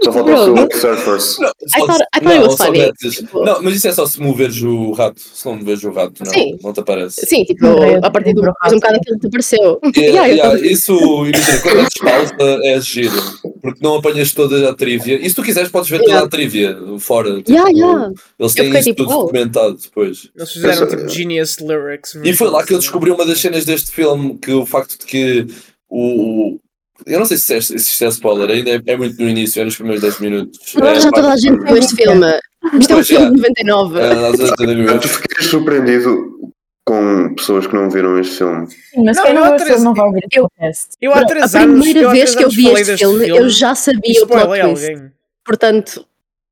Só 0.01 0.11
falta 0.13 0.31
o 0.33 0.37
seu 0.45 0.79
Surfers. 0.79 1.37
Não, 1.39 1.47
I 1.49 1.51
thought- 1.85 2.01
I 2.15 2.19
thought 2.19 2.23
não, 2.23 2.31
it 2.31 2.47
was 2.47 2.55
funny. 2.55 2.93
Tipo- 2.93 3.43
Não, 3.43 3.61
mas 3.61 3.75
isso 3.75 3.87
é 3.87 3.91
só 3.91 4.05
se 4.05 4.21
moveres 4.21 4.61
o 4.61 4.91
rato. 4.93 5.19
Se 5.19 5.45
não 5.45 5.55
moveres 5.57 5.83
o 5.83 5.91
rato, 5.91 6.23
não, 6.23 6.31
Sim. 6.33 6.57
não 6.63 6.71
te 6.73 6.79
aparece. 6.79 7.25
Sim, 7.25 7.43
tipo, 7.43 7.67
Ok, 7.67 7.99
a 8.01 8.09
partir 8.11 8.33
do 8.33 8.41
depois 8.41 8.73
um 8.73 8.75
bocado 8.75 8.95
aquilo 8.95 9.15
que 9.15 9.21
te 9.21 9.27
apareceu. 9.27 9.79
Yeah, 9.97 10.19
Yeah, 10.19 10.27
yeah, 10.27 10.51
tava- 10.55 10.65
isso, 10.67 10.93
imagina, 11.25 11.61
quando 11.61 11.75
metes 11.77 12.01
pausa 12.01 12.59
é 12.63 12.81
giro, 12.81 13.21
porque 13.61 13.79
não 13.83 13.95
apanhas 13.95 14.31
toda 14.31 14.69
a 14.69 14.73
trivia. 14.73 15.19
E 15.23 15.29
se 15.29 15.35
tu 15.35 15.43
quiseres, 15.43 15.69
podes 15.69 15.89
ver 15.89 15.97
toda 15.99 16.09
Yeah. 16.11 16.25
a 16.27 16.29
trivia 16.29 16.77
fora. 16.99 17.35
Tipo, 17.37 17.51
Yeah, 17.51 17.69
yeah. 17.71 18.11
Eles 18.39 18.53
têm 18.53 18.65
fiquei 18.65 18.79
isso 18.79 18.89
tipo, 18.89 19.03
tudo 19.03 19.15
oh. 19.17 19.21
documentado 19.23 19.77
depois. 19.77 20.29
Eles 20.35 20.51
fizeram 20.51 20.87
tipo 20.87 21.07
genius 21.09 21.57
lyrics. 21.59 22.15
E 22.23 22.33
foi 22.33 22.49
lá 22.49 22.63
que 22.63 22.73
eu 22.73 22.77
descobri 22.79 23.11
uma 23.11 23.25
das 23.25 23.39
cenas 23.39 23.65
deste 23.65 23.91
filme, 23.91 24.37
que 24.37 24.51
o 24.53 24.65
facto 24.65 24.97
de 24.99 25.05
que 25.05 25.47
o. 25.89 26.57
eu 27.05 27.19
não 27.19 27.25
sei 27.25 27.37
se 27.37 27.55
é, 27.55 27.61
se 27.61 27.75
isto 27.75 28.03
é 28.03 28.07
spoiler, 28.07 28.49
ainda 28.49 28.69
é, 28.71 28.81
é 28.85 28.97
muito 28.97 29.21
no 29.21 29.29
início, 29.29 29.61
é 29.61 29.65
nos 29.65 29.75
primeiros 29.75 30.01
10 30.01 30.19
minutos. 30.19 30.75
Agora 30.75 30.97
É, 30.97 30.99
já 30.99 31.11
toda 31.11 31.31
a 31.33 31.37
gente 31.37 31.59
viu 31.63 31.77
este 31.77 31.95
filme. 31.95 32.39
Isto 32.79 32.93
é 32.93 32.95
um 32.97 33.03
filme 33.03 33.25
de 33.27 33.37
99. 33.37 33.99
É, 33.99 34.97
Tu 34.99 35.07
ficas 35.07 35.45
surpreendido 35.45 36.39
com 36.85 37.33
pessoas 37.35 37.67
que 37.67 37.73
não 37.75 37.89
viram 37.89 38.19
este 38.19 38.37
filme. 38.37 38.67
Sim, 38.67 39.03
mas 39.03 39.17
Não, 39.17 39.23
quem 39.23 39.33
não 39.33 39.57
viu 39.57 39.65
filme 39.65 39.83
não 39.83 39.93
vai 39.93 40.05
ouvir 40.07 40.19
este 40.25 40.37
eu- 40.39 40.43
podcast. 40.49 40.87
Eu 41.01 41.13
há 41.13 41.25
três 41.25 41.55
a 41.55 41.61
anos. 41.61 41.81
primeira 41.85 42.09
há 42.09 42.11
vez 42.11 42.35
que 42.35 42.43
eu 42.43 42.45
anos 42.47 42.55
vi 42.55 42.65
este 42.67 42.85
deste 42.85 43.05
filme, 43.05 43.29
eu 43.29 43.49
já 43.49 43.75
sabia 43.75 44.23
o 44.23 44.27
plot 44.27 44.45
twist. 44.45 44.61
alguém. 44.63 45.11
Portanto, 45.45 46.05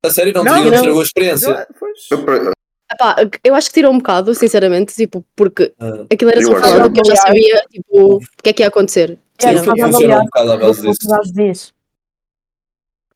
A 0.04 0.10
sério, 0.10 0.32
não, 0.32 0.44
Não, 0.44 0.62
te 0.62 0.64
não. 0.68 0.74
estragou 0.74 1.00
a 1.00 1.04
experiência. 1.04 1.48
Eu- 1.48 1.66
pois. 1.78 1.98
Eu, 2.10 2.24
por- 2.24 2.52
epá, 2.92 3.16
eu 3.42 3.54
acho 3.56 3.68
que 3.68 3.74
tirou 3.74 3.92
um 3.92 3.98
bocado, 3.98 4.32
sinceramente, 4.34 4.94
tipo, 4.94 5.24
porque 5.34 5.72
Ah. 5.80 6.04
aquilo 6.12 6.30
era 6.30 6.40
só 6.40 6.52
falado 6.52 6.86
que- 6.92 6.94
que 6.94 7.00
eu 7.00 7.04
já 7.04 7.16
sabia 7.16 7.62
tipo, 7.70 8.14
o 8.16 8.20
que 8.42 8.50
é 8.50 8.52
que 8.52 8.62
ia 8.62 8.68
acontecer. 8.68 9.18
Sim, 9.40 9.50
estava 9.50 9.76
funciona 9.92 10.20
um 10.20 10.24
bocado 10.24 10.52
à 10.52 10.54
o 10.54 10.58
base 10.58 10.80
que 10.82 10.88
o 10.88 10.90
disso. 10.92 11.08
gajo 11.08 11.32
diz. 11.32 11.72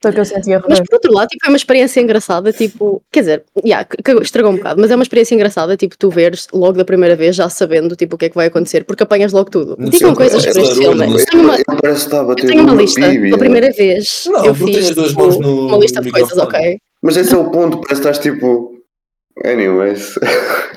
Foi 0.01 0.11
o 0.11 0.15
que 0.15 0.21
eu 0.21 0.25
senti 0.25 0.53
a 0.53 0.61
Mas 0.69 0.81
por 0.81 0.95
outro 0.95 1.13
lado, 1.13 1.29
tipo, 1.29 1.47
é 1.47 1.49
uma 1.49 1.57
experiência 1.57 2.01
engraçada, 2.01 2.53
tipo, 2.53 3.01
quer 3.13 3.21
dizer, 3.21 3.45
yeah, 3.65 3.87
estragou 4.21 4.51
um 4.51 4.57
bocado, 4.57 4.81
mas 4.81 4.91
é 4.91 4.97
uma 4.97 5.05
experiência 5.05 5.33
engraçada, 5.33 5.77
tipo, 5.77 5.97
tu 5.97 6.11
veres 6.11 6.49
logo 6.53 6.73
da 6.77 6.85
primeira 6.85 7.15
vez 7.15 7.37
já 7.37 7.49
sabendo 7.49 7.95
tipo, 7.95 8.17
o 8.17 8.19
que 8.19 8.25
é 8.25 8.29
que 8.29 8.35
vai 8.35 8.47
acontecer, 8.49 8.83
porque 8.83 9.05
apanhas 9.05 9.33
logo 9.33 9.49
tudo. 9.49 9.77
Sim, 9.81 9.91
Digam 9.91 10.15
coisas 10.17 10.45
é 10.45 10.53
sobre 10.53 10.69
este 10.69 10.83
filme. 10.83 11.05
Eu 11.21 11.25
tenho 11.27 11.45
uma, 11.45 11.57
eu 11.57 12.29
eu 12.31 12.35
tenho 12.35 12.63
uma 12.65 12.75
lista, 12.75 13.01
pela 13.01 13.39
primeira 13.39 13.71
vez 13.73 14.25
Não, 14.27 14.45
eu 14.45 14.55
fiz 14.57 14.89
tipo, 14.89 15.01
mãos 15.21 15.39
no- 15.39 15.69
uma 15.69 15.79
lista 15.79 16.01
de 16.03 16.11
coisas, 16.11 16.37
ok? 16.37 16.79
Mas 17.01 17.17
esse 17.17 17.33
é 17.33 17.37
o 17.37 17.49
ponto, 17.49 17.81
parece 17.81 18.03
que 18.03 18.09
estás 18.09 18.19
tipo. 18.19 18.72
Anyways. 19.45 20.15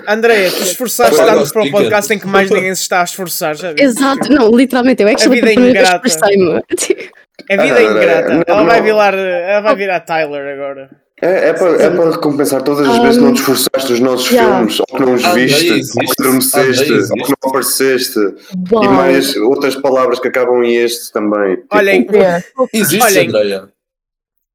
Andréia, 0.07 0.49
tu 0.51 0.63
esforçaste 0.63 1.15
tanto 1.15 1.51
para 1.53 1.61
o 1.61 1.65
de 1.65 1.71
podcast 1.71 2.13
em 2.13 2.19
que 2.19 2.27
mais 2.27 2.49
ninguém 2.49 2.73
se 2.73 2.81
está 2.81 3.01
a 3.01 3.03
esforçar, 3.03 3.55
já 3.55 3.69
viste? 3.71 3.83
Exato, 3.83 4.31
não, 4.31 4.49
literalmente, 4.51 5.03
eu 5.03 5.07
é 5.09 5.15
que 5.15 5.23
A 5.23 5.29
vida 5.29 5.49
é 5.49 5.53
ingrata. 5.53 5.97
A 5.97 6.01
vida 6.01 7.79
é 7.79 7.83
não, 7.83 7.91
ingrata. 7.91 8.33
não, 8.33 8.43
Ela 8.47 8.63
vai 8.63 8.77
não. 8.79 8.83
virar, 8.85 9.13
ela 9.13 9.61
vai 9.61 9.75
virar 9.75 9.99
Tyler 10.01 10.55
agora. 10.55 10.89
É, 11.21 11.49
é, 11.49 11.53
para, 11.53 11.81
é 11.81 11.89
para 11.89 12.11
recompensar 12.11 12.61
todas 12.61 12.85
as 12.89 12.97
vezes 12.99 13.17
que 13.17 13.23
não 13.23 13.33
te 13.33 13.39
esforçaste 13.39 13.93
os 13.93 13.99
nossos 14.01 14.29
Um, 14.31 14.35
yeah. 14.35 14.57
filmes, 14.57 14.79
ou 14.81 14.85
que 14.85 14.99
não 15.05 15.13
os 15.13 15.23
Ah, 15.23 15.33
viste, 15.33 15.71
ou 15.71 16.05
que 16.05 16.21
adormeceste, 16.21 16.91
Ah, 16.91 16.95
ou 17.11 17.23
que 17.25 17.29
não 17.41 17.49
apareceste, 17.49 18.19
e 18.19 18.87
mais 18.89 19.35
outras 19.37 19.75
palavras 19.75 20.19
que 20.19 20.27
acabam 20.27 20.61
em 20.63 20.75
este 20.75 21.13
também. 21.13 21.55
Tipo, 21.55 21.77
Olhem, 21.77 22.05
Ver. 22.05 22.45
Existe, 22.73 23.01
Olhem. 23.03 23.27
Andréia. 23.29 23.69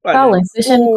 Calem-se, 0.04 0.52
deixem-me. 0.52 0.90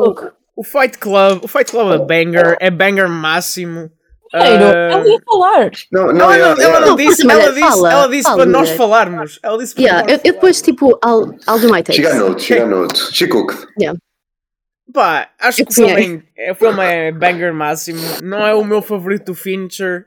O 0.56 0.64
Fight 0.64 0.98
Club, 0.98 1.44
o 1.44 1.48
Fight 1.48 1.72
Club 1.72 1.92
é 2.02 2.06
banger, 2.06 2.58
é 2.60 2.70
banger 2.70 3.08
máximo. 3.10 3.92
Primeiro, 4.32 4.64
Ah, 4.66 4.92
ela 4.94 5.08
ia 5.08 5.20
falar. 5.24 5.72
Não, 5.92 6.08
não, 6.12 6.32
Ela 6.34 6.56
não, 6.56 6.64
ela 6.64 6.78
é- 6.78 6.80
não 6.82 6.88
Não, 6.88 6.96
disse, 6.96 7.22
ela 7.30 7.50
disse, 7.52 7.60
fala, 7.60 7.92
ela 7.92 8.08
disse 8.10 8.24
fala, 8.24 8.36
para 8.38 8.46
nós 8.48 8.62
mulher. 8.64 8.78
falarmos. 8.78 9.40
Ela 9.44 9.58
disse 9.60 9.76
para 9.76 9.84
Yeah, 9.84 10.02
nós 10.04 10.12
eu, 10.12 10.18
eu 10.24 10.34
depois, 10.34 10.62
tipo, 10.64 11.00
I'll, 11.06 11.36
I'll 11.48 11.60
do 11.60 11.72
my 11.72 11.84
takes. 11.84 11.96
Chega 11.98 12.12
a 12.14 12.16
note, 12.16 12.42
chega 12.44 12.64
a 12.64 12.68
note. 12.68 13.00
She 13.16 13.28
cooked. 13.28 13.68
Pá, 14.94 15.30
acho 15.40 15.62
Eu 15.62 15.66
que 15.66 15.72
o 15.72 15.76
filme, 15.76 16.24
é, 16.38 16.52
o 16.52 16.56
filme 16.56 16.84
é 16.84 17.12
banger 17.12 17.54
máximo. 17.54 18.00
Não 18.22 18.46
é 18.46 18.54
o 18.54 18.64
meu 18.64 18.82
favorito 18.82 19.26
do 19.28 19.36
Fincher, 19.36 20.06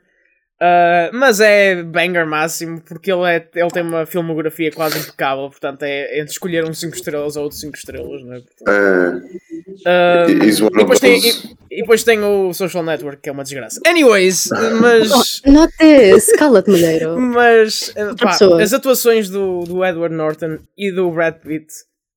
ah, 0.61 1.09
mas 1.13 1.39
é 1.39 1.81
banger 1.83 2.25
máximo 2.25 2.81
porque 2.81 3.11
ele, 3.11 3.23
é, 3.29 3.47
ele 3.55 3.71
tem 3.71 3.83
uma 3.83 4.05
filmografia 4.05 4.71
quase 4.71 4.99
impecável. 4.99 5.49
Portanto, 5.49 5.83
é 5.83 6.19
entre 6.19 6.31
escolher 6.31 6.63
um 6.65 6.73
5 6.73 6.95
estrelas 6.95 7.35
ou 7.37 7.43
outro 7.43 7.57
5 7.57 7.75
estrelas, 7.77 8.21
não 8.23 8.33
é? 8.33 8.39
Portanto, 8.41 8.69
Uh, 8.69 9.56
e, 9.85 10.77
depois 10.77 10.99
tem, 10.99 11.19
e, 11.19 11.29
e 11.71 11.81
depois 11.81 12.03
tem 12.03 12.23
o 12.23 12.53
Social 12.53 12.83
Network, 12.83 13.21
que 13.21 13.29
é 13.29 13.31
uma 13.31 13.43
desgraça. 13.43 13.79
Anyways, 13.85 14.49
mas. 14.81 15.41
Not 15.45 15.73
this, 15.77 16.31
cala-te, 16.37 16.69
mulheiro. 16.71 17.19
Mas 17.19 17.93
eh, 17.95 18.13
pá, 18.19 18.37
as 18.61 18.73
atuações 18.73 19.29
do, 19.29 19.61
do 19.63 19.83
Edward 19.85 20.13
Norton 20.15 20.57
e 20.77 20.91
do 20.91 21.09
Brad 21.11 21.35
Pitt 21.35 21.67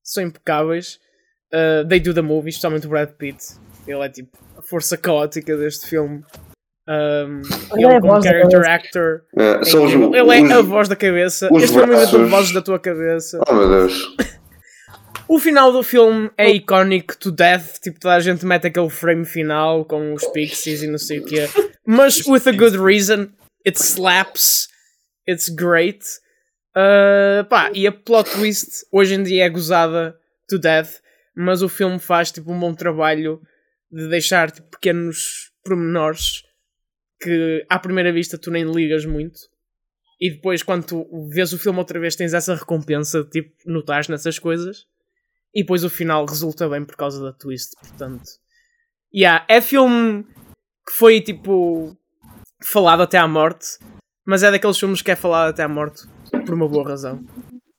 são 0.03 0.23
impecáveis. 0.23 0.99
Uh, 1.53 1.85
they 1.87 1.99
do 1.99 2.13
the 2.13 2.21
movie, 2.21 2.49
especialmente 2.49 2.87
o 2.87 2.89
Brad 2.89 3.09
Pitt. 3.09 3.43
Ele 3.85 3.99
é 4.05 4.09
tipo 4.09 4.37
a 4.57 4.61
força 4.61 4.95
caótica 4.95 5.57
deste 5.57 5.85
filme. 5.87 6.21
Um, 6.87 7.41
Ele 7.73 7.83
é 7.85 7.87
ele 7.87 7.95
a 7.95 8.01
como 8.01 8.13
voz 8.13 8.25
character 8.25 8.69
actor. 8.69 9.21
É 9.37 9.63
são 9.65 9.83
os, 9.85 9.93
incrível. 9.93 10.13
ele 10.33 10.51
é 10.51 10.53
a 10.53 10.59
os- 10.61 10.65
voz 10.65 10.87
da 10.89 10.95
cabeça. 10.95 11.47
os 11.51 11.63
Este 11.63 11.75
filme 11.77 11.93
inventou 11.93 12.11
braços. 12.19 12.29
vozes 12.31 12.51
da 12.53 12.61
tua 12.61 12.79
cabeça. 12.79 13.39
Oh 13.47 13.53
meu 13.53 13.69
Deus. 13.69 14.15
O 15.31 15.39
final 15.39 15.71
do 15.71 15.81
filme 15.81 16.29
é 16.37 16.49
icónico 16.49 17.17
to 17.17 17.31
death. 17.31 17.79
Tipo, 17.81 18.01
toda 18.01 18.15
a 18.15 18.19
gente 18.19 18.45
mete 18.45 18.67
aquele 18.67 18.89
frame 18.89 19.23
final 19.23 19.85
com 19.85 20.13
os 20.13 20.27
pixies 20.27 20.83
e 20.83 20.87
não 20.87 20.97
sei 20.97 21.19
o 21.19 21.25
que 21.25 21.37
Mas 21.87 22.27
with 22.27 22.49
a 22.49 22.51
good 22.51 22.77
reason. 22.77 23.29
It 23.65 23.81
slaps. 23.81 24.67
It's 25.25 25.47
great. 25.47 26.03
Uh, 26.75 27.45
pá, 27.45 27.71
e 27.73 27.87
a 27.87 27.93
plot 27.93 28.29
twist 28.29 28.85
hoje 28.91 29.13
em 29.13 29.23
dia 29.23 29.45
é 29.45 29.49
gozada 29.49 30.17
to 30.49 30.59
death. 30.59 30.99
Mas 31.33 31.61
o 31.61 31.69
filme 31.69 31.97
faz 31.97 32.29
tipo 32.29 32.51
um 32.51 32.59
bom 32.59 32.73
trabalho 32.73 33.39
de 33.89 34.09
deixar 34.09 34.51
tipo, 34.51 34.69
pequenos 34.69 35.49
pormenores 35.63 36.43
que 37.21 37.65
à 37.69 37.79
primeira 37.79 38.11
vista 38.11 38.37
tu 38.37 38.51
nem 38.51 38.69
ligas 38.69 39.05
muito. 39.05 39.39
E 40.19 40.29
depois, 40.29 40.61
quando 40.61 40.85
tu 40.85 41.29
vês 41.29 41.53
o 41.53 41.57
filme 41.57 41.79
outra 41.79 42.01
vez, 42.01 42.17
tens 42.17 42.33
essa 42.33 42.53
recompensa 42.53 43.23
de 43.23 43.29
tipo, 43.29 43.55
notares 43.65 44.09
nessas 44.09 44.37
coisas. 44.37 44.91
E 45.53 45.61
depois 45.63 45.83
o 45.83 45.89
final 45.89 46.25
resulta 46.25 46.67
bem 46.69 46.83
por 46.85 46.95
causa 46.95 47.21
da 47.21 47.33
twist. 47.33 47.71
Portanto, 47.79 48.23
yeah, 49.13 49.45
é 49.49 49.59
filme 49.61 50.23
que 50.87 50.93
foi 50.93 51.21
tipo 51.21 51.95
falado 52.63 53.01
até 53.01 53.17
à 53.17 53.27
morte, 53.27 53.67
mas 54.25 54.43
é 54.43 54.51
daqueles 54.51 54.77
filmes 54.79 55.01
que 55.01 55.11
é 55.11 55.15
falado 55.15 55.49
até 55.49 55.63
à 55.63 55.67
morte 55.67 56.03
por 56.45 56.53
uma 56.53 56.67
boa 56.67 56.87
razão. 56.87 57.23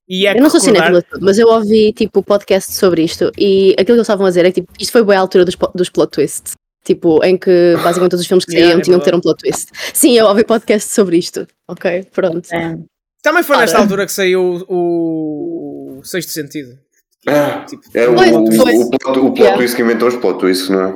E 0.09 0.27
é 0.27 0.37
Eu 0.37 0.43
não 0.43 0.51
sou 0.51 0.61
recordar- 0.61 0.89
cinéfila, 0.89 1.19
mas 1.23 1.39
eu 1.39 1.49
ouvi 1.49 1.93
tipo 1.93 2.23
podcast 2.23 2.73
sobre 2.73 3.03
isto 3.05 3.31
e 3.39 3.71
aquilo 3.73 3.87
que 3.87 3.93
eles 3.93 4.01
estavam 4.03 4.27
a 4.27 4.29
dizer 4.29 4.45
é 4.45 4.53
que 4.53 4.61
tipo, 4.61 4.73
isto 4.79 4.93
foi 4.93 5.03
boa 5.03 5.17
altura 5.17 5.45
dos, 5.45 5.57
dos 5.75 5.89
plot 5.89 6.11
twists. 6.11 6.53
Tipo, 6.85 7.25
em 7.25 7.39
que 7.39 7.75
basicamente 7.77 8.11
todos 8.11 8.23
os 8.23 8.27
filmes 8.27 8.45
que 8.45 8.53
Yeah, 8.55 8.71
saíam 8.73 8.81
é 8.81 8.83
tinham 8.83 8.99
que 8.99 9.05
ter 9.05 9.15
um 9.15 9.21
plot 9.21 9.39
twist. 9.41 9.69
Sim, 9.95 10.19
eu 10.19 10.27
ouvi 10.27 10.45
podcast 10.45 10.93
sobre 10.93 11.17
isto. 11.17 11.47
Ok, 11.69 12.09
pronto. 12.13 12.53
É. 12.53 12.77
Também 13.23 13.45
foi 13.45 13.57
nesta 13.57 13.77
Ora. 13.77 13.85
altura 13.85 14.05
que 14.05 14.11
saiu 14.11 14.65
o, 14.69 15.99
o 16.01 16.05
Sexto 16.05 16.31
Sentido. 16.33 16.77
Ah, 17.29 17.65
Tipo, 17.69 17.83
é 17.95 18.09
o, 18.09 18.13
o, 18.13 18.45
o 18.45 18.51
plot, 18.51 19.19
o 19.19 19.23
plot 19.31 19.39
Yeah. 19.41 19.57
twist 19.57 19.77
que 19.77 19.83
inventou 19.83 20.09
os 20.09 20.17
plot 20.17 20.39
twists, 20.41 20.69
não 20.69 20.85
é? 20.85 20.95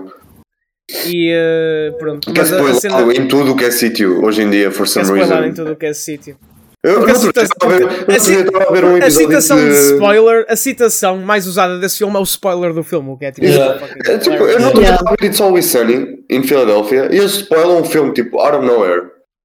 E 1.06 1.32
eh, 1.32 1.92
pronto. 1.98 2.32
Que 2.32 2.38
é 2.40 2.42
Mas 2.42 2.52
a, 2.52 2.60
a 2.70 2.74
cena 2.74 3.12
em 3.14 3.26
tudo 3.28 3.52
o 3.52 3.56
que 3.56 3.64
é 3.64 3.70
sítio 3.70 4.24
hoje 4.24 4.42
em 4.42 4.50
dia, 4.50 4.70
for 4.70 4.84
que 4.84 4.98
é 4.98 5.04
some 5.04 5.18
spoiler 5.18 5.38
em 5.38 5.42
reason. 5.46 5.54
tudo 5.54 5.72
o 5.72 5.76
que 5.76 5.86
é 5.86 5.92
sítio. 5.92 6.36
Eu 6.84 7.04
a 7.04 7.14
cita- 7.16 7.40
a 7.62 7.66
ver- 7.66 7.82
eu 7.82 8.14
a 8.14 8.68
a 8.68 8.72
ver 8.72 8.84
um 8.84 8.94
A 8.94 8.98
episódio 8.98 9.10
citação 9.26 9.56
de 9.56 9.64
de... 9.70 9.94
spoiler, 9.94 10.46
a 10.48 10.54
citação 10.54 11.18
mais 11.18 11.46
usada 11.48 11.78
desse 11.80 11.98
filme 11.98 12.14
é 12.14 12.18
o 12.20 12.22
spoiler 12.22 12.72
do 12.72 12.84
filme, 12.84 13.10
o 13.10 13.16
que 13.16 13.24
é 13.24 13.32
tipo. 13.32 13.46
Yeah. 13.46 13.78
fucking 13.80 14.12
É, 14.12 14.18
tipo, 14.18 14.36
eu 14.36 14.60
não 14.60 14.68
Yeah. 14.70 14.94
estava 14.94 15.10
a 15.10 15.14
ver 15.20 15.26
It's 15.26 15.40
Always 15.40 15.66
Sunny 15.66 16.24
em 16.30 16.42
Philadelphia 16.44 17.08
e 17.10 17.18
eles 17.18 17.32
spoilam 17.32 17.80
um 17.80 17.84
filme 17.84 18.12
tipo 18.12 18.38
out 18.38 18.56
of 18.58 18.64
nowhere. 18.66 19.02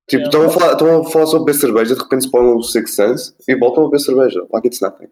Tipo, 0.09 0.23
estão, 0.25 0.45
a 0.45 0.49
falar, 0.49 0.71
estão 0.73 1.01
a 1.01 1.09
falar 1.09 1.25
sobre 1.27 1.45
beber 1.45 1.59
cerveja, 1.59 1.95
de 1.95 2.01
repente 2.01 2.25
spoilam 2.25 2.57
o 2.57 2.63
Six 2.63 2.95
Sense 2.95 3.33
e 3.47 3.55
voltam 3.55 3.83
a 3.83 3.85
beber 3.87 3.99
cerveja. 3.99 4.45
Like 4.51 4.67
it's 4.67 4.81
nothing. 4.81 5.07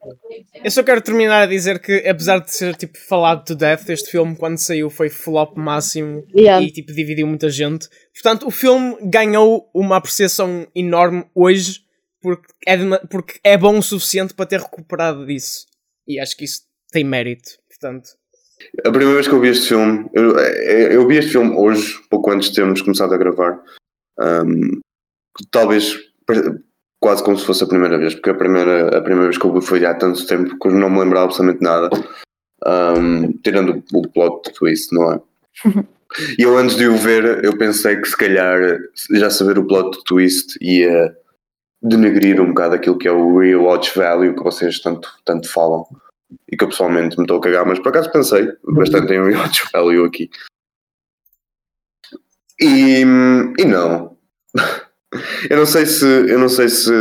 Eu 0.61 0.69
só 0.71 0.83
quero 0.83 0.99
terminar 1.01 1.43
a 1.43 1.45
dizer 1.45 1.79
que, 1.79 2.05
apesar 2.07 2.39
de 2.39 2.51
ser 2.51 2.75
tipo 2.75 2.97
falado 3.07 3.45
to 3.45 3.55
death, 3.55 3.87
este 3.89 4.11
filme, 4.11 4.35
quando 4.35 4.57
saiu, 4.57 4.89
foi 4.89 5.09
flop 5.09 5.55
máximo 5.57 6.23
Yeah. 6.35 6.65
e 6.65 6.71
tipo 6.71 6.91
dividiu 6.91 7.27
muita 7.27 7.49
gente. 7.49 7.87
Portanto, 8.13 8.47
o 8.47 8.51
filme 8.51 8.97
ganhou 9.03 9.69
uma 9.73 9.95
apreciação 9.97 10.67
enorme 10.75 11.25
hoje 11.33 11.79
porque 12.21 12.47
é, 12.67 12.77
porque 13.09 13.39
é 13.43 13.57
bom 13.57 13.77
o 13.77 13.81
suficiente 13.83 14.33
para 14.33 14.45
ter 14.45 14.59
recuperado 14.59 15.25
disso. 15.25 15.65
E 16.05 16.19
acho 16.19 16.35
que 16.35 16.43
isso 16.43 16.63
tem 16.91 17.05
mérito. 17.05 17.51
Portanto, 17.69 18.09
A 18.85 18.89
primeira 18.91 19.13
vez 19.13 19.27
que 19.27 19.33
eu 19.33 19.39
vi 19.39 19.47
este 19.47 19.69
filme, 19.69 20.09
eu, 20.13 20.37
eu, 20.37 20.91
eu 20.91 21.07
vi 21.07 21.15
este 21.17 21.31
filme 21.31 21.55
hoje, 21.55 21.97
pouco 22.09 22.29
antes 22.31 22.49
de 22.49 22.55
termos 22.55 22.81
começado 22.81 23.13
a 23.13 23.17
gravar. 23.17 23.61
Um, 24.19 24.79
talvez 25.51 25.97
quase 26.99 27.23
como 27.23 27.37
se 27.37 27.45
fosse 27.45 27.63
a 27.63 27.67
primeira 27.67 27.97
vez, 27.97 28.13
porque 28.13 28.29
a 28.29 28.35
primeira, 28.35 28.97
a 28.97 29.01
primeira 29.01 29.27
vez 29.29 29.37
que 29.37 29.45
eu 29.45 29.53
vi 29.53 29.65
foi 29.65 29.85
há 29.85 29.93
tanto 29.93 30.25
tempo 30.27 30.57
que 30.59 30.67
eu 30.67 30.71
não 30.71 30.89
me 30.89 30.99
lembrava 30.99 31.25
absolutamente 31.25 31.63
nada. 31.63 31.89
Um, 32.65 33.31
tirando 33.41 33.81
o 33.93 34.07
plot 34.09 34.51
twist, 34.53 34.93
não 34.93 35.13
é? 35.13 35.21
E 36.37 36.43
eu 36.43 36.57
antes 36.57 36.75
de 36.75 36.87
o 36.87 36.97
ver, 36.97 37.43
eu 37.43 37.57
pensei 37.57 37.95
que 37.95 38.09
se 38.09 38.17
calhar 38.17 38.59
já 39.11 39.29
saber 39.29 39.57
o 39.57 39.65
plot 39.65 40.03
twist 40.03 40.57
ia 40.61 41.15
denegrir 41.81 42.41
um 42.41 42.49
bocado 42.49 42.75
aquilo 42.75 42.97
que 42.97 43.07
é 43.07 43.11
o 43.11 43.37
rewatch 43.37 43.97
value 43.97 44.35
que 44.35 44.43
vocês 44.43 44.81
tanto, 44.81 45.09
tanto 45.23 45.49
falam 45.49 45.85
e 46.51 46.57
que 46.57 46.63
eu 46.63 46.67
pessoalmente 46.67 47.17
me 47.17 47.23
estou 47.23 47.37
a 47.37 47.41
cagar, 47.41 47.65
mas 47.65 47.79
por 47.79 47.89
acaso 47.89 48.11
pensei 48.11 48.51
bastante 48.63 49.13
em 49.13 49.23
rewatch 49.23 49.63
value 49.71 50.05
aqui. 50.05 50.29
E, 52.61 53.01
e 53.57 53.65
não. 53.65 54.17
Eu 55.49 55.57
não 55.57 55.65
sei 55.65 55.87
se 55.87 56.05
eu 56.05 56.37
não 56.37 56.49
sei 56.49 56.69
se 56.69 56.91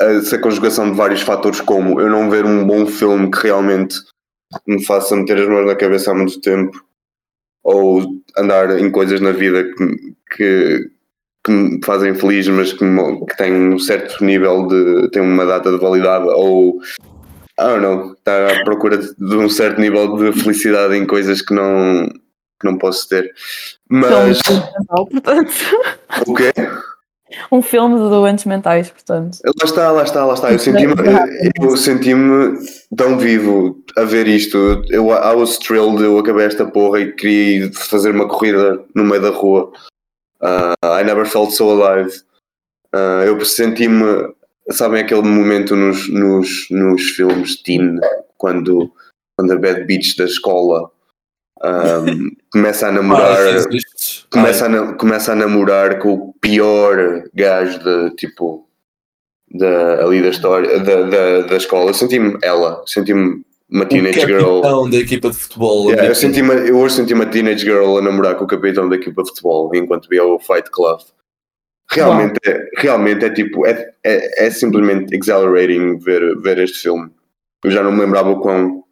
a, 0.00 0.20
se 0.20 0.34
a 0.36 0.40
conjugação 0.40 0.90
de 0.90 0.96
vários 0.96 1.22
fatores 1.22 1.60
como 1.60 2.00
eu 2.00 2.08
não 2.08 2.30
ver 2.30 2.44
um 2.44 2.64
bom 2.64 2.86
filme 2.86 3.30
que 3.32 3.48
realmente 3.48 3.96
me 4.64 4.84
faça 4.84 5.16
meter 5.16 5.38
as 5.38 5.48
mãos 5.48 5.66
na 5.66 5.74
cabeça 5.74 6.12
há 6.12 6.14
muito 6.14 6.40
tempo 6.40 6.84
ou 7.64 8.22
andar 8.36 8.78
em 8.78 8.92
coisas 8.92 9.20
na 9.20 9.32
vida 9.32 9.64
que, 9.64 10.14
que, 10.36 10.90
que 11.44 11.50
me 11.50 11.84
fazem 11.84 12.14
feliz 12.14 12.46
mas 12.46 12.72
que, 12.72 12.78
que 12.78 13.36
têm 13.36 13.52
um 13.52 13.78
certo 13.78 14.24
nível 14.24 14.68
de 14.68 15.10
têm 15.10 15.22
uma 15.22 15.44
data 15.44 15.72
de 15.72 15.78
validade 15.78 16.26
ou 16.28 16.80
I 17.58 17.62
don't 17.62 17.80
know, 17.82 18.12
estar 18.12 18.52
à 18.52 18.64
procura 18.64 18.98
de, 18.98 19.14
de 19.16 19.36
um 19.36 19.48
certo 19.48 19.80
nível 19.80 20.16
de 20.16 20.32
felicidade 20.42 20.96
em 20.96 21.06
coisas 21.06 21.40
que 21.40 21.54
não 21.54 22.08
que 22.60 22.66
não 22.66 22.78
posso 22.78 23.08
ter 23.08 23.34
mas 23.88 24.40
Filme 24.40 24.62
portanto. 25.10 25.52
o 26.26 26.34
quê? 26.34 26.52
Um 27.50 27.62
filme 27.62 27.96
de 27.96 28.08
doentes 28.08 28.44
mentais, 28.44 28.90
portanto. 28.90 29.38
Lá 29.44 29.64
está, 29.64 29.90
lá 29.90 30.02
está, 30.02 30.24
lá 30.24 30.34
está. 30.34 30.52
Eu 30.52 30.58
senti-me 30.58 30.94
eu 31.60 31.76
senti-me 31.76 32.58
tão 32.96 33.18
vivo 33.18 33.82
a 33.96 34.04
ver 34.04 34.26
isto. 34.26 34.56
Eu, 34.88 35.10
I 35.10 35.34
was 35.34 35.58
thrilled, 35.58 36.02
eu 36.02 36.18
acabei 36.18 36.46
esta 36.46 36.66
porra 36.66 37.00
e 37.00 37.12
queria 37.12 37.72
fazer 37.72 38.10
uma 38.10 38.28
corrida 38.28 38.84
no 38.94 39.04
meio 39.04 39.22
da 39.22 39.30
rua. 39.30 39.72
Uh, 40.40 41.00
I 41.00 41.02
never 41.04 41.26
felt 41.26 41.50
so 41.50 41.70
alive. 41.70 42.10
Uh, 42.94 43.24
eu 43.26 43.44
senti-me, 43.44 44.32
sabem 44.70 45.02
aquele 45.02 45.22
momento 45.22 45.74
nos, 45.74 46.08
nos, 46.08 46.66
nos 46.70 47.02
filmes 47.10 47.60
teen, 47.62 47.98
quando, 48.36 48.92
quando 49.36 49.52
a 49.52 49.58
bad 49.58 49.84
bitch 49.84 50.16
da 50.16 50.24
escola 50.24 50.90
um, 51.64 52.30
começa 52.52 52.88
a 52.88 52.92
namorar 52.92 53.38
Ah, 53.38 53.64
começa, 54.30 54.66
a, 54.66 54.92
começa 54.94 55.32
a 55.32 55.36
namorar 55.36 55.98
com 55.98 56.12
o 56.12 56.34
pior 56.40 57.24
gajo 57.34 57.78
de 57.78 58.14
tipo 58.16 58.68
da, 59.50 60.04
ali 60.04 60.22
da 60.22 60.28
história 60.28 60.80
da, 60.80 61.02
da, 61.02 61.40
da 61.42 61.56
escola. 61.56 61.90
Eu 61.90 61.94
senti-me 61.94 62.36
ela, 62.42 62.82
senti-me 62.86 63.42
uma 63.70 63.84
O 63.84 63.88
teenage 63.88 64.20
girl. 64.20 64.60
capitão 64.60 64.90
da 64.90 64.96
equipa 64.98 65.30
de 65.30 65.36
futebol. 65.36 65.90
Yeah, 65.90 66.08
eu, 66.08 66.14
senti 66.14 66.40
eu 66.40 66.78
hoje 66.78 66.96
senti 66.96 67.14
uma 67.14 67.26
teenage 67.26 67.64
girl 67.64 67.98
a 67.98 68.02
namorar 68.02 68.36
com 68.36 68.44
o 68.44 68.48
capitão 68.48 68.88
da 68.88 68.96
equipa 68.96 69.22
de 69.22 69.30
futebol 69.30 69.74
enquanto 69.74 70.08
via 70.08 70.24
o 70.24 70.38
Fight 70.38 70.70
Club. 70.70 71.00
Realmente, 71.90 72.38
é, 72.46 72.58
realmente 72.78 73.24
é 73.24 73.30
tipo, 73.30 73.66
é, 73.66 73.92
é, 74.02 74.46
é 74.46 74.50
simplesmente 74.50 75.14
exhilarating 75.14 75.98
ver, 75.98 76.40
ver 76.40 76.58
este 76.58 76.78
filme. 76.78 77.10
Eu 77.62 77.70
já 77.70 77.82
não 77.82 77.92
me 77.92 78.00
lembrava 78.00 78.30
o 78.30 78.40
quão 78.40 78.84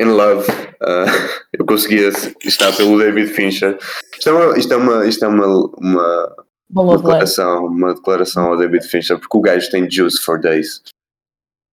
in 0.00 0.08
love 0.16 0.46
ah, 0.80 1.04
eu 1.52 1.64
conseguia 1.66 2.08
estar 2.44 2.74
pelo 2.76 2.98
David 2.98 3.28
Fincher. 3.28 3.78
Isto 4.16 4.30
é 4.30 4.32
uma, 4.32 4.58
isto 4.58 4.72
é 4.72 4.76
uma, 4.76 5.06
isto 5.06 5.24
é 5.24 5.28
uma, 5.28 5.46
uma, 5.78 6.36
Uma 6.70 6.96
declaração, 6.96 7.66
uma 7.66 7.94
declaração 7.94 8.46
ao 8.46 8.56
David 8.56 8.86
Fincher, 8.86 9.18
porque 9.18 9.36
o 9.36 9.40
gajo 9.40 9.70
tem 9.70 9.90
juice 9.90 10.20
for 10.22 10.40
days. 10.40 10.82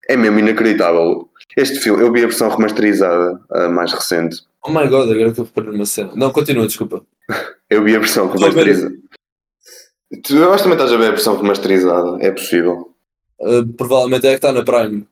É 0.10 0.16
mesmo 0.18 0.40
inacreditável. 0.40 1.30
Este 1.56 1.80
filme, 1.80 2.04
eu 2.04 2.12
vi 2.12 2.20
a 2.20 2.28
versão 2.28 2.50
remasterizada, 2.50 3.40
a 3.50 3.70
mais 3.70 3.92
recente. 3.92 4.42
Oh 4.64 4.70
my 4.70 4.88
god, 4.88 5.10
agora 5.10 5.32
que 5.32 5.40
eu 5.40 5.46
perdi 5.46 5.70
uma 5.72 5.86
cena. 5.86 6.12
Não, 6.16 6.32
continua, 6.32 6.68
desculpa. 6.68 7.04
Eu 7.70 7.84
vi 7.84 7.98
a 7.98 8.00
versão 8.00 8.34
Estou 8.34 8.48
a 8.48 8.52
ver. 8.52 8.64
remasterizada. 8.64 8.96
Tu 10.24 10.36
eu 10.38 10.54
acho 10.54 10.64
que 10.64 10.70
também 10.70 10.78
estás 10.78 10.94
a 10.94 10.98
ver 10.98 11.08
a 11.08 11.12
versão 11.12 11.36
remasterizada, 11.36 12.18
é 12.22 12.32
possível. 12.32 12.94
Uh, 13.42 13.68
provavelmente 13.74 14.26
é 14.26 14.30
que 14.30 14.36
está 14.38 14.54
na 14.54 14.64
Prime. 14.64 15.06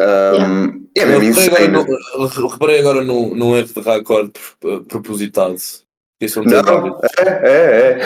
Um, 0.00 0.84
É 0.96 1.02
Eu 1.02 1.20
mesmo 1.20 1.40
reparei 1.40 1.66
agora, 1.66 1.82
insane. 1.82 2.18
no, 2.18 2.42
eu 2.42 2.48
reparei 2.48 2.80
agora 2.80 3.02
num, 3.04 3.34
num 3.34 3.56
erro 3.56 3.68
de 3.74 3.80
raccord 3.80 4.32
pro- 4.60 4.84
propositado. 4.84 5.56
Isso 6.20 6.42
não 6.42 6.50
Não, 6.50 6.62
válido. 6.62 6.96
é, 7.18 7.28
é, 7.50 8.00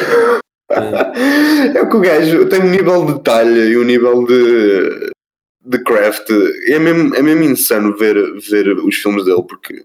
é. 0.71 1.79
É 1.79 1.87
que 1.87 1.97
o 1.97 2.01
gajo 2.01 2.49
tem 2.49 2.61
um 2.61 2.71
nível 2.71 3.07
de 3.07 3.15
detalhe 3.15 3.71
e 3.71 3.79
um 3.79 3.85
nível 3.85 4.25
de, 4.27 5.11
de 5.65 5.83
craft. 5.85 6.29
É 6.67 6.79
mesmo, 6.79 7.15
é 7.15 7.23
mesmo 7.23 7.43
insano 7.45 7.97
ver, 7.97 8.15
ver 8.41 8.69
os 8.79 8.97
filmes 8.97 9.25
dele, 9.25 9.43
porque 9.49 9.85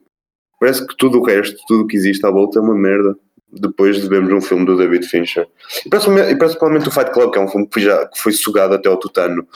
parece 0.60 0.86
que 0.86 0.96
tudo 0.98 1.20
o 1.20 1.24
resto, 1.24 1.58
tudo 1.68 1.84
o 1.84 1.88
que 1.88 1.96
existe 1.96 2.26
à 2.26 2.30
volta 2.32 2.60
é 2.60 2.62
uma 2.62 2.76
merda. 2.76 3.16
Depois 3.56 4.02
de 4.02 4.10
vermos 4.10 4.34
um 4.34 4.42
filme 4.42 4.66
do 4.66 4.76
David 4.76 5.08
Fincher. 5.08 5.48
E 5.86 5.90
principalmente, 5.90 6.32
e 6.32 6.36
principalmente 6.36 6.88
o 6.88 6.92
Fight 6.92 7.12
Club, 7.12 7.32
que 7.32 7.38
é 7.38 7.42
um 7.42 7.48
filme 7.48 7.68
que 7.68 7.74
foi, 7.74 7.82
já, 7.84 8.08
que 8.08 8.20
foi 8.20 8.32
sugado 8.32 8.74
até 8.74 8.90
ao 8.90 8.98
tutano. 8.98 9.48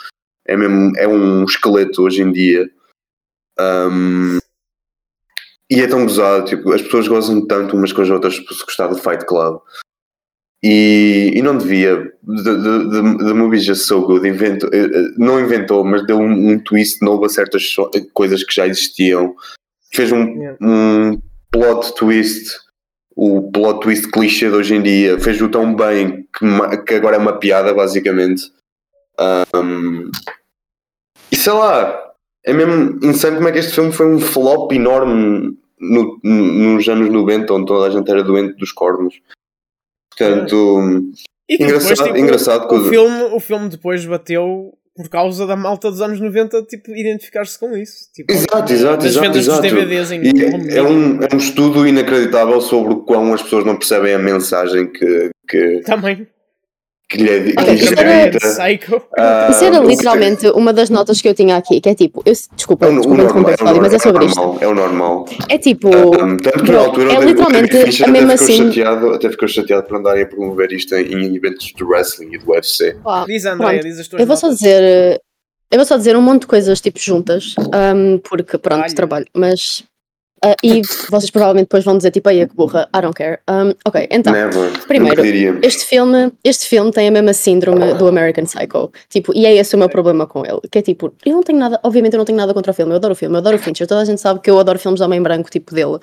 É 0.48 0.56
mesmo 0.56 0.92
é 0.98 1.08
um 1.08 1.44
esqueleto 1.44 2.04
hoje 2.04 2.22
em 2.22 2.32
dia. 2.32 2.70
Um, 3.60 4.38
e 5.70 5.82
é 5.82 5.88
tão 5.88 6.04
gozado, 6.04 6.46
tipo, 6.46 6.72
as 6.72 6.82
pessoas 6.82 7.08
gozam 7.08 7.46
tanto 7.46 7.76
umas 7.76 7.92
com 7.92 8.02
as 8.02 8.10
outras 8.10 8.40
por 8.40 8.54
se 8.54 8.64
gostar 8.64 8.88
do 8.88 8.98
Fight 8.98 9.26
Club. 9.26 9.60
E, 10.64 11.34
e 11.36 11.42
não 11.42 11.58
devia. 11.58 11.98
The, 12.26 12.44
the, 12.44 13.26
the, 13.26 13.34
movie 13.34 13.58
is 13.58 13.66
just 13.66 13.86
so 13.86 14.02
good. 14.02 14.28
Eh, 14.28 14.58
eh, 14.74 14.90
não 15.18 15.40
inventou, 15.40 15.84
mas 15.84 16.06
deu 16.08 16.18
um, 16.18 16.52
um 16.52 16.60
twist 16.60 17.04
novo 17.04 17.26
a 17.26 17.30
certas 17.30 17.70
so- 17.70 17.92
coisas 18.14 18.44
que 18.44 18.56
já 18.56 18.66
existiam. 18.66 19.36
Fez 19.94 20.12
um, 20.12 20.26
Yeah. 20.26 20.58
um 20.62 21.22
plot 21.52 21.94
twist, 21.96 22.58
o 23.16 23.52
plot 23.52 23.82
twist 23.82 24.10
clichê 24.10 24.50
de 24.50 24.56
hoje 24.56 24.76
em 24.76 24.82
dia. 24.82 25.20
Fez-o 25.20 25.50
tão 25.50 25.76
bem 25.76 26.28
que, 26.38 26.78
que 26.86 26.94
agora 26.96 27.18
é 27.18 27.20
uma 27.20 27.38
piada, 27.40 27.74
basicamente. 27.74 28.44
Um, 29.56 30.12
e 31.32 31.36
sei 31.36 31.54
lá, 31.54 32.12
é 32.46 32.54
mesmo 32.54 33.00
insano 33.04 33.38
como 33.38 33.48
é 33.50 33.52
que 33.52 33.60
este 33.60 33.74
filme 33.74 33.92
foi 33.92 34.06
um 34.08 34.20
flop 34.20 34.72
enorme 34.72 35.58
no- 35.80 36.20
no- 36.24 36.74
nos 36.76 36.88
anos 36.88 37.10
90, 37.10 37.54
onde 37.54 37.66
toda 37.66 37.88
a 37.88 37.90
gente 37.90 38.10
era 38.10 38.24
doente 38.24 38.56
dos 38.58 38.72
cornos. 38.72 39.16
Portanto, 40.10 41.12
que 41.48 41.56
Engraçado- 41.64 41.90
depois, 41.90 42.00
tipo, 42.08 42.18
engraçado 42.18 42.72
o 42.72 42.78
o- 42.78 42.90
filme, 42.90 43.24
o 43.34 43.40
filme 43.40 43.70
depois 43.70 44.06
bateu 44.06 44.74
por 44.96 45.10
causa 45.10 45.46
da 45.46 45.56
malta 45.56 45.92
dos 45.92 46.02
anos 46.02 46.20
90, 46.20 46.64
tipo, 46.64 46.90
identificar-se 46.92 47.60
com 47.60 47.78
isso. 47.78 48.12
Tipo, 48.14 48.34
exato, 48.34 48.74
exato, 48.74 49.06
exato. 49.06 49.26
vendas 49.28 49.46
dos 49.46 49.54
exato. 49.60 49.62
DVDs 49.62 50.12
em 50.12 50.22
é, 50.76 50.82
um, 50.82 51.20
é 51.22 51.36
um 51.36 51.38
estudo 51.38 51.88
inacreditável 51.88 52.60
sobre 52.62 52.94
o 52.94 52.98
quão 53.04 53.32
as 53.34 53.44
pessoas 53.44 53.64
não 53.64 53.76
percebem 53.78 54.16
a 54.16 54.20
mensagem 54.20 54.92
que, 54.92 55.30
que, 55.48 55.82
Também. 55.86 56.28
Que 57.10 57.18
lhe 57.18 57.30
é 57.30 57.40
que 57.44 57.60
Ok, 57.62 57.74
lhes 57.74 57.84
isso 57.84 57.94
é 57.94 58.22
era-. 58.24 58.38
Ah, 59.18 59.48
Isso 59.50 59.64
era 59.64 59.82
o- 59.82 59.88
literalmente 59.88 60.48
uma 60.50 60.74
das 60.74 60.90
notas 60.90 61.22
que 61.22 61.28
eu 61.30 61.34
tinha 61.34 61.56
aqui, 61.56 61.80
que 61.80 61.88
é 61.90 61.96
tipo, 61.96 62.22
eu, 62.26 62.34
desculpa, 62.56 62.86
É 62.86 62.90
o, 62.90 62.92
o 62.92 62.96
desculpa 62.98 63.24
normal, 63.24 63.30
interromper, 63.42 63.52
é 63.52 63.54
o 63.54 63.58
Cláudio, 63.58 63.82
mas 63.82 63.94
é 63.94 64.00
sobre 64.00 64.26
normal, 64.26 64.54
isto. 64.54 64.64
é 64.64 64.68
o 64.68 64.74
normal, 64.76 65.26
é 65.26 65.28
o 65.28 65.28
normal. 65.28 65.48
É 65.50 65.58
tipo, 65.58 65.88
Um, 65.88 66.38
tanto 66.38 66.64
que 66.64 66.72
na 66.72 66.80
altura 66.80 67.14
é 67.14 67.18
o 67.18 67.22
o 67.22 67.24
literalmente 67.26 67.72
David 67.72 67.86
Fincher 67.86 68.06
a 68.06 68.10
até 68.10 68.20
mesma 68.20 68.38
ficou 68.38 68.46
assim. 68.46 68.68
chateado, 68.74 69.14
até 69.14 69.30
ficou 69.32 69.48
chateado 69.48 69.88
por 69.88 69.98
andarem 69.98 70.24
a 70.24 70.28
promover 70.28 70.72
isto 70.74 70.96
em, 70.96 71.14
em 71.14 71.36
eventos 71.36 71.66
de 71.76 71.84
wrestling 71.84 72.34
e 72.34 72.38
do 72.38 72.52
UFC. 72.52 72.96
pá, 73.04 73.24
Diz 73.26 73.46
Andréia, 73.46 73.80
pronto. 73.80 73.84
diz 73.88 74.00
as 74.00 74.08
tuas 74.08 74.20
Eu 74.22 74.28
vou 74.28 74.36
só 74.38 74.50
dizer, 74.50 75.22
eu 75.72 75.78
vou 75.78 75.86
só 75.86 75.98
dizer 75.98 76.16
um 76.18 76.22
monte 76.22 76.42
de 76.42 76.48
coisas 76.48 76.82
tipo 76.82 77.00
juntas, 77.00 77.56
um, 77.96 78.18
porque 78.20 78.58
pronto, 78.58 78.84
Olha. 78.84 78.96
trabalho, 78.96 79.26
mas 79.34 79.84
ah, 80.44 80.56
e 80.64 80.82
vocês 81.10 81.32
provavelmente 81.32 81.66
depois 81.66 81.84
vão 81.84 81.98
dizer 81.98 82.12
tipo, 82.12 82.30
aí 82.30 82.46
que 82.48 82.56
burra, 82.56 82.88
I 82.96 83.02
don't 83.02 83.16
care. 83.16 83.40
Um, 83.50 83.74
ok, 83.86 84.08
então, 84.12 84.34
Never. 84.34 84.72
primeiro, 84.88 85.60
este 85.64 85.86
filme, 85.86 86.32
este 86.44 86.68
filme 86.68 86.92
tem 86.92 87.08
a 87.08 87.12
mesma 87.12 87.34
síndrome 87.34 87.94
do 87.96 88.08
American 88.08 88.46
Psycho. 88.46 88.92
Tipo, 89.10 89.34
e 89.36 89.46
é 89.46 89.56
esse 89.56 89.76
o 89.76 89.80
meu 89.80 89.90
problema 89.90 90.28
com 90.28 90.46
ele. 90.46 90.60
Que 90.72 90.80
é 90.80 90.82
tipo, 90.82 91.14
eu 91.26 91.34
não 91.34 91.44
tenho 91.44 91.58
nada, 91.58 91.80
obviamente 91.84 92.14
eu 92.14 92.20
não 92.20 92.26
tenho 92.26 92.38
nada 92.38 92.54
contra 92.54 92.72
o 92.72 92.76
filme, 92.76 92.92
eu 92.92 92.98
adoro 92.98 93.14
o 93.14 93.16
filme, 93.16 93.36
eu 93.36 93.40
adoro 93.40 93.56
o 93.56 93.60
Fincher, 93.60 93.88
toda 93.88 94.02
a 94.02 94.06
gente 94.06 94.22
sabe 94.22 94.40
que 94.40 94.50
eu 94.50 94.60
adoro 94.60 94.78
filmes 94.78 95.00
de 95.00 95.06
homem 95.06 95.22
branco, 95.22 95.50
tipo 95.50 95.74
dele. 95.74 96.00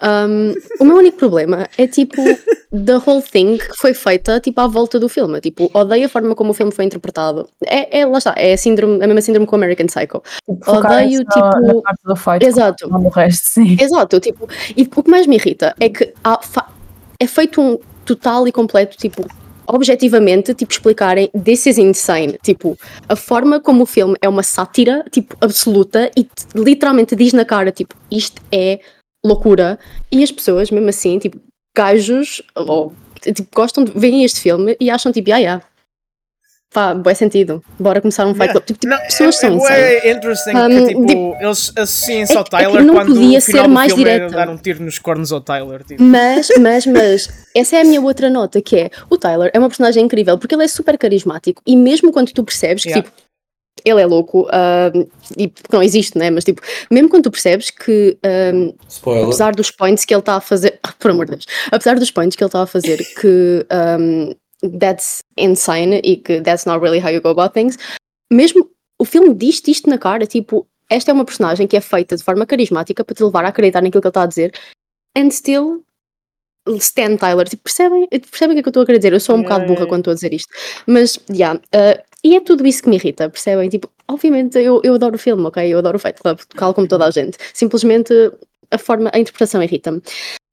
Um, 0.00 0.54
o 0.80 0.84
meu 0.84 0.96
único 0.96 1.16
problema 1.18 1.68
é 1.76 1.86
tipo 1.88 2.22
the 2.70 2.96
whole 3.04 3.20
thing 3.22 3.58
que 3.58 3.76
foi 3.76 3.92
feita 3.92 4.38
tipo 4.38 4.60
à 4.60 4.66
volta 4.66 4.98
do 5.00 5.08
filme. 5.08 5.40
Tipo, 5.40 5.70
odeio 5.74 6.06
a 6.06 6.08
forma 6.08 6.34
como 6.34 6.50
o 6.50 6.54
filme 6.54 6.72
foi 6.72 6.84
interpretado. 6.84 7.48
É, 7.66 8.00
é 8.00 8.06
lá 8.06 8.18
está, 8.18 8.34
é 8.36 8.52
a, 8.52 8.56
síndrome, 8.56 9.02
a 9.02 9.06
mesma 9.06 9.20
síndrome 9.20 9.46
com 9.46 9.56
o 9.56 9.58
American 9.58 9.86
Psycho. 9.86 10.22
Odeio, 10.66 11.24
na- 11.24 11.32
tipo- 11.32 11.60
na 11.60 11.82
parte 11.82 12.00
do 12.04 12.16
fight, 12.16 12.44
Exato. 12.46 12.88
não 12.88 13.08
resto, 13.08 13.44
sim. 13.44 13.76
Exato, 13.80 14.20
tipo, 14.20 14.48
e 14.76 14.82
o 14.82 15.02
que 15.02 15.10
mais 15.10 15.26
me 15.26 15.36
irrita 15.36 15.74
é 15.80 15.88
que 15.88 16.12
há 16.22 16.38
é 17.20 17.26
feito 17.26 17.60
um 17.60 17.76
total 18.04 18.46
e 18.46 18.52
completo, 18.52 18.96
tipo, 18.96 19.26
objetivamente, 19.66 20.54
tipo, 20.54 20.72
explicarem 20.72 21.28
this 21.44 21.66
is 21.66 21.76
insane, 21.76 22.38
tipo, 22.42 22.78
a 23.08 23.16
forma 23.16 23.60
como 23.60 23.82
o 23.82 23.86
filme 23.86 24.16
é 24.22 24.28
uma 24.28 24.42
sátira, 24.42 25.04
tipo, 25.10 25.36
absoluta 25.40 26.10
e 26.16 26.24
te- 26.24 26.30
literalmente 26.54 27.14
diz 27.16 27.32
na 27.32 27.44
cara, 27.44 27.70
tipo, 27.72 27.94
isto 28.10 28.40
é 28.50 28.80
loucura 29.28 29.78
e 30.10 30.22
as 30.24 30.32
pessoas, 30.32 30.70
mesmo 30.70 30.88
assim, 30.88 31.18
tipo, 31.18 31.38
gajos, 31.76 32.42
ou, 32.56 32.92
tipo, 33.20 33.46
gostam 33.54 33.84
de 33.84 33.92
verem 33.92 34.24
este 34.24 34.40
filme 34.40 34.76
e 34.80 34.90
acham, 34.90 35.12
tipo, 35.12 35.30
ah, 35.32 35.36
yeah, 35.38 35.64
pá, 36.72 36.94
bom 36.94 37.14
sentido, 37.14 37.62
bora 37.78 38.00
começar 38.00 38.26
um 38.26 38.34
fight 38.34 38.50
club, 38.50 38.64
tipo, 38.64 38.78
tipo, 38.80 38.92
Não, 38.92 39.00
pessoas 39.02 39.36
é, 39.36 39.38
são 39.40 39.50
é, 39.52 39.56
insane. 39.56 39.80
é 39.80 40.10
interesting 40.12 40.50
Um, 40.56 40.68
que 40.68 40.86
tipo, 40.88 41.06
tipo, 41.06 41.36
eles 41.40 41.72
associam 41.76 42.26
é 42.28 42.36
ao 42.36 42.44
que- 42.44 42.56
é 42.56 42.58
Tyler 42.58 42.84
não 42.84 42.94
quando 42.94 43.14
podia 43.14 43.40
ser 43.40 43.66
mais 43.68 43.92
era 43.92 43.98
direta. 43.98 44.28
dar 44.36 44.48
um 44.50 44.56
tiro 44.56 44.82
nos 44.84 44.98
cornos 44.98 45.32
ao 45.32 45.40
Tyler. 45.40 45.82
Tipo. 45.84 46.02
Mas, 46.02 46.48
mas, 46.60 46.84
mas, 46.86 47.28
essa 47.56 47.76
é 47.76 47.80
a 47.80 47.84
minha 47.84 48.00
outra 48.02 48.28
nota, 48.28 48.60
que 48.60 48.76
é, 48.76 48.90
o 49.08 49.16
Tyler 49.16 49.50
é 49.54 49.58
uma 49.58 49.68
personagem 49.68 50.04
incrível, 50.04 50.36
porque 50.36 50.54
ele 50.54 50.64
é 50.64 50.68
super 50.68 50.98
carismático, 50.98 51.62
e 51.66 51.74
mesmo 51.76 52.12
quando 52.12 52.32
tu 52.32 52.44
percebes 52.44 52.82
que, 52.82 52.90
Yeah. 52.90 53.08
tipo, 53.08 53.27
ele 53.84 54.00
é 54.00 54.06
louco, 54.06 54.46
ahm, 54.50 55.06
e 55.36 55.48
porque 55.48 55.74
não 55.74 55.82
existe, 55.82 56.16
né, 56.16 56.30
mas 56.30 56.44
tipo, 56.44 56.62
mesmo 56.90 57.08
quando 57.08 57.24
tu 57.24 57.30
percebes 57.30 57.70
que, 57.70 58.18
Spoiler. 58.88 59.24
apesar 59.24 59.54
dos 59.54 59.70
points 59.70 60.04
que 60.04 60.14
ele 60.14 60.20
está 60.20 60.36
a 60.36 60.40
fazer, 60.40 60.78
ah, 60.82 60.92
por 60.98 61.10
amor 61.10 61.26
de 61.26 61.32
Deus, 61.32 61.46
apesar 61.70 61.98
dos 61.98 62.10
points 62.10 62.36
que 62.36 62.42
ele 62.42 62.48
está 62.48 62.62
a 62.62 62.66
fazer, 62.66 62.98
que 63.20 63.66
ahm, 63.70 64.32
that's 64.78 65.22
insane, 65.36 66.00
e 66.02 66.16
que 66.16 66.40
that's 66.40 66.64
not 66.64 66.80
really 66.80 67.00
how 67.00 67.10
you 67.10 67.20
go 67.20 67.30
about 67.30 67.52
things, 67.52 67.78
mesmo 68.32 68.68
o 68.98 69.04
filme 69.04 69.34
diz-te 69.34 69.70
isto 69.70 69.88
na 69.88 69.98
cara, 69.98 70.26
tipo, 70.26 70.66
esta 70.90 71.10
é 71.10 71.14
uma 71.14 71.24
personagem 71.24 71.66
que 71.66 71.76
é 71.76 71.80
feita 71.80 72.16
de 72.16 72.24
forma 72.24 72.46
carismática 72.46 73.04
para 73.04 73.14
te 73.14 73.22
levar 73.22 73.44
a 73.44 73.48
acreditar 73.48 73.82
naquilo 73.82 74.00
que 74.00 74.08
ele 74.08 74.10
está 74.10 74.22
a 74.22 74.26
dizer, 74.26 74.52
and 75.16 75.30
still 75.30 75.84
Stan 76.76 77.16
Tyler, 77.16 77.48
tipo, 77.48 77.62
percebem, 77.62 78.06
percebem 78.08 78.52
o 78.52 78.54
que 78.56 78.60
é 78.60 78.62
que 78.62 78.68
eu 78.68 78.70
estou 78.70 78.82
a 78.82 78.86
querer 78.86 78.98
dizer? 78.98 79.12
Eu 79.12 79.20
sou 79.20 79.36
um 79.36 79.42
bocado 79.42 79.66
burra 79.66 79.86
quando 79.86 80.00
estou 80.00 80.12
a 80.12 80.14
dizer 80.14 80.34
isto, 80.34 80.52
mas, 80.86 81.18
yeah, 81.30 81.58
uh, 81.58 82.02
e 82.24 82.36
é 82.36 82.40
tudo 82.40 82.66
isso 82.66 82.82
que 82.82 82.88
me 82.88 82.96
irrita, 82.96 83.30
percebem? 83.30 83.68
Tipo, 83.68 83.90
obviamente 84.08 84.58
eu, 84.58 84.80
eu 84.84 84.94
adoro 84.94 85.16
o 85.16 85.18
filme, 85.18 85.44
ok? 85.46 85.72
Eu 85.72 85.78
adoro 85.78 85.96
o 85.96 86.00
Fight 86.00 86.20
Club, 86.20 86.38
tal 86.56 86.74
como 86.74 86.88
toda 86.88 87.06
a 87.06 87.10
gente, 87.10 87.38
simplesmente 87.54 88.12
a 88.70 88.78
forma, 88.78 89.10
a 89.12 89.18
interpretação 89.18 89.62
irrita-me. 89.62 90.02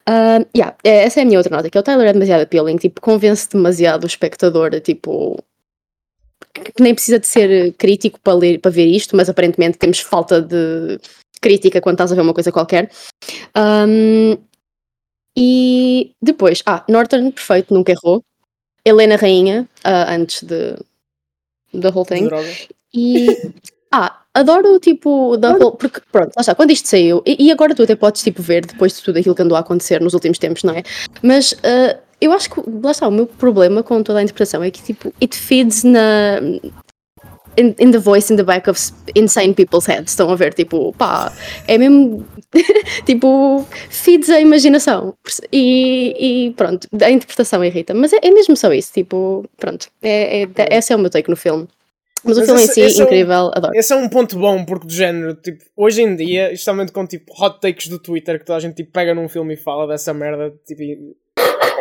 Ah, 0.07 0.39
yeah, 0.55 0.76
é- 0.84 1.03
essa 1.05 1.20
é 1.22 1.24
a 1.24 1.26
minha 1.26 1.39
outra 1.39 1.55
nota, 1.55 1.70
que 1.70 1.78
é 1.78 1.82
o 1.82 1.84
Tyler 1.84 2.07
é 2.07 2.13
demasiado 2.13 2.41
appealing, 2.43 2.78
tipo, 2.78 3.01
convence 3.01 3.49
demasiado 3.49 4.03
o 4.03 4.07
espectador, 4.07 4.80
tipo, 4.82 5.38
que 6.76 6.82
nem 6.82 6.93
precisa 6.93 7.20
de 7.20 7.28
ser 7.28 7.74
crítico 7.74 8.20
para, 8.22 8.34
ler, 8.34 8.59
para 8.59 8.72
ver 8.72 8.86
isto, 8.86 9.16
mas 9.16 9.30
aparentemente 9.30 9.78
temos 9.78 9.99
falta 9.99 10.41
de 10.41 10.99
crítica 11.41 11.82
quando 11.82 11.95
estás 11.95 12.11
a 12.11 12.16
ver 12.16 12.22
uma 12.22 12.34
coisa 12.34 12.51
qualquer. 12.51 12.89
Ahm, 13.55 14.38
e 15.38 16.13
depois, 16.22 16.63
ah, 16.66 16.84
Norton, 16.89 17.32
perfeito, 17.32 17.74
nunca 17.74 17.91
errou. 17.91 18.24
Helena 18.86 19.16
Rainha, 19.18 19.68
ah, 19.84 20.13
antes 20.13 20.43
de 20.43 20.78
da 21.80 21.89
whole 21.89 22.05
thing. 22.05 22.26
Droga. 22.26 22.47
E 22.93 23.28
ah, 23.91 24.21
adoro 24.34 24.80
tipo 24.80 25.38
da 25.38 25.51
whole, 25.51 25.78
porque 25.78 26.01
pronto, 26.11 26.32
lá 26.36 26.41
está, 26.41 26.55
quando 26.55 26.71
isto 26.71 26.88
saiu, 26.88 27.21
e, 27.26 27.47
e 27.47 27.51
agora 27.51 27.76
tu 27.76 27.84
até 27.84 27.95
podes 27.95 28.21
tipo 28.21 28.41
ver 28.41 28.65
depois 28.65 28.95
de 28.95 29.03
tudo 29.03 29.19
aquilo 29.19 29.36
que 29.36 29.41
andou 29.41 29.55
a 29.55 29.61
acontecer 29.61 30.01
nos 30.01 30.13
últimos 30.13 30.38
tempos, 30.38 30.63
não 30.63 30.73
é? 30.73 30.84
Mas 31.21 31.55
ah, 31.63 31.97
eu 32.19 32.32
acho 32.32 32.49
que 32.49 32.61
lá 32.84 32.91
está, 32.91 33.07
o 33.07 33.11
meu 33.11 33.28
problema 33.28 33.84
com 33.84 34.01
toda 34.01 34.19
a 34.19 34.23
interpretação 34.23 34.63
é 34.63 34.71
que 34.71 34.82
tipo, 34.82 35.13
it 35.21 35.38
feeds 35.38 35.84
na 35.84 36.39
in, 37.58 37.76
in 37.80 37.91
the 37.91 37.99
voice 37.99 38.32
in 38.32 38.38
the 38.38 38.43
back 38.43 38.70
of 38.70 38.80
insane 39.16 39.53
people's 39.53 39.86
heads. 39.88 40.12
Estão 40.12 40.30
a 40.30 40.36
ver, 40.36 40.53
tipo, 40.53 40.93
pá, 40.93 41.32
é 41.68 41.78
mesmo 41.78 42.26
tipo, 43.06 43.66
feeds 43.89 44.30
a 44.30 44.39
imaginação. 44.39 45.16
E, 45.51 46.47
e 46.47 46.53
pronto, 46.53 46.88
a 47.01 47.10
interpretação 47.10 47.64
irrita. 47.64 47.93
Mas 47.93 48.14
é, 48.14 48.20
é 48.22 48.32
mesmo 48.32 48.56
só 48.56 48.72
isso, 48.74 48.91
tipo, 48.93 49.45
pronto, 49.58 49.88
é, 50.01 50.43
é, 50.43 50.47
esse 50.78 50.93
é 50.93 50.95
o 50.95 50.99
meu 50.99 51.10
take 51.10 51.30
no 51.30 51.36
filme. 51.36 51.68
Mas, 52.24 52.38
o 52.38 52.39
Mas 52.39 52.47
filme 52.49 52.62
esse- 52.64 52.72
em 52.72 52.74
si, 52.74 52.82
esse 52.82 52.99
é 53.01 53.03
um- 53.03 53.08
incrível, 53.08 53.51
adoro. 53.53 53.76
Esse 53.76 53.93
é 53.93 53.95
um 53.95 54.10
ponto 54.10 54.38
bom, 54.39 54.66
porque 54.66 54.88
do 54.88 54.93
género, 54.93 55.36
tipo, 55.36 55.64
hoje 55.78 56.01
em 56.01 56.16
dia, 56.16 56.51
especialmente 56.51 56.91
com 56.91 57.06
tipo 57.06 57.32
hot 57.39 57.60
takes 57.62 57.88
do 57.88 57.99
Twitter, 57.99 58.39
que 58.39 58.45
toda 58.45 58.58
a 58.58 58.60
gente 58.60 58.76
tipo, 58.76 58.91
pega 58.91 59.14
num 59.14 59.30
filme 59.30 59.53
e 59.53 59.58
fala 59.58 59.86
dessa 59.88 60.12
merda, 60.12 60.51
tipo, 60.66 60.82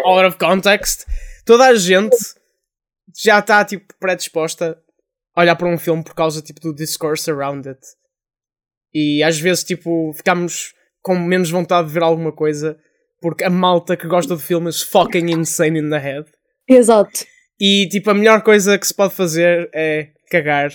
out 0.04 0.26
of 0.26 0.36
context, 0.36 1.06
toda 1.46 1.64
a 1.66 1.74
gente 1.74 2.14
já 3.16 3.38
está 3.38 3.64
tipo 3.64 3.94
predisposta 3.98 4.76
olhar 5.36 5.56
para 5.56 5.68
um 5.68 5.78
filme 5.78 6.02
por 6.02 6.14
causa 6.14 6.42
tipo 6.42 6.60
do 6.60 6.74
discourse 6.74 7.30
around 7.30 7.68
it. 7.68 7.80
E 8.92 9.22
às 9.22 9.38
vezes 9.38 9.64
tipo 9.64 10.12
ficamos 10.14 10.72
com 11.02 11.18
menos 11.18 11.50
vontade 11.50 11.88
de 11.88 11.94
ver 11.94 12.02
alguma 12.02 12.32
coisa 12.32 12.78
porque 13.20 13.42
a 13.44 13.50
malta 13.50 13.96
que 13.96 14.06
gosta 14.06 14.36
de 14.36 14.42
filmes 14.42 14.82
fucking 14.82 15.30
insane 15.30 15.78
in 15.80 15.88
the 15.90 15.98
head. 15.98 16.26
Exato. 16.68 17.24
E 17.58 17.88
tipo, 17.88 18.10
a 18.10 18.14
melhor 18.14 18.42
coisa 18.42 18.78
que 18.78 18.86
se 18.86 18.94
pode 18.94 19.14
fazer 19.14 19.70
é 19.74 20.08
cagar. 20.30 20.70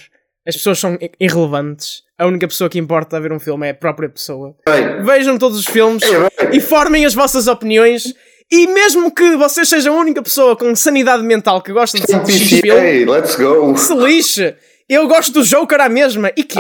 As 0.48 0.56
pessoas 0.56 0.80
são 0.80 0.98
irrelevantes. 1.20 2.02
A 2.18 2.26
única 2.26 2.48
pessoa 2.48 2.70
que 2.70 2.80
importa 2.80 3.18
a 3.18 3.20
ver 3.20 3.32
um 3.32 3.40
filme 3.40 3.68
é 3.68 3.70
a 3.72 3.76
própria 3.76 4.10
pessoa. 4.10 4.56
Bem, 4.68 5.04
Vejam 5.04 5.38
todos 5.38 5.60
os 5.60 5.66
filmes 5.68 6.02
bem. 6.02 6.58
e 6.58 6.60
formem 6.60 7.06
as 7.06 7.14
vossas 7.14 7.48
opiniões. 7.48 8.14
E 8.52 8.68
mesmo 8.68 9.12
que 9.14 9.36
vocês 9.38 9.70
sejam 9.70 9.96
a 9.96 10.00
única 10.02 10.22
pessoa 10.24 10.56
com 10.56 10.76
sanidade 10.76 11.22
mental 11.24 11.62
que 11.62 11.72
gosta 11.72 11.98
de 12.00 12.06
PCA, 12.08 13.12
let's 13.12 13.36
go. 13.36 13.78
se 13.78 13.94
lixe. 13.96 14.56
Eu 14.88 15.08
gosto 15.08 15.32
do 15.34 15.44
Joker 15.44 15.80
à 15.80 15.88
mesma. 15.88 16.32
E 16.36 16.44
que? 16.44 16.58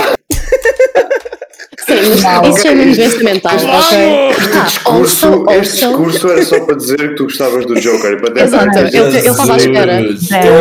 Sim, 1.87 1.95
isso 2.51 2.61
chama-me 2.61 2.95
doença 2.95 3.23
mental, 3.23 3.55
ok? 3.55 3.97
Este 4.29 4.57
Ah, 4.57 4.63
discurso, 4.65 5.25
also, 5.27 5.51
este 5.51 5.73
discurso 5.87 6.29
era 6.29 6.45
só 6.45 6.59
para 6.63 6.75
dizer 6.75 6.97
que 7.09 7.15
tu 7.15 7.23
gostavas 7.23 7.65
do 7.65 7.73
Joker. 7.79 8.21
Exato, 8.37 8.69
dizer- 8.85 8.95
ele- 8.99 9.17
ele 9.17 9.27
estava 9.29 9.53
à 9.53 9.57
espera. 9.57 9.93
É. 9.93 10.01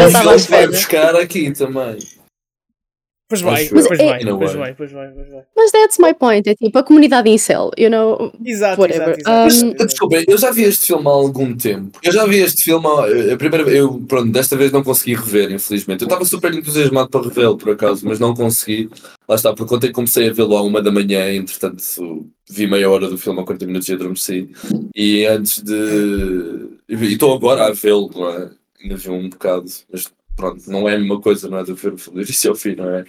O 0.04 0.06
estava 0.06 0.32
à 0.32 0.36
espera. 0.36 0.66
buscar 0.68 1.16
aqui 1.16 1.50
também. 1.50 1.98
Pois 3.28 3.42
vai, 3.42 3.68
pois 3.68 3.86
vai, 3.86 3.98
é- 3.98 4.24
pois 4.24 4.50
a 4.50 4.56
vai, 4.56 4.56
way. 4.56 4.74
pois 4.74 4.90
vai, 4.92 5.08
pois 5.10 5.28
vai. 5.28 5.42
Mas 5.54 5.70
that's 5.70 5.98
my 5.98 6.14
point, 6.14 6.48
é 6.48 6.54
tipo 6.54 6.78
a 6.78 6.82
comunidade 6.82 7.28
incel, 7.28 7.70
you 7.76 7.90
know? 7.90 8.32
Exato, 8.42 8.80
Whatever. 8.80 9.18
exato, 9.18 9.20
exato. 9.20 9.64
Um, 9.66 9.68
exato. 9.68 9.86
Desculpem, 9.86 10.24
eu 10.26 10.38
já 10.38 10.50
vi 10.50 10.62
este 10.62 10.86
filme 10.86 11.06
há 11.06 11.10
algum 11.10 11.54
tempo. 11.54 11.98
Eu 12.02 12.10
já 12.12 12.24
vi 12.24 12.38
este 12.38 12.62
filme, 12.62 12.86
há- 12.86 13.34
a 13.34 13.36
primeira 13.36 13.64
vez, 13.64 13.76
eu, 13.76 14.00
pronto, 14.08 14.32
desta 14.32 14.56
vez 14.56 14.72
não 14.72 14.82
consegui 14.82 15.14
rever, 15.14 15.52
infelizmente. 15.52 16.00
Eu 16.02 16.06
estava 16.06 16.24
super 16.24 16.54
entusiasmado 16.54 17.10
para 17.10 17.22
revê-lo, 17.28 17.58
por 17.58 17.70
acaso, 17.72 18.06
mas 18.08 18.18
não 18.18 18.32
consegui. 18.34 18.88
Lá 19.28 19.34
está, 19.36 19.52
porque 19.52 19.74
ontem 19.74 19.92
comecei 19.92 20.30
a 20.30 20.32
vê-lo 20.32 20.56
à 20.56 20.62
uma 20.62 20.80
da 20.80 20.90
manhã, 20.90 21.30
entretanto 21.34 22.26
vi 22.50 22.66
meia 22.66 22.88
hora 22.88 23.08
do 23.08 23.18
filme, 23.18 23.40
há 23.40 23.44
40 23.44 23.66
minutos 23.66 23.88
e 23.90 23.92
adormeci. 23.92 24.48
E 24.96 25.26
antes 25.26 25.62
de. 25.62 26.66
E 26.88 26.94
estou 27.12 27.34
agora 27.34 27.66
a 27.66 27.72
vê-lo, 27.72 28.10
não 28.14 28.30
é? 28.30 28.50
Ainda 28.82 28.96
vi 28.96 29.10
um 29.10 29.28
bocado, 29.28 29.66
mas 29.92 30.10
pronto, 30.38 30.70
não 30.70 30.88
é 30.88 30.94
a 30.94 30.98
mesma 30.98 31.20
coisa, 31.20 31.48
não 31.48 31.58
é? 31.58 31.64
De 31.64 31.72
ver 31.74 31.92
o 31.92 31.98
filme 31.98 32.20
do 32.20 32.24
início 32.24 32.50
ao 32.50 32.56
fim, 32.56 32.76
não 32.76 32.88
é? 32.88 33.04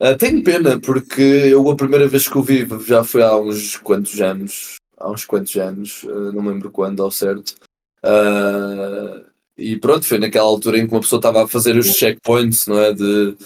Ah, 0.00 0.16
tenho 0.16 0.42
pena, 0.42 0.80
porque 0.80 1.20
eu 1.20 1.70
a 1.70 1.76
primeira 1.76 2.08
vez 2.08 2.26
que 2.26 2.36
o 2.36 2.42
vi 2.42 2.66
já 2.86 3.04
foi 3.04 3.22
há 3.22 3.36
uns 3.36 3.76
quantos 3.76 4.20
anos, 4.20 4.76
há 4.98 5.10
uns 5.10 5.24
quantos 5.24 5.54
anos, 5.56 6.04
ah, 6.08 6.32
não 6.32 6.48
lembro 6.48 6.70
quando 6.70 7.02
ao 7.02 7.10
certo. 7.10 7.54
Ah, 8.02 9.22
e 9.56 9.76
pronto, 9.76 10.06
foi 10.06 10.18
naquela 10.18 10.48
altura 10.48 10.78
em 10.78 10.86
que 10.86 10.94
uma 10.94 11.02
pessoa 11.02 11.18
estava 11.18 11.44
a 11.44 11.48
fazer 11.48 11.76
os 11.76 11.86
checkpoints, 11.86 12.66
não 12.66 12.78
é? 12.80 12.92
De 12.92 13.36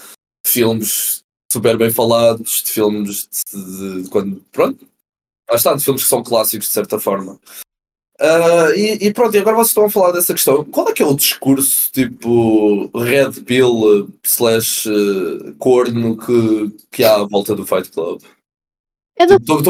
filmes 0.45 1.21
super 1.51 1.77
bem 1.77 1.91
falados, 1.91 2.63
de 2.63 2.71
filmes 2.71 3.29
de, 3.53 4.03
de 4.03 4.09
quando. 4.09 4.41
Pronto, 4.51 4.87
lá 5.49 5.57
está, 5.57 5.75
de 5.75 5.83
filmes 5.83 6.03
que 6.03 6.09
são 6.09 6.23
clássicos 6.23 6.67
de 6.67 6.73
certa 6.73 6.97
forma. 6.99 7.39
Ah, 8.19 8.71
e, 8.75 9.07
e 9.07 9.13
pronto, 9.13 9.35
e 9.35 9.39
agora 9.39 9.57
vocês 9.57 9.69
estão 9.69 9.85
a 9.85 9.89
falar 9.89 10.11
dessa 10.11 10.33
questão. 10.33 10.63
Qual 10.65 10.89
é 10.89 10.93
que 10.93 11.03
é 11.03 11.05
o 11.05 11.15
discurso 11.15 11.91
tipo 11.91 12.89
Red 12.97 13.41
Pill 13.45 14.09
slash 14.23 14.89
eh, 14.89 15.53
corno 15.59 16.17
que, 16.17 16.71
que 16.91 17.03
há 17.03 17.15
à 17.15 17.23
volta 17.25 17.55
do 17.55 17.65
Fight 17.65 17.91
Club? 17.91 18.21
É 19.19 19.25
da 19.25 19.37
tipo, 19.39 19.63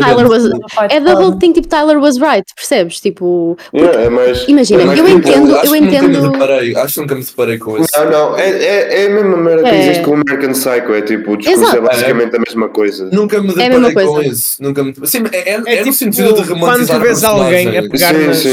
Tyler 0.00 0.28
was, 0.28 0.44
é 0.90 1.00
da 1.00 1.14
whole 1.18 1.38
thing, 1.38 1.52
tipo, 1.52 1.66
Tyler 1.68 1.98
was 1.98 2.18
right, 2.18 2.44
percebes? 2.54 3.00
Tipo, 3.00 3.56
Yeah, 3.74 4.02
é 4.02 4.08
mais, 4.10 4.44
Imagina, 4.48 4.82
é 4.82 4.84
mais 4.84 4.98
eu 4.98 5.08
entendo- 5.08 5.56
acho 5.56 5.66
eu 5.66 5.72
que 5.72 5.80
nunca 5.80 6.02
me 6.02 6.08
entendo- 6.16 6.30
deparei, 6.32 6.76
acho 6.76 6.94
que 6.94 7.00
nunca 7.00 7.14
me 7.14 7.22
deparei 7.24 7.58
com 7.58 7.78
isso. 7.78 7.88
Não, 7.96 8.10
não, 8.10 8.38
é, 8.38 8.50
é, 8.50 9.02
é 9.02 9.06
a 9.06 9.10
mesma 9.10 9.36
merda 9.36 9.62
que 9.62 9.68
É. 9.70 9.80
existe 9.80 10.02
com 10.04 10.10
o 10.10 10.14
American 10.14 10.52
Psycho. 10.52 10.92
É 10.94 11.02
tipo, 11.02 11.32
o 11.32 11.36
discurso 11.36 11.62
Exato. 11.62 11.76
é 11.76 11.80
basicamente 11.80 12.36
a 12.36 12.40
mesma 12.46 12.68
coisa. 12.68 13.08
Nunca 13.12 13.40
me 13.42 13.50
É 13.50 13.68
deparei 13.70 14.06
com 14.06 14.12
coisa. 14.14 14.28
isso. 14.30 14.62
Nunca 14.62 14.84
me... 14.84 14.94
Sim, 15.04 15.22
é, 15.32 15.50
é, 15.50 15.54
é 15.54 15.76
tipo 15.76 15.86
no 15.86 15.92
sentido 15.92 16.28
de 16.34 16.34
quando 16.44 16.48
romantizar 16.60 16.98
tu 16.98 17.02
vês 17.02 17.24
alguém 17.24 17.78
a 17.78 17.82
pegar 17.82 18.14
Sim, 18.14 18.26
nas-. 18.26 18.44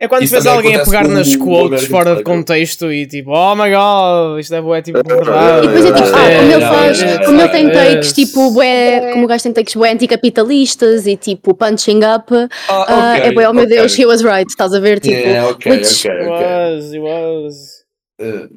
É 0.00 0.06
quando 0.08 0.26
vês 0.26 0.46
alguém 0.46 0.76
a 0.76 0.84
pegar 0.84 1.08
nas 1.08 1.34
quotes 1.36 1.84
fora 1.86 2.16
de 2.16 2.22
contexto 2.22 2.92
e 2.92 3.06
tipo, 3.06 3.30
oh 3.32 3.54
my 3.54 3.70
god, 3.70 4.40
isto 4.40 4.54
é 4.54 4.60
bué, 4.60 4.82
tipo, 4.82 5.00
verdade. 5.06 5.66
E 5.66 5.68
depois 5.68 5.84
é 5.84 5.92
tipo, 5.92 6.08
ah, 6.08 6.36
como 6.38 6.52
ele 6.52 6.64
faz, 6.64 7.26
como 7.26 7.40
ele 7.40 7.48
tem 7.48 7.70
takes 7.70 8.12
tipo, 8.12 8.27
bué, 8.52 9.12
como 9.12 9.24
o 9.24 9.28
gajo 9.28 9.42
tem 9.44 9.52
takes 9.52 9.74
bué 9.74 9.90
anticapitalistas 9.92 11.06
e 11.06 11.16
tipo 11.16 11.54
punching 11.54 11.98
up, 12.04 12.32
Ah, 12.68 12.84
ah, 12.88 13.14
ok, 13.16 13.26
é 13.26 13.32
bué, 13.32 13.48
oh 13.48 13.52
meu 13.52 13.64
ok. 13.64 13.76
Deus, 13.76 13.98
he 13.98 14.04
was 14.06 14.22
right, 14.22 14.48
estás 14.48 14.72
a 14.74 14.80
ver? 14.80 15.00
Tipo, 15.00 15.14
Yeah, 15.16 15.48
ok, 15.50 15.72
which- 15.72 16.06
ok, 16.06 16.10
It 16.10 16.28
ok. 16.28 16.28
was, 16.30 16.92
it 16.92 17.00
was. 17.00 17.78
Uh, 18.20 18.48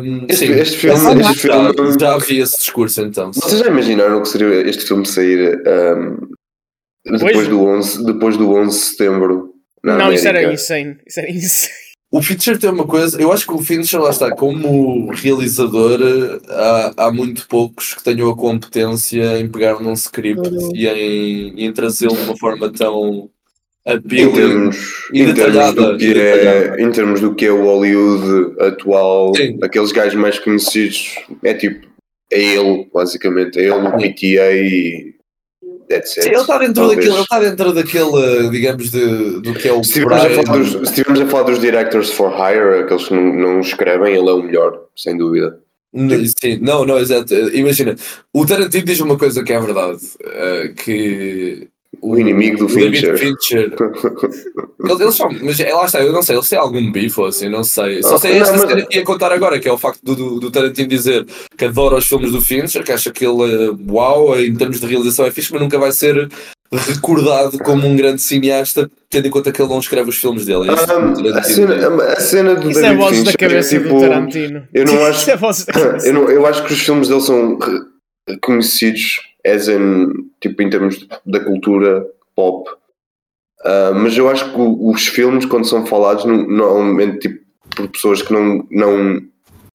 um, 0.00 0.26
Este- 0.30 0.46
sim, 0.46 0.52
este 0.54 0.76
filme- 0.78 0.98
já- 1.22 1.30
este 1.30 1.40
filme- 1.42 1.98
já, 2.00 2.16
vi 2.18 2.40
esse 2.40 2.56
discurso 2.58 3.02
então. 3.02 3.32
Vocês 3.32 3.60
já 3.60 3.66
imaginaram 3.66 4.22
que 4.22 4.28
seria 4.28 4.66
este 4.68 4.84
filme 4.86 5.04
sair 5.06 5.60
ahm, 5.66 6.16
depois, 7.04 7.36
Hoje? 7.36 7.50
do 7.50 7.64
11, 7.66 8.04
depois 8.06 8.36
do 8.38 8.50
11 8.54 8.78
de 8.78 8.84
setembro? 8.84 9.50
Na 9.82 9.98
não, 9.98 10.10
isso 10.12 10.26
era 10.26 10.38
América? 10.38 10.54
insane. 10.54 10.96
Isso 11.06 11.20
era 11.20 11.28
insane. 11.36 11.74
O 12.16 12.22
Fincher 12.22 12.56
tem 12.56 12.70
uma 12.70 12.86
coisa, 12.86 13.20
eu 13.20 13.32
acho 13.32 13.44
que 13.44 13.52
o 13.52 13.58
Fincher, 13.58 14.00
lá 14.00 14.10
está, 14.10 14.30
como 14.30 15.10
realizador, 15.10 15.98
há, 16.48 16.92
há 17.06 17.10
muito 17.12 17.44
poucos 17.48 17.92
que 17.94 18.04
tenham 18.04 18.30
a 18.30 18.36
competência 18.36 19.40
em 19.40 19.48
pegar 19.48 19.80
num 19.80 19.94
script 19.94 20.48
Uhum. 20.48 20.70
e 20.76 20.86
em, 20.86 21.64
em 21.66 21.72
trazê-lo 21.72 22.14
de 22.14 22.22
uma 22.22 22.36
forma 22.38 22.70
tão 22.72 23.28
Em 23.84 23.94
appealing. 23.94 24.32
termos, 24.32 24.76
E 25.12 25.22
em, 25.22 25.34
termos 25.34 25.52
detalhada, 25.54 25.92
do 25.92 25.98
que 25.98 26.14
é, 26.20 26.76
em 26.80 26.90
termos 26.92 27.20
do 27.20 27.34
que 27.34 27.46
é 27.46 27.50
o 27.52 27.64
Hollywood 27.64 28.62
atual, 28.62 29.34
Sim. 29.34 29.58
aqueles 29.60 29.90
gajos 29.90 30.14
mais 30.14 30.38
conhecidos, 30.38 31.16
é 31.42 31.52
tipo, 31.52 31.84
é 32.32 32.40
ele, 32.40 32.88
basicamente, 32.94 33.58
é 33.58 33.62
ele, 33.64 33.72
o 33.88 33.90
PTA 33.90 34.52
e 34.52 35.14
Sim, 36.04 36.20
ele 36.20 36.36
está 36.36 36.58
dentro 36.58 36.74
Talvez. 36.74 36.96
daquele, 36.96 37.14
ele 37.14 37.22
está 37.22 37.40
dentro 37.40 37.72
daquele, 37.72 38.50
digamos, 38.50 38.90
de, 38.90 39.40
do 39.40 39.54
que 39.54 39.68
é 39.68 39.72
o 39.72 39.84
Se 39.84 40.00
estivermos, 40.00 41.20
a 41.20 41.24
a 41.24 41.28
falar 41.28 41.42
dos 41.44 41.60
directors 41.60 42.10
for 42.10 42.32
hire, 42.32 42.82
aqueles 42.82 43.08
que 43.08 43.14
não, 43.14 43.34
não 43.34 43.60
escrevem, 43.60 44.14
ele 44.14 44.28
é 44.28 44.32
o 44.32 44.42
melhor, 44.42 44.80
sem 44.96 45.16
dúvida. 45.16 45.58
Sim, 46.40 46.58
não, 46.60 46.84
não, 46.84 46.98
exato. 46.98 47.32
Imagina, 47.52 47.94
o 48.32 48.44
Tarantino 48.44 48.84
diz 48.84 48.98
uma 49.00 49.16
coisa 49.16 49.44
que 49.44 49.52
é 49.52 49.60
verdade, 49.60 50.00
eh, 50.24 50.72
que 50.76 51.68
O 52.06 52.18
inimigo 52.18 52.58
do 52.58 52.68
Fincher. 52.68 53.16
Fincher 53.18 53.72
Eles, 54.84 55.00
eles 55.00 55.14
são, 55.14 55.30
mas 55.42 55.58
é, 55.58 55.72
lá 55.72 55.86
está, 55.86 56.02
eu 56.02 56.12
não 56.12 56.22
sei, 56.22 56.36
eles 56.36 56.48
têm 56.48 56.58
algum 56.58 56.92
bife 56.92 57.18
ou 57.18 57.26
assim, 57.26 57.48
não 57.48 57.64
sei. 57.64 58.02
Só 58.02 58.16
Ah, 58.16 58.18
sei 58.18 58.32
não, 58.34 58.42
esta 58.42 58.52
mas- 58.52 58.60
cena 58.68 58.86
que 58.86 58.98
ia 58.98 59.04
contar 59.04 59.32
agora, 59.32 59.58
que 59.58 59.66
é 59.66 59.72
o 59.72 59.78
facto 59.78 60.00
do, 60.02 60.14
do, 60.14 60.40
do 60.40 60.50
Tarantino 60.50 60.86
dizer 60.88 61.24
que 61.56 61.64
adora 61.64 61.96
os 61.96 62.06
filmes 62.06 62.32
do 62.32 62.42
Fincher, 62.42 62.84
que 62.84 62.92
acha 62.92 63.10
que 63.10 63.24
ele, 63.24 63.42
eh, 63.42 63.70
uau, 63.90 64.38
em 64.38 64.54
termos 64.54 64.78
de 64.80 64.86
realização 64.86 65.24
é 65.24 65.30
fixe, 65.30 65.50
mas 65.52 65.62
nunca 65.62 65.78
vai 65.78 65.90
ser 65.92 66.28
recordado 66.70 67.58
como 67.60 67.86
um 67.86 67.96
grande 67.96 68.20
cineasta, 68.20 68.90
tendo 69.08 69.28
em 69.28 69.30
conta 69.30 69.50
que 69.52 69.62
ele 69.62 69.70
não 69.70 69.78
escreve 69.78 70.10
os 70.10 70.16
filmes 70.18 70.44
dele. 70.44 70.68
É 70.68 70.74
isso 70.74 70.86
que 70.86 70.92
o 70.92 71.34
Ah, 71.34 71.38
a, 71.38 71.42
cena, 71.42 72.02
a 72.12 72.20
cena 72.20 72.54
do 72.56 72.70
Isso 72.70 72.80
é 72.80 72.82
David 72.82 72.98
vozes 73.00 73.24
da 73.24 73.32
cabeça 73.32 73.76
é 73.76 73.78
do 73.78 73.84
tipo, 73.84 74.00
Tarantino. 74.00 74.68
eu 74.74 74.84
não 74.84 75.04
acho- 75.06 75.30
é 75.30 75.38
eu, 76.08 76.12
não, 76.12 76.28
eu 76.28 76.44
acho 76.46 76.64
que 76.66 76.72
os 76.74 76.80
filmes 76.80 77.08
dele 77.08 77.20
são 77.22 77.58
conhecidos 78.42 79.20
as 79.46 79.68
in, 79.68 80.08
tipo, 80.40 80.62
em 80.62 80.70
termos 80.70 81.06
da 81.26 81.40
cultura 81.40 82.06
pop 82.34 82.68
Ah, 83.64 83.92
mas 83.94 84.16
eu 84.16 84.28
acho 84.28 84.44
que 84.52 84.56
os 84.58 85.06
filmes, 85.06 85.46
quando 85.46 85.66
são 85.66 85.86
falados, 85.86 86.24
no- 86.26 86.46
normalmente 86.46 87.18
tipo, 87.20 87.44
por 87.74 87.88
pessoas 87.88 88.20
que 88.22 88.32
não, 88.32 88.66
não. 88.70 89.20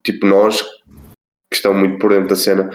Tipo 0.05 0.25
nós, 0.27 0.61
que 0.61 1.55
estão 1.55 1.73
muito 1.73 1.97
por 1.97 2.11
dentro 2.11 2.29
da 2.29 2.35
cena, 2.35 2.69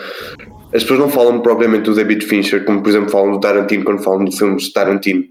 as 0.73 0.83
pessoas 0.83 0.99
não 1.01 1.09
falam 1.09 1.41
propriamente 1.41 1.85
do 1.85 1.95
David 1.95 2.25
Fincher, 2.27 2.65
como 2.65 2.83
por 2.83 2.89
exemplo 2.91 3.11
falam 3.11 3.31
do 3.33 3.41
Tarantino 3.41 3.85
quando 3.85 4.03
falam 4.03 4.25
de 4.25 4.37
filmes 4.37 4.65
de 4.65 4.73
Tarantino. 4.73 5.25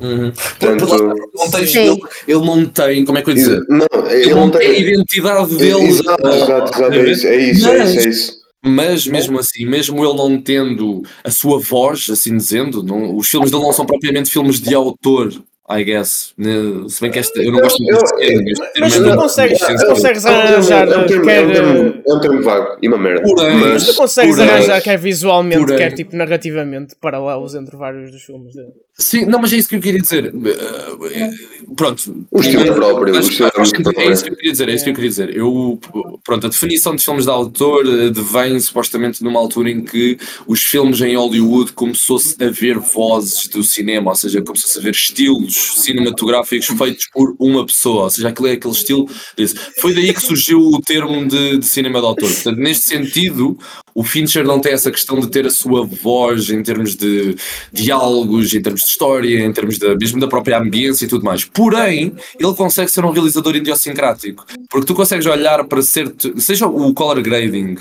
Uhum. 0.00 0.32
Portanto, 0.32 0.86
Por 0.86 1.30
contexto 1.32 1.74
dele, 1.74 2.00
ele 2.28 2.44
não 2.44 2.66
tem, 2.66 3.04
como 3.04 3.18
é 3.18 3.22
que 3.22 3.30
eu 3.30 3.34
ia 3.34 3.42
dizer? 3.42 3.64
não, 3.68 3.86
Ele 4.10 4.34
não 4.34 4.50
tem 4.50 4.68
a 4.68 4.78
identidade 4.78 5.56
dele. 5.56 5.84
Exato, 5.84 6.28
exato, 6.28 6.74
exato, 6.78 6.92
é 6.94 7.10
isso, 7.10 7.26
é 7.26 7.36
isso, 7.36 7.68
é 7.68 7.84
isso, 7.84 7.98
é 8.00 8.08
isso. 8.08 8.45
Mas 8.66 9.06
mesmo 9.06 9.38
assim, 9.38 9.64
mesmo 9.66 10.04
ele 10.04 10.14
não 10.16 10.40
tendo 10.40 11.02
a 11.24 11.30
sua 11.30 11.58
voz, 11.58 12.08
assim 12.10 12.36
dizendo, 12.36 12.82
não- 12.82 13.16
os 13.16 13.28
filmes 13.28 13.50
dele 13.50 13.62
não 13.62 13.72
são 13.72 13.86
propriamente 13.86 14.30
filmes 14.30 14.60
de 14.60 14.74
autor, 14.74 15.32
I 15.68 15.82
guess. 15.82 16.32
né? 16.38 16.52
Se 16.88 17.00
bem 17.00 17.10
que 17.10 17.18
esta, 17.18 17.40
eu 17.42 17.50
não 17.50 17.60
gosto 17.60 17.82
muito 17.82 17.98
termo, 18.16 18.44
termo 18.44 18.60
Mas 18.78 18.94
é 18.94 18.98
tu 18.98 19.02
muito 19.04 19.16
consegues- 19.20 19.60
licenciado. 19.60 19.86
consegues 19.94 20.24
É 20.24 20.28
arranjar, 20.30 20.88
é 20.88 20.96
um 20.98 21.06
termo- 21.06 21.24
quer- 21.24 21.42
é 21.42 21.44
um 21.46 21.52
termo- 21.52 22.02
é 22.06 22.14
um 22.14 22.20
termo 22.20 22.42
vago 22.42 22.78
e 22.80 22.88
uma 22.88 22.98
merda. 22.98 23.22
Porém, 23.22 23.56
Mas 23.56 23.86
tu 23.86 23.94
consegues 23.94 24.36
Porém- 24.36 24.50
arranjar 24.50 24.80
quer 24.80 24.96
visualmente, 24.98 25.60
porém- 25.60 25.76
quer 25.78 25.92
tipo 25.92 26.16
narrativamente, 26.16 26.94
paralelos 27.00 27.54
entre 27.56 27.76
vários 27.76 28.12
dos 28.12 28.22
filmes 28.22 28.54
dele. 28.54 28.68
Sim, 28.98 29.26
não, 29.26 29.38
mas 29.38 29.52
é 29.52 29.58
isso 29.58 29.68
que 29.68 29.76
eu 29.76 29.80
queria 29.80 30.00
dizer. 30.00 30.34
Uh, 30.34 31.06
eh, 31.12 31.30
pronto. 31.76 32.26
O 32.30 32.40
estilo 32.40 32.74
próprio, 32.74 33.14
o 33.14 33.18
estilo 33.18 33.50
acho 33.54 33.70
que 33.70 33.82
próprio. 33.82 34.08
é 34.08 34.12
isso 34.12 34.24
que 34.24 34.30
eu 34.30 34.36
queria 34.36 34.52
dizer, 34.52 34.68
é 34.70 34.74
isso 34.74 34.84
que 34.84 34.90
eu 34.90 34.94
queria 34.94 35.10
dizer. 35.10 35.36
Eu, 35.36 35.78
pronto, 36.24 36.46
a 36.46 36.48
definição 36.48 36.96
de 36.96 37.04
filmes 37.04 37.24
de 37.26 37.30
autor 37.30 37.84
eh, 37.86 38.10
vem 38.10 38.58
supostamente 38.58 39.22
numa 39.22 39.38
altura 39.38 39.70
em 39.70 39.84
que 39.84 40.16
os 40.46 40.62
filmes 40.62 40.98
em 41.02 41.14
Hollywood 41.14 41.74
começou-se 41.74 42.42
a 42.42 42.48
ver 42.48 42.78
vozes 42.78 43.46
do 43.48 43.62
cinema, 43.62 44.12
ou 44.12 44.16
seja, 44.16 44.40
começou-se 44.40 44.78
a 44.78 44.82
ver 44.82 44.92
estilos 44.92 45.82
cinematográficos 45.82 46.66
feitos 46.66 47.06
por 47.12 47.36
uma 47.38 47.66
pessoa, 47.66 48.04
ou 48.04 48.10
seja, 48.10 48.30
aquele 48.30 48.48
é 48.48 48.52
aquele 48.52 48.72
estilo 48.72 49.10
desse. 49.36 49.56
Foi 49.78 49.92
daí 49.92 50.14
que 50.14 50.22
surgiu 50.22 50.58
o 50.58 50.80
termo 50.80 51.28
de, 51.28 51.58
de 51.58 51.66
cinema 51.66 52.00
de 52.00 52.06
autor. 52.06 52.32
Portanto, 52.32 52.56
neste 52.56 52.84
sentido, 52.84 53.58
o 53.98 54.04
Fincher 54.04 54.44
não 54.44 54.60
tem 54.60 54.72
essa 54.74 54.90
questão 54.90 55.18
de 55.18 55.28
ter 55.28 55.46
a 55.46 55.50
sua 55.50 55.84
voz 55.86 56.50
em 56.50 56.62
termos 56.62 56.94
de 56.94 57.34
diálogos, 57.72 58.52
em 58.54 58.60
termos 58.60 58.82
de 58.82 58.88
história, 58.88 59.40
em 59.44 59.52
termos 59.52 59.78
da, 59.78 59.94
mesmo 59.96 60.20
da 60.20 60.28
própria 60.28 60.58
ambiência 60.58 61.06
e 61.06 61.08
tudo 61.08 61.24
mais. 61.24 61.44
Porém, 61.46 62.12
ele 62.38 62.54
consegue 62.54 62.90
ser 62.90 63.04
um 63.04 63.10
realizador 63.10 63.56
idiosincrático, 63.56 64.44
porque 64.68 64.86
tu 64.86 64.94
consegues 64.94 65.24
olhar 65.26 65.64
para 65.64 65.80
ser, 65.80 66.14
seja 66.36 66.66
o 66.66 66.92
color 66.92 67.22
grading, 67.22 67.76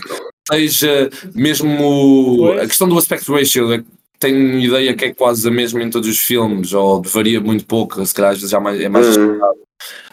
seja 0.50 1.10
mesmo 1.34 2.50
a 2.62 2.66
questão 2.66 2.88
do 2.88 2.98
aspect 2.98 3.30
ratio, 3.30 3.74
é 3.74 3.84
tenho 4.18 4.58
ideia 4.60 4.94
que 4.94 5.06
é 5.06 5.14
quase 5.14 5.46
a 5.46 5.52
mesma 5.52 5.84
em 5.84 5.90
todos 5.90 6.08
os 6.08 6.18
filmes, 6.20 6.72
ou 6.74 7.02
varia 7.02 7.42
muito 7.42 7.66
pouco, 7.66 8.04
se 8.06 8.14
calhar 8.14 8.32
às 8.32 8.38
vezes 8.38 8.52
já 8.52 8.60
mais- 8.62 8.80
é 8.80 8.88
mais 8.88 9.18
Hum. 9.18 9.38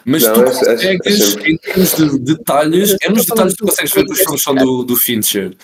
mas 0.05 0.23
Não, 0.23 0.33
tu 0.33 0.41
é- 0.41 0.43
é- 0.43 0.49
é 0.49 0.97
consegues, 0.97 1.23
sempre- 1.31 1.51
em 1.53 1.57
termos 1.57 1.95
de 1.95 2.19
detalhes, 2.19 2.95
é 3.01 3.09
nos 3.09 3.25
detalhes 3.25 3.53
que 3.53 3.59
tu 3.59 3.65
consegues 3.67 3.93
ver 3.93 4.05
que 4.05 4.11
os 4.11 4.19
filmes 4.19 4.43
são 4.43 4.53
do, 4.53 4.83
do 4.83 4.95
Fincher. 4.97 5.55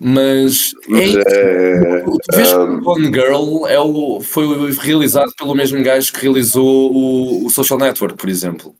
Mas 0.00 0.72
é 0.88 0.90
Mas 0.90 1.04
isso. 1.10 1.18
é, 1.28 2.00
Tu 2.00 2.18
vês 2.34 2.48
que 2.48 2.54
ah, 2.54 2.60
o 2.62 2.80
Gone 2.80 3.06
Girl 3.06 3.66
é 3.66 3.78
o, 3.80 4.20
foi 4.20 4.72
realizado 4.72 5.32
pelo 5.38 5.54
mesmo 5.54 5.82
gajo 5.82 6.12
que 6.12 6.20
realizou 6.22 6.92
o, 6.92 7.46
o 7.46 7.50
Social 7.50 7.78
Network, 7.78 8.16
por 8.16 8.28
exemplo. 8.28 8.74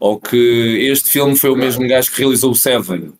Ou 0.00 0.18
que 0.20 0.88
este 0.90 1.10
filme 1.10 1.36
foi 1.36 1.50
o 1.50 1.56
mesmo 1.56 1.86
gajo 1.88 2.10
que 2.10 2.18
realizou 2.20 2.50
o 2.50 2.54
Seven. 2.54 3.12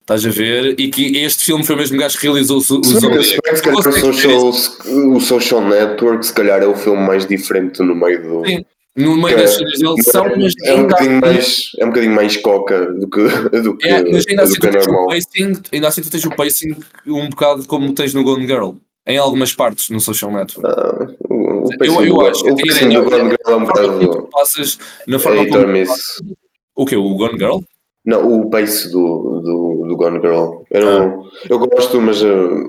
Estás 0.00 0.24
a 0.26 0.30
ver? 0.30 0.78
E 0.80 0.88
que 0.88 1.16
este 1.18 1.44
filme 1.44 1.64
foi 1.64 1.74
o 1.74 1.78
mesmo 1.78 1.98
gajo 1.98 2.18
que 2.18 2.24
realizou 2.26 2.58
o, 2.58 2.60
o 2.74 2.80
que- 2.80 2.88
Zodiac. 2.88 3.40
que 3.62 3.68
o 3.68 3.82
social, 3.82 4.52
o 5.14 5.20
social 5.20 5.60
Network 5.68 6.26
se 6.26 6.32
calhar 6.32 6.62
é 6.62 6.66
o 6.66 6.74
filme 6.74 7.00
mais 7.06 7.26
diferente 7.26 7.80
no 7.82 7.94
meio 7.94 8.22
do. 8.22 8.44
Sim, 8.46 8.64
No 8.94 9.16
meio 9.16 9.36
das 9.38 9.52
é- 9.52 9.58
cenas 9.58 9.78
dele 9.78 10.02
são, 10.02 10.24
mas 10.36 10.52
é 10.64 10.74
um 10.74 10.82
bocadinho 10.86 11.20
mais 11.20 11.62
é 11.78 11.84
um 11.84 11.88
bocadinho 11.88 12.14
mais 12.14 12.36
coca 12.36 12.92
do 12.92 13.08
que 13.08 13.26
do 13.62 13.76
que, 13.78 13.88
É, 13.88 14.02
mas 14.12 14.24
ainda 14.28 14.42
do 14.44 14.48
assim, 14.50 14.54
que 14.54 14.60
tu 14.60 14.66
é 14.66 14.70
tens 14.72 14.86
o 14.86 14.90
normal. 14.92 15.06
pacing, 15.08 15.52
ainda 15.72 15.88
assim 15.88 16.02
tu 16.02 16.10
tens 16.10 16.24
o 16.26 16.30
pacing 16.36 16.76
um 17.06 17.28
bocado 17.30 17.66
como 17.66 17.94
tens 17.94 18.12
no 18.12 18.22
Gone 18.22 18.46
Girl. 18.46 18.72
Em 19.06 19.16
algumas 19.18 19.52
partes 19.54 19.88
no 19.90 19.98
Social 19.98 20.30
Network. 20.30 20.68
Ah, 20.78 21.08
o, 21.28 21.68
o 21.68 21.70
eu, 21.80 22.04
eu 22.04 22.14
do- 22.14 22.20
acho 22.26 22.44
que 22.44 22.50
o 22.52 22.56
pacing 22.56 22.88
do 22.90 23.02
Gone 23.04 23.30
Girl 23.30 23.48
é 23.48 23.56
um 23.56 23.64
bocado 23.64 24.28
passas, 24.30 24.78
na 25.08 25.16
é 25.16 25.18
forma 25.18 25.40
or 25.42 25.48
como 25.48 25.84
o 26.76 26.86
que 26.86 26.96
O 26.96 27.14
Gone 27.16 27.38
Girl? 27.38 27.58
Não, 28.04 28.40
o 28.40 28.50
pace 28.50 28.90
do, 28.92 29.40
do, 29.40 29.86
do 29.88 29.96
Gone 29.96 30.20
Girl. 30.20 30.62
Eu, 30.70 30.84
não, 30.84 31.24
eu 31.48 31.58
gosto, 31.58 32.00
mas 32.00 32.22
uh, 32.22 32.68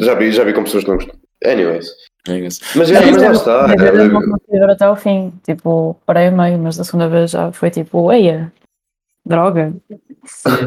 já, 0.00 0.14
vi, 0.14 0.32
já 0.32 0.44
vi 0.44 0.52
com 0.54 0.64
pessoas 0.64 0.84
que 0.84 0.90
não 0.90 0.96
gostam. 0.96 1.14
Anyways. 1.44 1.88
É 2.28 2.38
isso. 2.38 2.60
Mas, 2.76 2.90
é, 2.90 3.04
mas 3.10 3.22
lá 3.22 3.32
está. 3.32 3.66
É- 3.72 3.90
vez 3.90 4.12
não 4.12 4.20
consegui 4.22 4.58
ver 4.58 4.70
até 4.70 4.84
ao 4.84 4.96
fim. 4.96 5.32
Tipo, 5.44 5.96
parei 6.06 6.30
meio, 6.30 6.58
mas 6.58 6.76
da 6.76 6.84
segunda 6.84 7.08
vez 7.08 7.30
já 7.32 7.50
foi 7.50 7.70
tipo, 7.70 8.12
eia, 8.12 8.52
droga. 9.26 9.74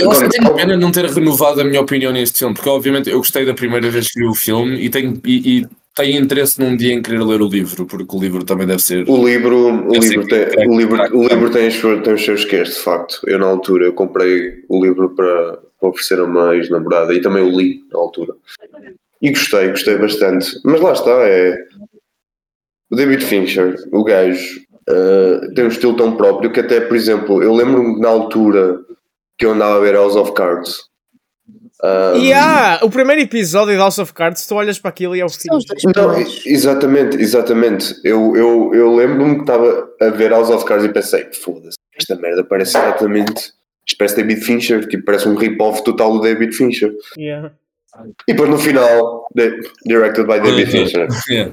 Eu 0.00 0.10
acho 0.10 0.20
que 0.20 0.28
Gone 0.28 0.28
tenho 0.30 0.54
pena 0.54 0.76
não 0.76 0.90
ter 0.90 1.04
renovado 1.06 1.60
a 1.60 1.64
minha 1.64 1.80
opinião 1.82 2.12
neste 2.12 2.38
filme, 2.38 2.54
porque 2.54 2.68
obviamente 2.70 3.10
eu 3.10 3.18
gostei 3.18 3.44
da 3.44 3.52
primeira 3.52 3.90
vez 3.90 4.08
que 4.10 4.20
vi 4.20 4.26
o 4.26 4.34
filme 4.34 4.76
e 4.76 4.88
tenho, 4.88 5.20
e, 5.24 5.58
e 5.60 5.66
tenho 5.94 6.22
interesse 6.22 6.58
num 6.58 6.74
dia 6.74 6.94
em 6.94 7.02
querer 7.02 7.22
ler 7.22 7.42
o 7.42 7.48
livro, 7.48 7.84
porque 7.84 8.16
o 8.16 8.20
livro 8.20 8.42
também 8.42 8.66
deve 8.66 8.80
ser. 8.82 9.04
O 9.08 9.26
livro, 9.26 9.88
o 9.88 9.94
Eu 9.94 10.00
livro, 10.00 10.26
tem, 10.28 10.38
é 10.38 10.66
o 10.66 10.78
livro, 10.78 10.96
o 11.16 11.28
livro 11.28 11.50
tem, 11.50 11.68
os, 11.68 11.74
seus- 11.74 12.02
tem 12.02 12.14
os 12.14 12.24
seus 12.24 12.44
quês, 12.46 12.68
de 12.70 12.80
facto. 12.80 13.20
Eu, 13.26 13.38
na 13.38 13.46
altura, 13.46 13.84
eu 13.84 13.92
comprei 13.92 14.64
o 14.68 14.82
livro 14.82 15.10
para, 15.10 15.58
para 15.78 15.88
oferecer 15.90 16.18
a 16.20 16.24
uma 16.24 16.54
ex-namorada 16.56 17.12
e 17.12 17.20
também 17.20 17.42
o 17.42 17.50
li 17.54 17.84
na 17.92 17.98
altura. 17.98 18.34
E 19.24 19.30
gostei, 19.30 19.68
gostei 19.68 19.96
bastante. 19.96 20.52
Mas 20.64 20.80
lá 20.80 20.92
está, 20.92 21.10
é. 21.28 21.56
O 22.90 22.96
David 22.96 23.24
Fincher, 23.24 23.74
o 23.92 24.04
gajo, 24.04 24.60
eh, 24.88 25.40
tem 25.54 25.64
um 25.64 25.68
estilo 25.68 25.96
tão 25.96 26.16
próprio 26.16 26.52
que, 26.52 26.60
até, 26.60 26.80
por 26.80 26.96
exemplo, 26.96 27.42
eu 27.42 27.54
lembro-me 27.54 27.98
na 28.00 28.08
altura 28.08 28.78
que 29.38 29.46
eu 29.46 29.52
andava 29.52 29.76
a 29.76 29.80
ver 29.80 29.94
House 29.94 30.14
of 30.16 30.32
Cards. 30.34 30.82
Ah, 31.82 32.12
E 32.16 32.32
há 32.32 32.80
o 32.82 32.90
primeiro 32.90 33.20
episódio 33.22 33.72
de 33.74 33.78
House 33.78 33.98
of 33.98 34.12
Cards, 34.12 34.46
tu 34.46 34.54
olhas 34.54 34.78
para 34.78 34.90
aquilo 34.90 35.16
e 35.16 35.20
é 35.20 35.24
o 35.24 35.28
fim. 35.28 35.48
São 35.48 35.56
os 35.58 35.64
dois 35.64 35.82
Não, 35.84 35.92
primeiros. 35.92 36.44
e- 36.46 36.50
exatamente, 36.52 37.16
exatamente. 37.16 37.94
Eu, 38.04 38.36
eu, 38.36 38.70
eu 38.74 38.94
lembro-me 38.94 39.34
que 39.36 39.40
estava 39.40 39.88
a 40.00 40.08
ver 40.10 40.30
House 40.30 40.50
of 40.50 40.64
Cards 40.64 40.84
e 40.86 40.92
pensei, 40.92 41.26
foda-se, 41.32 41.76
esta 41.96 42.14
merda 42.16 42.44
parece 42.44 42.76
exatamente. 42.76 43.52
Parece 43.98 44.16
David 44.16 44.40
Fincher, 44.42 44.86
tipo, 44.88 45.04
parece 45.04 45.28
um 45.28 45.34
rip-off 45.34 45.82
total 45.84 46.12
do 46.14 46.20
David 46.20 46.52
Fincher. 46.54 46.94
Yeah. 47.18 47.52
E 48.28 48.32
depois 48.32 48.50
no 48.50 48.58
final, 48.58 49.26
de- 49.34 49.60
directed 49.86 50.26
by 50.26 50.40
David 50.40 50.66
Fincher. 50.66 51.06
É. 51.30 51.50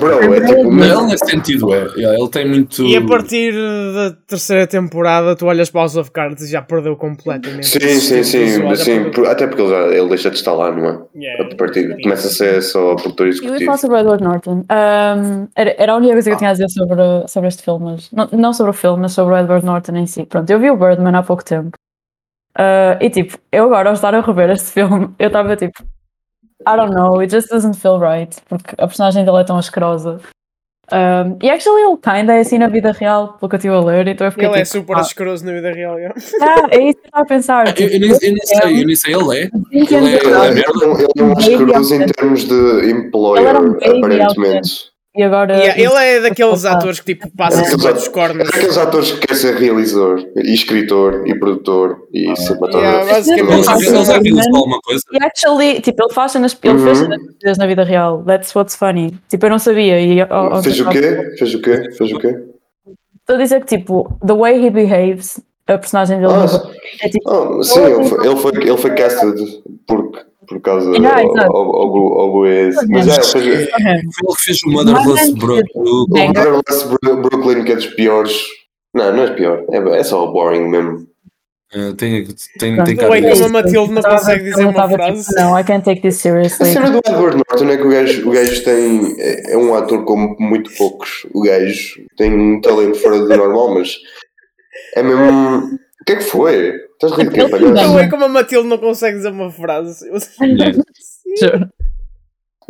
Bro, 0.00 0.34
é 0.34 0.40
tipo. 0.46 0.70
Mas 0.70 0.90
ele 0.90 1.02
nesse 1.06 1.26
sentido 1.30 1.72
é. 1.72 1.86
Yeah, 1.96 2.18
ele 2.18 2.28
tem 2.28 2.48
muito. 2.48 2.82
E 2.82 2.96
a 2.96 3.06
partir 3.06 3.52
da 3.52 4.10
terceira 4.26 4.66
temporada, 4.66 5.36
tu 5.36 5.46
olhas 5.46 5.70
para 5.70 5.82
House 5.82 5.96
of 5.96 6.10
Cards 6.10 6.42
e 6.42 6.50
já 6.50 6.60
perdeu 6.62 6.96
completamente. 6.96 7.66
Sim, 7.66 7.78
sim, 8.00 8.20
estilo 8.20 8.76
sim, 8.76 8.84
sim 8.84 9.10
por- 9.10 9.26
até 9.28 9.46
porque 9.46 9.62
ele, 9.62 9.70
já, 9.70 9.86
ele 9.96 10.08
deixa 10.08 10.30
de 10.30 10.36
estar 10.36 10.52
lá, 10.54 10.72
não 10.72 10.84
é? 10.86 10.98
Yeah. 11.14 11.52
A 11.52 11.56
partir, 11.56 11.96
começa 12.02 12.26
a 12.28 12.30
ser 12.30 12.62
só 12.62 12.94
produtor 12.96 13.26
Eu 13.26 13.32
ia 13.32 13.36
executivo. 13.38 13.64
falar 13.66 13.78
sobre 13.78 14.00
Edward 14.00 14.24
Norton. 14.24 14.64
Um, 14.70 15.48
era, 15.54 15.74
era 15.78 15.92
a 15.92 15.96
única 15.96 16.12
coisa 16.14 16.30
que 16.30 16.34
eu 16.34 16.38
tinha 16.38 16.50
a 16.50 16.54
dizer 16.54 16.68
sobre, 16.70 17.28
sobre 17.28 17.48
este 17.48 17.62
filme, 17.62 17.84
mas 17.84 18.10
não, 18.10 18.28
não 18.32 18.52
sobre 18.52 18.70
o 18.70 18.74
filme, 18.74 19.02
mas 19.02 19.12
sobre 19.12 19.34
o 19.34 19.36
Edward 19.38 19.64
Norton 19.64 19.96
em 19.96 20.06
si. 20.06 20.24
Pronto, 20.24 20.50
eu 20.50 20.58
vi 20.58 20.70
o 20.70 20.76
Birdman 20.76 21.14
há 21.16 21.22
pouco 21.22 21.44
tempo. 21.44 21.70
Uh, 22.58 22.98
e 23.00 23.10
tipo, 23.10 23.38
eu 23.52 23.64
agora 23.64 23.90
ao 23.90 23.94
estar 23.94 24.14
a 24.14 24.20
rever 24.20 24.50
este 24.50 24.72
filme, 24.72 25.14
eu 25.18 25.28
estava 25.28 25.56
tipo, 25.56 25.82
I 26.66 26.76
don't 26.76 26.94
know, 26.94 27.20
it 27.20 27.32
just 27.32 27.48
doesn't 27.48 27.76
feel 27.78 27.98
right, 27.98 28.36
porque 28.48 28.74
a 28.76 28.86
personagem 28.86 29.24
dele 29.24 29.38
é 29.38 29.44
tão 29.44 29.56
asquerosa. 29.56 30.20
Um, 30.92 31.38
e 31.40 31.48
actually 31.48 31.82
ele 31.82 31.96
kinda 31.98 32.34
é 32.34 32.40
assim 32.40 32.58
na 32.58 32.66
vida 32.66 32.90
real, 32.90 33.34
pelo 33.34 33.48
que 33.48 33.54
eu 33.54 33.58
estive 33.58 33.74
a 33.74 33.80
ler, 33.80 34.08
então 34.08 34.26
eu 34.26 34.32
fiquei 34.32 34.48
Ele 34.48 34.58
é 34.58 34.64
tipo, 34.64 34.78
super 34.78 34.96
ah, 34.96 35.00
escroso 35.00 35.46
na 35.46 35.52
vida 35.52 35.72
real. 35.72 35.96
yeah. 35.96 36.14
ah, 36.42 36.66
é 36.72 36.82
isso 36.82 36.98
que 36.98 37.06
eu 37.06 37.06
estava 37.06 37.22
a 37.22 37.26
pensar. 37.26 37.80
Eu, 37.80 37.88
eu, 37.88 38.00
nem, 38.00 38.10
eu 38.10 38.18
nem 38.18 38.36
sei, 38.44 38.80
eu 38.80 38.86
nem 38.86 38.96
sei, 38.96 39.14
ele 39.14 39.38
é. 39.38 39.50
20 39.70 39.94
Ele 39.94 40.06
é, 40.06 40.18
ele 40.18 40.34
é. 40.34 40.48
Ele 40.48 40.60
ele 40.60 40.84
é 41.16 41.22
um 41.22 41.28
Baby 41.28 41.42
escroso 41.42 41.94
em 41.94 42.06
termos 42.06 42.44
de 42.44 42.90
employer, 42.90 43.56
Ele 43.56 43.58
um 43.58 43.98
aparentemente. 43.98 44.89
E 45.16 45.22
agora. 45.22 45.56
Yeah, 45.56 45.80
ele 45.80 45.94
é 46.04 46.20
daqueles 46.20 46.64
Ah. 46.64 46.72
atores 46.74 47.00
que 47.00 47.14
tipo 47.14 47.30
passa 47.36 47.64
sempre 47.64 47.92
dos 47.92 48.08
cornos. 48.08 48.48
É 48.48 48.56
aqueles 48.56 48.78
atores 48.78 49.12
que 49.12 49.18
querem 49.26 49.36
ser 49.42 49.54
realizador, 49.56 50.24
e 50.36 50.52
escritor, 50.54 51.26
e 51.26 51.34
produtor, 51.38 51.98
e 52.12 52.20
Yeah, 52.20 52.40
cinematográfico. 52.40 53.12
basicamente. 53.14 53.52
Ele 53.54 54.04
já, 54.04 54.12
realizou 54.12 54.56
alguma 54.56 54.80
coisa. 54.80 55.02
E 55.12 55.24
actually, 55.24 55.80
tipo, 55.80 56.02
ele 56.04 56.12
faz 56.14 56.32
cenas, 56.32 56.56
ele 56.62 56.78
fez 56.78 57.00
Uhum. 57.00 57.08
cenas 57.40 57.58
na 57.58 57.66
vida 57.66 57.82
real. 57.84 58.22
That's 58.24 58.54
what's 58.54 58.76
funny. 58.76 59.18
Tipo, 59.28 59.46
eu 59.46 59.50
não 59.50 59.58
sabia. 59.58 60.00
E, 60.00 60.20
ao- 60.20 60.62
Fez 60.62 60.80
o 60.80 60.88
quê? 60.88 61.34
Fez 61.38 61.54
o 61.54 61.60
quê? 61.60 61.90
Fez 61.96 62.12
o 62.12 62.18
quê? 62.18 62.28
Estou 63.20 63.36
a 63.36 63.38
dizer 63.38 63.60
que, 63.64 63.76
tipo, 63.78 64.16
the 64.26 64.32
way 64.34 64.64
he 64.66 64.70
behaves, 64.70 65.40
a 65.68 65.78
personagem 65.78 66.18
dele 66.20 66.32
Ah, 66.32 66.46
é 67.02 67.08
tipo. 67.08 67.30
Ah, 67.30 67.62
sim, 67.62 67.80
ele 67.80 68.04
foi, 68.04 68.26
ele 68.26 68.36
foi, 68.36 68.52
ele 68.56 68.76
foi 68.76 68.90
casted 68.94 69.36
por, 69.86 70.10
por 70.50 70.60
causa 70.60 70.90
Yeah, 70.90 71.22
ao, 71.46 71.56
ao, 71.56 72.20
ao 72.20 72.32
Boez. 72.32 72.74
Mas 72.88 73.06
é. 73.06 73.22
Foi 73.22 73.46
ele 73.46 73.66
que 73.66 74.42
fez 74.44 74.58
o 74.66 74.70
Motherless 74.70 75.32
Bro. 75.36 75.60
o. 75.76 76.06
Motherless 76.08 76.88
Brooklyn, 77.00 77.64
que 77.64 77.72
é 77.72 77.76
dos 77.76 77.86
piores. 77.86 78.36
Não, 78.92 79.12
não 79.16 79.22
é 79.22 79.30
pior, 79.32 79.64
é, 79.70 79.98
é 80.00 80.02
só 80.02 80.26
boring 80.26 80.68
mesmo. 80.68 81.06
Eh, 81.72 81.92
Tem, 81.96 82.26
tem, 82.58 82.76
cara 82.96 83.16
é 83.16 83.30
como 83.30 83.44
a 83.44 83.48
Matilde 83.48 83.92
não 83.92 84.02
consegue 84.02 84.42
dizer 84.42 84.62
uma 84.62 84.70
estava 84.70 84.92
frase. 84.94 85.24
tipo, 85.28 85.40
Não, 85.40 85.56
I 85.56 85.62
can't 85.62 85.84
take 85.84 86.00
this 86.02 86.16
A 86.16 86.18
seriously. 86.22 86.72
cena 86.72 86.90
do 86.90 86.98
Edward 87.06 87.36
Norton 87.36 87.68
é 87.70 87.76
que 87.76 87.82
o 87.86 87.90
gajo, 87.90 88.28
o 88.28 88.32
gajo 88.32 88.64
tem. 88.64 89.14
É, 89.20 89.52
é 89.52 89.56
um 89.56 89.72
ator 89.76 90.04
como 90.04 90.34
muito 90.40 90.68
poucos. 90.76 91.24
O 91.32 91.42
gajo 91.42 92.00
tem 92.16 92.32
um 92.32 92.60
talento 92.60 92.98
fora 92.98 93.20
do 93.20 93.28
normal, 93.28 93.74
mas. 93.74 93.94
É 94.96 95.02
mesmo. 95.04 95.78
O 96.00 96.04
que 96.04 96.12
é 96.12 96.16
que 96.16 96.22
foi? 96.22 96.74
Estás 96.92 97.12
de 97.16 97.30
quê, 97.30 97.40
Ele 97.40 97.50
palhaço? 97.50 97.72
Não 97.72 97.98
é 97.98 98.08
como 98.08 98.24
a 98.24 98.28
Matilde 98.28 98.68
não 98.68 98.78
consegue 98.78 99.16
dizer 99.18 99.30
uma 99.30 99.50
frase. 99.50 100.08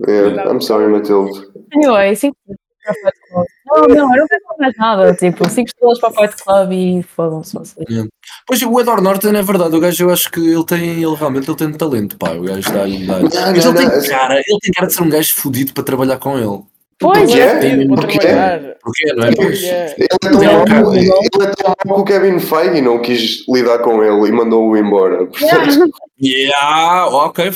Yeah, 0.09 0.51
I'm 0.51 0.61
sorry, 0.61 0.89
Matilde. 0.89 1.49
Anyway, 1.75 2.17
5 2.17 2.37
para 2.83 2.95
Fight 2.95 3.19
Club. 3.29 3.47
Não, 3.67 3.83
não, 3.83 4.15
eu 4.15 4.21
não 4.21 4.27
quero 4.27 4.43
mais 4.59 4.77
nada. 4.77 5.15
Tipo, 5.15 5.49
5 5.49 5.69
estrelas 5.69 6.01
para 6.01 6.11
Fight 6.11 6.43
Club 6.43 6.73
e 6.73 7.03
fodam-se 7.03 7.55
vocês. 7.55 8.09
Pois 8.47 8.63
o 8.63 8.81
Edward 8.81 9.03
Norton 9.03 9.29
é 9.29 9.43
verdade, 9.43 9.77
o 9.77 9.81
gajo 9.81 10.05
eu 10.05 10.11
acho 10.11 10.31
que 10.31 10.41
ele 10.41 10.65
tem, 10.65 11.03
ele 11.03 11.15
realmente 11.15 11.49
ele 11.49 11.57
tem 11.57 11.73
talento, 11.73 12.17
pá, 12.17 12.33
o 12.33 12.43
gajo 12.43 12.73
dá-lhe 12.73 13.07
dá 13.07 13.21
Não, 13.21 13.23
Mas 13.23 13.35
não, 13.35 13.73
ele 13.73 13.79
tem 13.79 13.87
não, 13.89 14.09
cara, 14.09 14.35
ele 14.35 14.59
tem 14.61 14.73
cara 14.73 14.87
de 14.87 14.95
ser 14.95 15.03
um 15.03 15.11
gajo 15.11 15.35
fodido 15.35 15.73
para 15.73 15.85
trabalhar 15.85 16.19
com 16.19 16.39
ele. 16.39 16.63
Pois 17.01 17.35
é. 17.35 17.87
Para 17.87 17.97
Porquê? 17.97 18.19
trabalhar. 18.19 18.77
Porquê, 18.83 19.13
não 19.15 19.25
é? 19.25 19.29
Ele 19.31 20.05
é 20.05 20.19
tão 20.21 20.33
mau 20.35 20.63
é 20.63 21.95
que 21.95 22.01
o 22.01 22.05
Kevin 22.05 22.39
Feige 22.39 22.83
não 22.83 23.01
quis 23.01 23.47
lidar 23.49 23.79
com 23.79 24.05
ele 24.05 24.29
e 24.29 24.33
mandou-o 24.33 24.77
embora. 24.77 25.25
Portanto, 25.33 25.91
Yeah, 26.23 27.07
ok, 27.07 27.51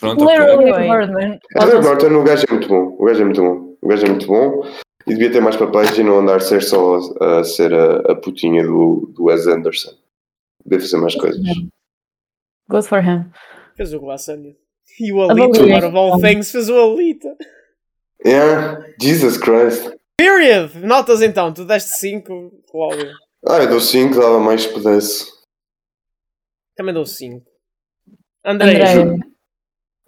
pronto, 0.00 0.24
ok. 0.24 0.36
Literally, 0.36 0.72
Anyway. 0.72 0.88
Birdman. 0.88 1.38
Edward 1.54 1.86
Norton, 1.86 2.14
o 2.16 2.24
gajo 2.24 2.44
é 2.48 2.52
muito 2.52 2.68
bom. 2.68 2.96
O 2.98 3.04
gajo 3.04 3.20
é 3.20 3.24
muito 3.24 3.40
bom. 3.40 3.76
O 3.80 3.88
gajo 3.88 4.06
é 4.06 4.08
muito 4.08 4.26
bom. 4.26 4.66
E 5.06 5.10
devia 5.14 5.30
ter 5.30 5.40
mais 5.40 5.56
papéis 5.56 5.96
e 5.96 6.02
não 6.02 6.18
andar 6.18 6.36
a 6.36 6.40
ser 6.40 6.60
só 6.60 6.98
a, 7.20 7.44
ser 7.44 7.72
a, 7.72 8.12
a 8.12 8.16
putinha 8.16 8.64
do, 8.64 9.12
do 9.14 9.24
Wes 9.26 9.46
Anderson. 9.46 9.92
Devia 10.66 10.80
fazer 10.80 10.96
mais 10.96 11.14
coisas. 11.14 11.40
Good 12.68 12.88
for 12.88 12.98
him. 12.98 13.26
Fez 13.76 13.94
o 13.94 14.00
Glass. 14.00 14.28
E 14.28 15.12
o 15.12 15.22
Alita, 15.22 15.62
out 15.62 15.86
of 15.86 15.96
all 15.96 16.20
things, 16.20 16.50
fez 16.50 16.68
o 16.68 16.76
Alita. 16.76 17.36
Yeah, 18.24 18.84
Jesus 19.00 19.38
Christ. 19.38 19.90
Period! 20.16 20.74
Notas 20.76 21.22
então, 21.22 21.52
tu 21.52 21.64
deste 21.64 21.98
5, 21.98 22.62
Cláudio. 22.70 23.12
Ah, 23.46 23.58
eu 23.58 23.68
dou 23.68 23.80
5, 23.80 24.14
dava 24.14 24.38
mais 24.38 24.62
se 24.62 24.68
pudesse. 24.68 25.26
Também 26.76 26.92
dou 26.92 27.06
5. 27.06 27.44
André, 28.44 28.82
André. 28.92 29.18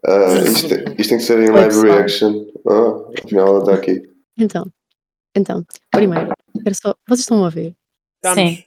Ah, 0.05 0.35
isto, 0.45 0.67
isto 0.99 1.09
tem 1.09 1.19
que 1.19 1.21
ser 1.21 1.39
em 1.39 1.51
live 1.51 1.81
reaction. 1.81 2.47
Ah, 2.69 3.23
afinal 3.25 3.49
ela 3.49 3.59
está 3.61 3.75
aqui. 3.75 4.03
Então, 4.37 4.67
então, 5.35 5.65
primeiro, 5.91 6.33
era 6.65 6.75
só. 6.75 6.95
Vocês 7.07 7.21
estão 7.21 7.45
a 7.45 7.51
ver? 7.51 7.75
estamos. 8.23 8.59
Sim. 8.59 8.65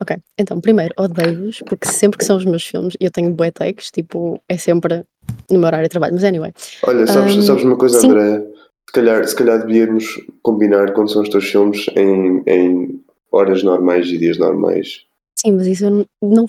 Ok, 0.00 0.16
então, 0.38 0.60
primeiro, 0.60 0.94
odeio-vos, 0.98 1.62
porque 1.66 1.88
sempre 1.88 2.18
que 2.18 2.24
são 2.24 2.36
os 2.36 2.44
meus 2.44 2.66
filmes, 2.66 2.96
eu 3.00 3.10
tenho 3.10 3.32
bué 3.32 3.50
takes, 3.50 3.90
tipo, 3.90 4.42
é 4.48 4.58
sempre 4.58 5.04
no 5.50 5.58
meu 5.58 5.66
horário 5.66 5.84
de 5.86 5.90
trabalho. 5.90 6.14
Mas 6.14 6.24
anyway, 6.24 6.52
Olha, 6.86 7.06
sabes, 7.06 7.36
Ahm, 7.36 7.42
sabes 7.42 7.64
uma 7.64 7.76
coisa, 7.76 8.00
sim. 8.00 8.08
André? 8.10 8.38
Se 8.86 8.92
calhar, 8.92 9.26
se 9.26 9.34
calhar 9.34 9.58
devíamos 9.66 10.20
combinar 10.42 10.92
quando 10.92 11.10
são 11.12 11.22
os 11.22 11.28
teus 11.28 11.44
filmes 11.50 11.86
em, 11.96 12.42
em 12.46 13.00
horas 13.32 13.62
normais 13.62 14.06
e 14.08 14.18
dias 14.18 14.38
normais. 14.38 15.04
sim, 15.36 15.52
mas 15.52 15.66
isso 15.66 15.88
não. 15.90 16.06
não- 16.22 16.46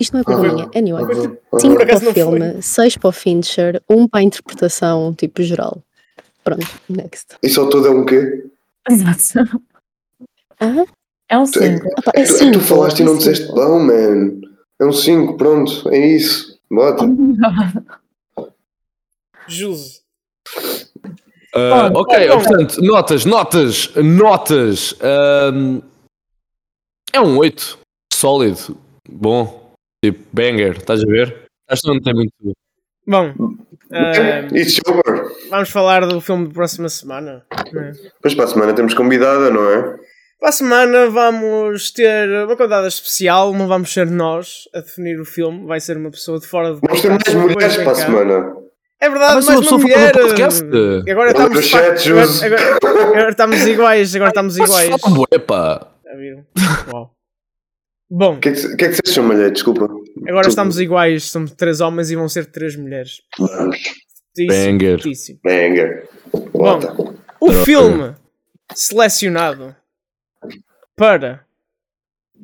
isto 0.00 0.12
não 0.12 0.20
é 0.20 0.24
coisa 0.24 0.40
Ah. 0.46 0.52
minha. 0.52 0.70
Anyway, 0.76 1.04
Ah, 1.04 1.58
5 1.58 1.76
Por 1.76 1.86
para 1.86 1.96
o 1.96 2.12
filme, 2.14 2.62
6 2.62 2.96
para 2.96 3.08
o 3.08 3.12
Fincher, 3.12 3.82
1 3.90 3.94
um 4.00 4.06
para 4.08 4.20
a 4.20 4.22
interpretação, 4.22 5.12
tipo, 5.12 5.42
geral. 5.42 5.82
Pronto, 6.44 6.64
next. 6.88 7.26
E 7.42 7.48
só 7.48 7.66
todo 7.68 7.88
é 7.88 7.90
um 7.90 8.04
quê? 8.06 8.44
Exato. 8.88 9.60
Ah, 10.60 10.84
É 11.28 11.36
um 11.36 11.44
Tu, 11.44 11.58
é, 11.62 11.76
5. 11.76 11.86
opa, 11.98 12.10
é 12.10 12.12
tu, 12.12 12.18
é 12.20 12.22
que 12.22 12.26
5. 12.32 12.52
tu 12.52 12.60
falaste 12.60 13.00
e 13.00 13.04
não 13.04 13.16
disseste 13.18 13.48
não, 13.54 13.80
man. 13.80 14.40
É 14.80 14.84
um 14.86 14.92
5, 14.92 15.36
pronto, 15.36 15.88
é 15.90 15.98
isso. 16.06 16.56
Bota. 16.70 17.04
Ah, 21.54 21.88
Bom, 21.88 22.00
ok, 22.02 22.28
portanto, 22.28 22.80
notas, 22.82 23.24
notas, 23.24 23.90
notas. 23.96 24.94
ahm, 25.00 25.80
é 27.12 27.20
um 27.20 27.38
8. 27.38 27.78
Sólido. 28.12 28.76
Bom. 29.08 29.72
Tipo, 30.04 30.18
banger, 30.32 30.76
estás 30.76 31.02
a 31.02 31.06
ver? 31.06 31.46
Acho 31.68 31.82
que 31.82 31.88
não 31.88 32.00
tem 32.00 32.14
muito. 32.14 32.32
Bom, 33.06 33.34
ah, 33.90 34.46
It's 34.54 34.78
over. 34.86 35.24
vamos 35.50 35.70
falar 35.70 36.06
do 36.06 36.20
filme 36.20 36.48
da 36.48 36.54
próxima 36.54 36.88
semana. 36.88 37.44
Depois 37.72 38.34
para 38.34 38.44
a 38.44 38.48
semana 38.48 38.74
temos 38.74 38.94
convidada, 38.94 39.50
não 39.50 39.70
é? 39.70 39.98
Para 40.38 40.50
a 40.50 40.52
semana 40.52 41.08
vamos 41.10 41.90
ter 41.90 42.28
uma 42.44 42.56
convidada 42.56 42.86
especial, 42.86 43.52
não 43.54 43.66
vamos 43.66 43.92
ser 43.92 44.06
nós 44.06 44.68
a 44.74 44.80
definir 44.80 45.18
o 45.20 45.24
filme, 45.24 45.66
vai 45.66 45.80
ser 45.80 45.96
uma 45.96 46.10
pessoa 46.10 46.38
de 46.38 46.46
fora 46.46 46.74
do 46.74 46.80
Vamos 46.80 47.00
ter 47.00 47.08
mais 47.10 47.34
mulheres 47.34 47.76
para 47.78 47.90
a 47.90 47.94
semana. 47.94 48.56
É 49.00 49.08
verdade, 49.08 49.30
Ah, 49.30 49.34
mais 49.34 49.46
mas 49.46 49.48
uma, 49.48 49.54
uma 49.54 49.62
pessoa 49.62 49.80
mulher. 49.80 50.12
podcast? 50.12 50.64
Agora 51.10 51.30
estamos, 51.30 51.64
chat, 51.66 52.08
agora, 52.10 52.76
agora- 52.76 53.02
agora 53.06 53.30
estamos 53.30 53.66
iguais, 53.66 54.14
agora 54.16 54.30
estamos 54.30 54.56
iguais. 54.58 54.90
Viram? 56.16 56.46
Uau. 56.92 57.14
Bom, 58.10 58.36
O 58.36 58.40
que 58.40 58.48
é 58.48 58.52
que, 58.52 58.76
que, 58.76 58.84
é 58.84 58.88
que 58.88 58.94
vocês 58.96 59.14
chamam, 59.14 59.36
mulher? 59.36 59.50
Desculpa. 59.52 59.88
agora 60.26 60.48
estamos 60.48 60.80
iguais, 60.80 61.24
somos 61.30 61.52
três 61.52 61.80
homens 61.80 62.10
e 62.10 62.16
vão 62.16 62.28
ser 62.28 62.46
três 62.46 62.74
mulheres. 62.74 63.20
Banger. 64.48 65.00
Banger. 65.44 66.08
Bota. 66.52 66.94
O 67.40 67.52
filme 67.64 68.14
selecionado 68.74 69.76
para 70.96 71.44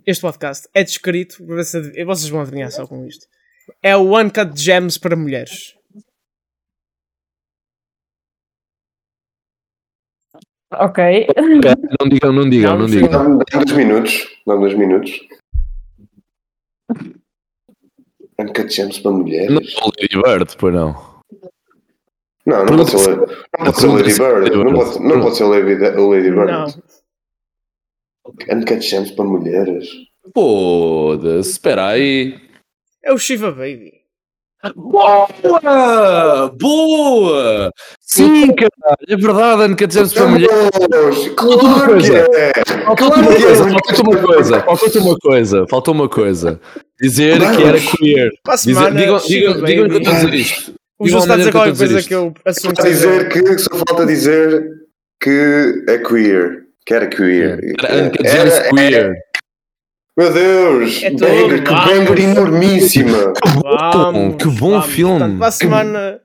este 0.07 0.21
podcast 0.21 0.69
é 0.75 0.85
descrito, 0.85 1.45
vocês 1.47 2.29
vão 2.29 2.43
adivinhar 2.43 2.71
só 2.71 2.87
com 2.87 3.05
isto. 3.07 3.27
É 3.83 3.97
o 3.97 4.09
One 4.11 4.31
Cut 4.31 4.53
Gems 4.61 4.99
para 4.99 5.17
mulheres. 5.17 5.75
Ok. 10.81 11.27
Não 12.01 12.09
digam, 12.09 12.33
não 12.33 12.49
digam, 12.49 12.79
Não, 12.79 12.87
digam. 12.87 13.09
Dá-me 13.09 13.65
dois 13.65 13.73
minutos. 13.73 14.27
Dá-me 14.47 14.61
dois 14.61 14.75
minutos. 14.75 15.21
Uncut 18.39 18.69
Gems 18.75 18.99
para 18.99 19.13
mulheres? 19.13 19.51
Não 19.51 19.61
o 19.61 19.93
Lady 20.01 20.23
Bird, 20.23 20.57
pois 20.59 20.75
não. 20.75 21.15
Não, 22.47 22.65
não 22.67 22.77
pode 22.77 22.91
ser, 22.91 23.17
não 23.17 23.27
pode 23.65 23.81
ser 23.81 23.87
Lady 23.87 24.19
Bird. 24.19 24.51
Não 24.51 24.75
pode, 24.75 24.99
não 25.01 25.21
pode 25.23 25.37
ser 25.37 25.45
Lady, 25.45 25.75
Lady 25.75 26.31
Bird. 26.31 26.83
Uncut 28.51 28.81
Gems 28.81 29.11
para 29.13 29.25
mulheres. 29.25 29.89
Foda-se, 30.35 31.51
espera 31.51 31.89
aí. 31.89 32.41
É 33.03 33.13
o 33.13 33.19
Shiva 33.19 33.51
Baby. 33.51 34.04
Boa! 34.75 35.29
Boa! 36.59 37.71
Sim, 38.01 38.47
caralho, 38.55 38.97
é 39.09 39.17
verdade, 39.17 39.73
Uncut 39.73 39.93
Gems 39.93 40.13
para 40.13 40.27
mulheres. 40.27 40.71
Deus, 40.91 41.27
Faltou 41.27 41.61
uma 41.61 41.75
claro 41.75 41.99
que 41.99 42.09
coisa. 42.09 42.29
é. 42.33 42.53
Faltou 42.85 42.97
Claro 43.11 43.21
uma 43.21 43.27
coisa, 43.27 43.47
é. 43.47 43.57
faltou 43.57 44.05
uma 44.05 44.23
coisa, 44.23 44.61
faltou 44.65 45.03
uma 45.03 45.19
coisa, 45.19 45.67
faltou 45.69 45.95
uma 45.95 46.09
coisa. 46.09 46.61
Dizer 47.01 47.39
que 47.39 47.63
era 47.63 47.79
queer. 47.81 48.31
Para 48.45 48.55
Dizer, 48.57 48.95
digam, 48.95 49.19
digam, 49.19 49.65
digam 49.65 49.89
que 49.89 49.95
eu 49.95 49.99
estou 49.99 50.13
a 50.13 50.17
dizer 50.17 50.35
isto. 50.35 50.75
O 50.99 51.09
Jus 51.09 51.23
está 51.23 51.35
a 51.35 51.37
dizer 51.37 51.53
qualquer 51.53 51.77
coisa 51.77 51.87
dizer 51.97 52.09
que 52.09 52.15
eu 52.15 52.33
assumo 52.47 52.73
dizer 52.75 53.29
que 53.29 53.59
só 53.59 53.71
falta 53.87 54.07
dizer 54.07 54.65
que 55.21 55.85
é 55.89 55.99
queer. 55.99 56.65
Que 56.87 56.95
era 56.95 57.07
queer. 57.09 57.59
Era 57.83 58.05
Uncut 58.05 58.27
Era- 58.27 58.51
Gems 58.51 58.69
queer. 58.71 59.13
Meu 60.17 60.33
Deus! 60.33 61.03
É 61.03 61.11
banger, 61.11 61.65
que 61.65 61.71
vamos. 61.71 61.85
banger 62.09 62.19
enormíssima! 62.21 63.33
Vamos, 63.93 64.37
que 64.37 64.49
bom 64.49 64.71
vamos. 64.71 64.87
filme. 64.87 65.19
Portanto, 65.19 65.39
para 65.39 65.47
a 65.49 65.51
semana, 65.51 66.21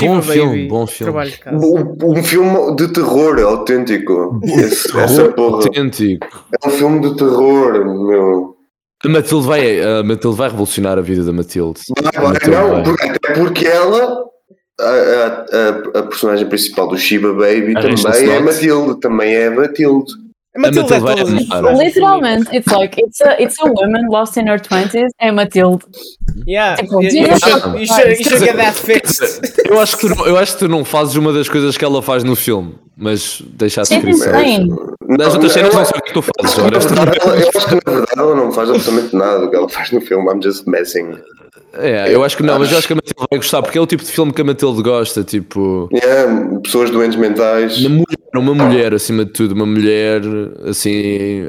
Bom 0.00 0.20
filme, 0.22 0.50
Baby, 0.56 0.68
bom 0.68 0.86
filme. 0.88 1.24
De 1.30 1.38
casa. 1.38 1.56
Um, 1.64 1.96
um 2.18 2.22
filme 2.24 2.74
de 2.76 2.92
terror 2.92 3.38
autêntico. 3.40 4.40
Esse- 4.42 4.98
essa 4.98 5.16
Terror 5.22 5.32
porra. 5.34 5.56
autêntico. 5.66 6.26
É 6.64 6.66
um 6.68 6.70
filme 6.72 7.00
de 7.00 7.16
terror, 7.16 7.72
meu. 8.06 8.56
A 9.04 9.08
Matilde 9.08 9.46
vai, 9.46 9.80
a 9.80 10.02
Matilde 10.02 10.36
vai 10.36 10.48
revolucionar 10.50 10.98
a 10.98 11.00
vida 11.00 11.22
da 11.22 11.32
Matilde. 11.32 11.80
Vai, 12.02 12.12
vai, 12.12 12.32
Matilde 12.32 12.56
não, 12.56 12.70
vai. 12.70 12.82
porque, 12.82 13.06
até 13.08 13.34
porque 13.34 13.66
ela, 13.66 14.24
a, 14.80 14.84
a, 14.84 15.26
a, 15.98 15.98
a 16.00 16.02
personagem 16.02 16.48
principal 16.48 16.88
do 16.88 16.98
Shiba 16.98 17.32
Baby, 17.32 17.74
A 17.76 17.80
também 17.82 18.30
é. 18.34 18.40
Matilde. 18.40 18.98
Também 19.00 19.32
é 19.32 19.48
Matilde. 19.50 20.12
A 20.58 20.60
Matilde 20.60 20.92
é 20.92 20.98
Matilde 20.98 21.00
vai 21.00 21.16
todas 21.16 21.72
as 21.72 21.78
Literalmente, 21.78 22.56
it's 22.56 22.72
like, 22.72 23.00
it's 23.00 23.20
a, 23.20 23.40
it's 23.42 23.56
a 23.60 23.64
woman 23.66 24.08
lost 24.10 24.36
in 24.36 24.48
her 24.48 24.58
20s. 24.60 25.08
É 25.20 25.30
Matilde. 25.30 25.84
Yeah, 26.46 26.76
Tipo, 26.82 27.00
you, 27.02 27.08
you 27.10 27.12
should, 27.38 27.80
you 27.80 27.86
should, 27.86 28.08
you 28.18 28.24
should 28.24 28.44
get 28.44 28.56
that 28.56 28.74
fixed. 28.78 29.40
Eu 29.68 29.80
acho, 29.80 29.96
que 29.96 30.08
tu, 30.08 30.14
não- 30.16 30.26
eu 30.26 30.36
acho 30.36 30.52
que 30.54 30.58
tu 30.60 30.68
não 30.68 30.84
fazes 30.84 31.14
uma 31.16 31.32
das 31.32 31.48
coisas 31.48 31.76
que 31.76 31.84
ela 31.84 32.02
faz 32.02 32.24
no 32.24 32.34
filme, 32.36 32.74
mas 32.96 33.42
deixa 33.54 33.80
a 33.82 33.84
descrição. 33.84 34.32
Das 35.16 35.34
outras 35.34 35.52
cenas 35.52 35.72
eu- 35.72 35.78
não 35.78 35.84
sei 35.84 35.98
o 35.98 36.02
que 36.02 36.12
tu 36.12 36.22
fazes, 36.22 36.58
eu 36.58 36.64
acho 36.76 36.88
que 36.88 36.94
na 37.86 37.92
verdade 37.92 38.12
ela 38.18 38.34
não 38.34 38.52
faz 38.52 38.70
absolutamente 38.70 39.16
nada 39.16 39.40
do 39.40 39.50
que 39.50 39.56
ela 39.56 39.68
faz 39.68 39.90
no 39.92 40.00
filme. 40.00 40.28
I'm 40.32 40.42
just 40.42 40.66
messing. 40.66 41.14
É, 41.74 42.12
eu 42.14 42.24
acho 42.24 42.36
que 42.36 42.42
não, 42.42 42.58
mas 42.58 42.72
eu 42.72 42.78
acho 42.78 42.86
que 42.86 42.92
a 42.94 42.96
Matilde 42.96 43.26
vai 43.30 43.38
gostar, 43.38 43.62
porque 43.62 43.76
é 43.78 43.80
o 43.80 43.86
tipo 43.86 44.02
de 44.02 44.10
filme 44.10 44.32
que 44.32 44.40
a 44.40 44.44
Matilde 44.44 44.82
gosta, 44.82 45.22
tipo, 45.22 45.88
Yeah, 45.92 46.60
pessoas 46.62 46.90
doentes 46.90 47.18
mentais. 47.18 47.80
na 47.82 47.90
mulher 48.34 48.40
uma 48.52 48.54
mulher 48.54 48.94
acima 48.94 49.24
de 49.24 49.32
tudo, 49.32 49.52
uma 49.54 49.66
mulher 49.66 50.20
assim 50.68 51.48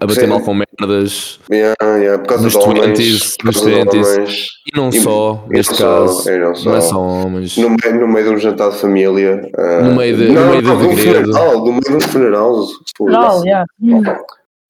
a 0.00 0.06
bater 0.06 0.20
Sim. 0.22 0.26
mal 0.28 0.40
com 0.40 0.54
merdas 0.54 1.40
Yeah, 1.50 1.74
yeah, 1.96 2.18
por 2.18 2.28
causa 2.28 2.44
nos 2.44 2.52
de 2.52 2.58
homens. 2.58 2.98
20s, 2.98 3.36
por 3.38 3.46
nos 3.46 3.56
causa 3.56 3.70
de 3.70 3.76
20s. 3.76 4.14
homens. 4.14 4.46
e 4.72 4.76
não 4.78 4.88
E- 4.90 5.00
só, 5.00 5.44
e 5.50 5.52
neste 5.54 5.70
não 5.72 5.76
só, 5.78 6.00
caso, 6.06 6.30
e 6.30 6.38
não 6.38 6.48
não, 6.48 6.54
só. 6.54 6.76
é 6.76 6.80
só 6.80 6.98
homens. 7.00 7.56
No 7.56 7.70
meio, 7.70 8.00
no 8.00 8.08
meio 8.08 8.26
de 8.28 8.34
um 8.34 8.38
jantar 8.38 8.70
de 8.70 8.76
família. 8.78 9.50
ah, 9.58 9.80
No 9.82 9.94
meio 9.96 10.16
de- 10.16 10.28
no 10.28 10.34
não, 10.34 10.50
meio 10.50 10.62
de 10.62 10.68
não, 10.68 10.78
de 10.80 10.86
um 10.86 10.96
funeral, 10.96 11.58
no 11.58 11.64
meio 11.66 11.80
de 11.80 11.92
um 11.94 12.00
funeral. 12.00 12.66
Não, 13.00 13.44
yeah. 13.44 13.64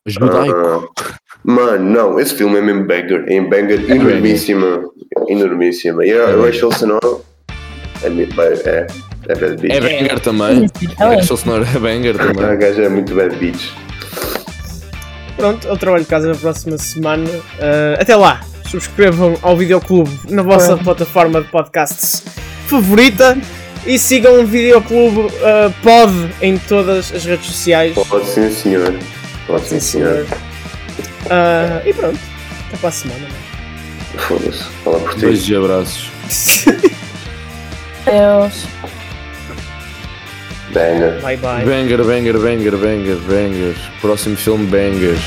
Judaico. 0.06 0.54
Ah, 0.56 1.14
mano, 1.44 1.84
não, 1.90 2.18
esse 2.20 2.34
filme 2.34 2.58
é 2.58 2.62
mesmo 2.62 2.86
banger. 2.86 3.24
É 3.28 3.40
banger 3.40 3.90
enormíssima. 3.90 4.82
Enormíssima. 5.28 6.04
E 6.06 6.12
a 6.12 6.36
Rachel 6.36 6.72
Sonora 6.72 7.18
é, 8.02 8.08
mi- 8.08 8.28
é, 8.64 8.86
é 9.28 9.34
bad 9.34 9.56
bitch. 9.56 9.72
É 9.74 9.80
banger 9.80 10.20
também. 10.20 10.66
Ela 10.98 11.14
é. 11.14 11.22
Sonora 11.22 11.66
é 11.74 11.78
banger 11.78 12.20
A 12.20 12.26
também. 12.32 12.58
gaja 12.58 12.82
é 12.82 12.88
muito 12.88 13.14
bad 13.14 13.34
bitch. 13.36 13.70
Pronto, 15.36 15.66
é 15.68 15.72
o 15.72 15.76
trabalho 15.76 16.02
de 16.04 16.10
casa 16.10 16.28
na 16.28 16.34
próxima 16.34 16.76
semana. 16.78 17.28
Uh, 17.28 18.00
até 18.00 18.14
lá, 18.16 18.40
subscrevam 18.68 19.36
ao 19.42 19.56
Videoclube 19.56 20.10
na 20.28 20.42
vossa 20.42 20.72
É. 20.74 20.76
plataforma 20.76 21.40
de 21.42 21.48
podcasts 21.48 22.22
favorita 22.66 23.36
e 23.86 23.98
sigam 23.98 24.40
o 24.42 24.46
Videoclube 24.46 25.18
uh, 25.20 25.72
Pod 25.82 26.12
em 26.42 26.58
todas 26.58 27.12
as 27.14 27.24
redes 27.24 27.46
sociais. 27.46 27.94
Pode 28.08 28.26
sim, 28.26 28.50
senhor. 28.50 28.94
Pode 29.46 29.66
sim, 29.66 29.80
senhor. 29.80 30.26
Uh, 31.26 31.88
e 31.88 31.92
pronto, 31.94 32.18
até 32.68 32.76
para 32.76 32.88
a 32.88 32.92
semana. 32.92 33.26
Foda-se. 34.18 34.64
Fala 34.84 34.98
por 35.00 35.14
ti. 35.14 35.20
Beijos 35.20 35.48
e 35.48 35.56
abraços. 35.56 36.10
Deus. 38.04 38.66
Banger. 40.72 41.20
Bye 41.20 41.36
bye. 41.36 41.64
Banger, 41.64 42.04
banger, 42.04 42.38
banger, 42.38 42.76
banger, 42.76 43.16
banger. 43.28 43.74
Próximo 44.00 44.36
filme, 44.36 44.66
banger. 44.70 45.18